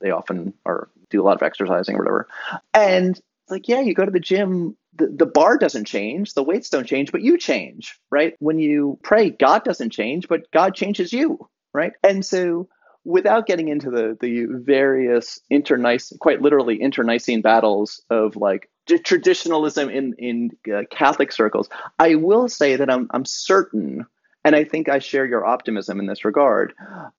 they 0.00 0.10
often 0.10 0.54
are 0.64 0.88
do 1.10 1.20
a 1.20 1.24
lot 1.24 1.36
of 1.36 1.42
exercising 1.42 1.96
or 1.96 1.98
whatever. 1.98 2.28
And 2.74 3.20
like, 3.48 3.66
yeah, 3.68 3.80
you 3.80 3.94
go 3.94 4.04
to 4.04 4.10
the 4.10 4.20
gym 4.20 4.76
the, 4.98 5.06
the 5.06 5.26
bar 5.26 5.56
doesn't 5.56 5.86
change, 5.86 6.34
the 6.34 6.42
weights 6.42 6.70
don't 6.70 6.86
change, 6.86 7.12
but 7.12 7.22
you 7.22 7.38
change, 7.38 7.98
right? 8.10 8.34
When 8.40 8.58
you 8.58 8.98
pray, 9.02 9.30
God 9.30 9.64
doesn't 9.64 9.90
change, 9.90 10.28
but 10.28 10.50
God 10.50 10.74
changes 10.74 11.12
you, 11.12 11.48
right? 11.72 11.92
And 12.02 12.24
so 12.24 12.68
without 13.08 13.46
getting 13.46 13.68
into 13.68 13.90
the 13.90 14.16
the 14.20 14.44
various 14.50 15.40
internice 15.50 16.12
quite 16.18 16.42
literally 16.42 16.80
internecine 16.80 17.40
battles 17.40 18.02
of 18.10 18.36
like 18.36 18.68
traditionalism 19.02 19.88
in 19.88 20.14
in 20.18 20.50
uh, 20.72 20.82
Catholic 20.90 21.32
circles, 21.32 21.68
I 21.98 22.14
will 22.14 22.48
say 22.48 22.76
that 22.76 22.90
I'm 22.90 23.08
I'm 23.12 23.24
certain, 23.24 24.04
and 24.44 24.54
I 24.54 24.64
think 24.64 24.88
I 24.88 24.98
share 24.98 25.24
your 25.24 25.46
optimism 25.46 25.98
in 25.98 26.06
this 26.06 26.24
regard. 26.24 26.74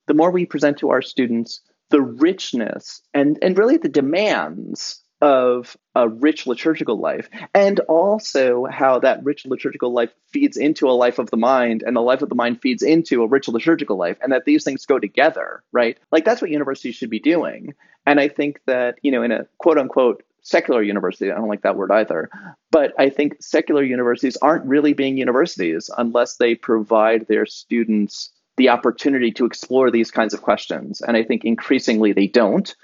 The 0.08 0.14
more 0.14 0.32
we 0.32 0.46
present 0.46 0.78
to 0.78 0.92
our 0.92 1.02
students 1.02 1.62
the 1.90 2.02
richness 2.02 3.02
and 3.16 3.40
and 3.42 3.58
really 3.58 3.78
the 3.78 3.90
demands 3.90 5.02
of 5.22 5.76
a 5.96 6.08
rich 6.08 6.48
liturgical 6.48 7.00
life 7.00 7.30
and 7.54 7.80
also 7.82 8.66
how 8.66 9.00
that 9.00 9.24
rich 9.24 9.46
liturgical 9.46 9.92
life 9.94 10.12
feeds 10.32 10.58
into 10.58 10.88
a 10.88 10.92
life 10.92 11.20
of 11.20 11.30
the 11.30 11.38
mind 11.38 11.84
and 11.86 11.96
the 11.96 12.02
life 12.02 12.22
of 12.22 12.30
the 12.30 12.36
mind 12.36 12.62
feeds 12.62 12.84
into 12.84 13.24
a 13.24 13.28
rich 13.28 13.48
liturgical 13.48 13.98
life 13.98 14.18
and 14.22 14.32
that 14.32 14.46
these 14.46 14.64
things 14.64 14.86
go 14.86 15.00
together 15.00 15.64
right? 15.72 15.98
Like 16.12 16.26
that's 16.26 16.42
what 16.42 16.52
universities 16.52 16.96
should 16.96 17.10
be 17.10 17.20
doing. 17.20 17.74
And 18.06 18.20
i 18.20 18.28
think 18.28 18.62
that 18.66 18.96
you 19.02 19.12
know 19.12 19.24
in 19.24 19.32
a 19.32 19.46
quote 19.58 19.78
unquote 19.78 20.24
secular 20.42 20.82
university 20.82 21.30
i 21.30 21.36
don't 21.36 21.50
like 21.50 21.62
that 21.62 21.76
word 21.76 21.92
either 21.92 22.30
but 22.72 22.94
i 22.98 23.10
think 23.10 23.36
secular 23.42 23.84
universities 23.84 24.38
aren't 24.38 24.66
really 24.66 24.94
being 24.94 25.18
universities 25.18 25.90
unless 25.98 26.38
they 26.38 26.56
provide 26.56 27.28
their 27.28 27.46
students 27.46 28.32
the 28.58 28.70
opportunity 28.70 29.32
to 29.32 29.46
explore 29.46 29.90
these 29.90 30.12
kinds 30.12 30.34
of 30.34 30.42
questions. 30.42 31.02
And 31.02 31.16
i 31.16 31.24
think 31.24 31.46
increasingly 31.46 32.14
they 32.14 32.28
don't 32.28 32.76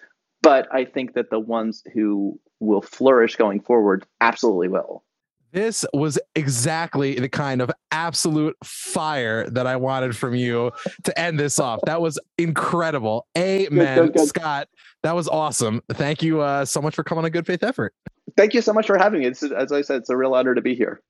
but 0.42 0.68
I 0.74 0.86
think 0.86 1.14
that 1.14 1.30
the 1.30 1.40
ones 1.40 1.84
who 1.94 2.40
will 2.60 2.82
flourish 2.82 3.36
going 3.36 3.62
forward 3.62 4.06
absolutely 4.22 4.68
will. 4.68 5.04
This 5.52 5.86
was 5.94 6.20
exactly 6.36 7.16
the 7.16 7.30
kind 7.30 7.62
of 7.62 7.72
absolute 7.92 8.58
fire 8.62 9.50
that 9.50 9.66
I 9.66 9.78
wanted 9.78 10.16
from 10.18 10.36
you 10.36 10.72
to 11.06 11.18
end 11.18 11.40
this 11.40 11.60
off. 11.60 11.80
That 11.86 12.02
was 12.02 12.20
incredible. 12.38 13.26
Amen. 13.38 13.98
Good, 13.98 14.06
good, 14.08 14.14
good. 14.16 14.28
Scott, 14.28 14.68
that 15.04 15.16
was 15.16 15.30
awesome. 15.30 15.82
Thank 15.94 16.22
you 16.22 16.42
uh, 16.42 16.66
so 16.66 16.82
much 16.82 16.94
for 16.94 17.06
coming 17.06 17.24
on 17.24 17.32
Good 17.32 17.46
Faith 17.46 17.64
Effort. 17.64 17.94
Thank 18.36 18.54
you 18.54 18.62
so 18.62 18.74
much 18.74 18.86
for 18.86 18.98
having 18.98 19.22
me. 19.22 19.28
It's, 19.28 19.44
as 19.44 19.72
I 19.72 19.82
said, 19.82 20.02
it's 20.02 20.10
a 20.10 20.18
real 20.18 20.36
honor 20.36 20.56
to 20.56 20.62
be 20.62 20.76
here. 20.76 21.02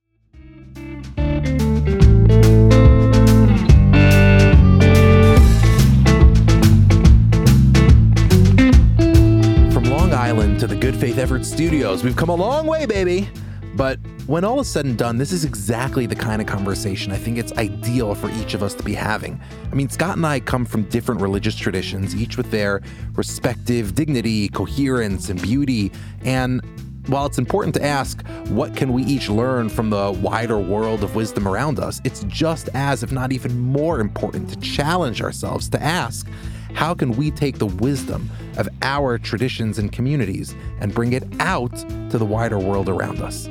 To 10.60 10.68
the 10.68 10.76
Good 10.76 10.95
Faith 10.95 11.18
Effort 11.18 11.45
Studios. 11.45 12.01
We've 12.01 12.16
come 12.16 12.30
a 12.30 12.36
long 12.36 12.66
way, 12.66 12.86
baby. 12.86 13.30
But 13.76 13.99
when 14.26 14.45
all 14.45 14.62
is 14.62 14.70
said 14.70 14.86
and 14.86 14.97
done, 14.97 15.18
this 15.18 15.34
is 15.34 15.43
exactly 15.43 16.06
the 16.06 16.16
kind 16.16 16.41
of 16.41 16.47
conversation 16.47 17.12
I 17.12 17.18
think 17.18 17.38
it's 17.38 17.51
ideal 17.53 18.16
for 18.16 18.32
each 18.32 18.53
of 18.53 18.64
us 18.64 18.74
to 18.76 18.84
be 18.84 18.93
having. 18.93 19.38
I 19.70 19.76
mean, 19.76 19.89
Scott 19.89 20.16
and 20.16 20.26
I 20.26 20.39
come 20.39 20.64
from 20.64 20.84
different 20.84 21.20
religious 21.20 21.56
traditions, 21.56 22.16
each 22.16 22.38
with 22.38 22.51
their 22.51 22.82
respective 23.16 23.95
dignity, 23.95 24.47
coherence, 24.47 25.28
and 25.30 25.41
beauty. 25.41 25.91
And 26.24 26.62
while 27.08 27.26
it's 27.26 27.38
important 27.38 27.76
to 27.76 27.84
ask, 27.84 28.26
what 28.47 28.76
can 28.76 28.91
we 28.93 29.03
each 29.03 29.30
learn 29.30 29.70
from 29.70 29.89
the 29.89 30.12
wider 30.12 30.58
world 30.58 31.03
of 31.03 31.16
wisdom 31.16 31.47
around 31.47 31.80
us? 31.80 32.01
It's 32.03 32.24
just 32.26 32.70
as, 32.74 33.03
if 33.03 33.12
not 33.12 33.32
even 33.32 33.60
more 33.60 33.99
important, 33.99 34.49
to 34.49 34.60
challenge 34.60 35.22
ourselves 35.22 35.70
to 35.70 35.82
ask, 35.82 36.28
how 36.74 36.93
can 36.93 37.12
we 37.12 37.32
take 37.32 37.58
the 37.58 37.68
wisdom 37.68 38.30
of 38.58 38.68
our 38.82 39.18
traditions 39.18 39.80
and 39.80 39.91
communities 39.91 40.56
and 40.82 40.93
bring 40.93 41.14
it 41.14 41.24
out 41.39 41.76
to 42.10 42.18
the 42.18 42.26
wider 42.26 42.60
world 42.60 42.89
around 42.89 43.22
us? 43.22 43.47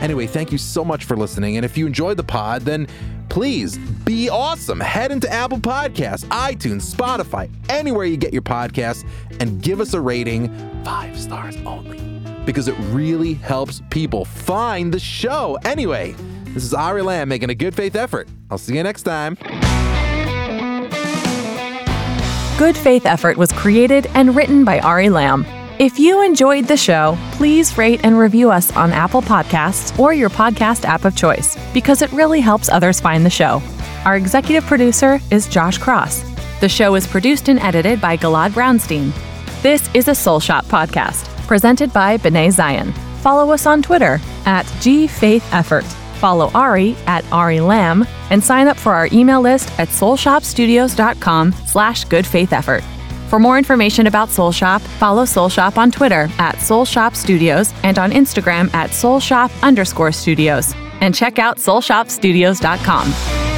Anyway, 0.00 0.26
thank 0.26 0.50
you 0.50 0.58
so 0.58 0.84
much 0.84 1.04
for 1.04 1.16
listening. 1.16 1.56
And 1.56 1.64
if 1.64 1.76
you 1.76 1.86
enjoyed 1.86 2.16
the 2.16 2.24
pod, 2.24 2.62
then 2.62 2.88
please 3.28 3.78
be 4.04 4.28
awesome. 4.28 4.80
Head 4.80 5.12
into 5.12 5.32
Apple 5.32 5.58
Podcasts, 5.58 6.24
iTunes, 6.26 6.92
Spotify, 6.92 7.48
anywhere 7.68 8.04
you 8.04 8.16
get 8.16 8.32
your 8.32 8.42
podcasts, 8.42 9.08
and 9.38 9.62
give 9.62 9.80
us 9.80 9.94
a 9.94 10.00
rating 10.00 10.48
five 10.84 11.16
stars 11.18 11.56
only 11.58 12.11
because 12.44 12.68
it 12.68 12.74
really 12.90 13.34
helps 13.34 13.82
people 13.90 14.24
find 14.24 14.92
the 14.92 14.98
show. 14.98 15.58
Anyway, 15.64 16.14
this 16.46 16.64
is 16.64 16.74
Ari 16.74 17.02
Lamb 17.02 17.28
making 17.28 17.50
a 17.50 17.54
good 17.54 17.74
faith 17.74 17.96
effort. 17.96 18.28
I'll 18.50 18.58
see 18.58 18.76
you 18.76 18.82
next 18.82 19.02
time. 19.02 19.36
Good 22.58 22.76
Faith 22.76 23.06
Effort 23.06 23.36
was 23.36 23.50
created 23.52 24.06
and 24.14 24.36
written 24.36 24.64
by 24.64 24.78
Ari 24.80 25.10
Lamb. 25.10 25.44
If 25.78 25.98
you 25.98 26.22
enjoyed 26.22 26.68
the 26.68 26.76
show, 26.76 27.18
please 27.32 27.76
rate 27.76 28.00
and 28.04 28.16
review 28.16 28.50
us 28.50 28.70
on 28.76 28.92
Apple 28.92 29.22
Podcasts 29.22 29.98
or 29.98 30.12
your 30.12 30.30
podcast 30.30 30.84
app 30.84 31.04
of 31.04 31.16
choice 31.16 31.56
because 31.72 32.02
it 32.02 32.12
really 32.12 32.40
helps 32.40 32.68
others 32.68 33.00
find 33.00 33.26
the 33.26 33.30
show. 33.30 33.60
Our 34.04 34.16
executive 34.16 34.64
producer 34.64 35.18
is 35.30 35.48
Josh 35.48 35.78
Cross. 35.78 36.22
The 36.60 36.68
show 36.68 36.94
is 36.94 37.06
produced 37.06 37.48
and 37.48 37.58
edited 37.58 38.00
by 38.00 38.16
Galad 38.16 38.50
Brownstein. 38.50 39.12
This 39.62 39.88
is 39.94 40.06
a 40.06 40.14
Soul 40.14 40.38
Shop 40.38 40.64
podcast 40.66 41.31
presented 41.46 41.92
by 41.92 42.18
B'nai 42.18 42.50
Zion. 42.52 42.92
Follow 43.22 43.52
us 43.52 43.66
on 43.66 43.82
Twitter 43.82 44.20
at 44.46 44.66
GFaithEffort 44.82 46.02
follow 46.22 46.52
Ari 46.54 46.94
at 47.08 47.24
Ari 47.32 47.60
Lamb, 47.60 48.06
and 48.30 48.42
sign 48.42 48.68
up 48.68 48.76
for 48.76 48.94
our 48.94 49.08
email 49.12 49.40
list 49.40 49.68
at 49.80 49.88
soulshopstudios.com 49.88 51.52
slash 51.66 52.06
goodfaitheffort. 52.06 52.84
For 53.28 53.40
more 53.40 53.58
information 53.58 54.06
about 54.06 54.28
Soul 54.28 54.52
Shop, 54.52 54.80
follow 55.02 55.24
Soul 55.24 55.48
Shop 55.48 55.76
on 55.78 55.90
Twitter 55.90 56.28
at 56.38 56.60
Soul 56.60 56.84
Shop 56.84 57.16
Studios 57.16 57.74
and 57.82 57.98
on 57.98 58.12
Instagram 58.12 58.72
at 58.72 58.92
Soul 58.92 59.18
Shop 59.18 59.50
underscore 59.64 60.12
studios. 60.12 60.72
And 61.00 61.12
check 61.12 61.40
out 61.40 61.56
soulshopstudios.com. 61.56 63.51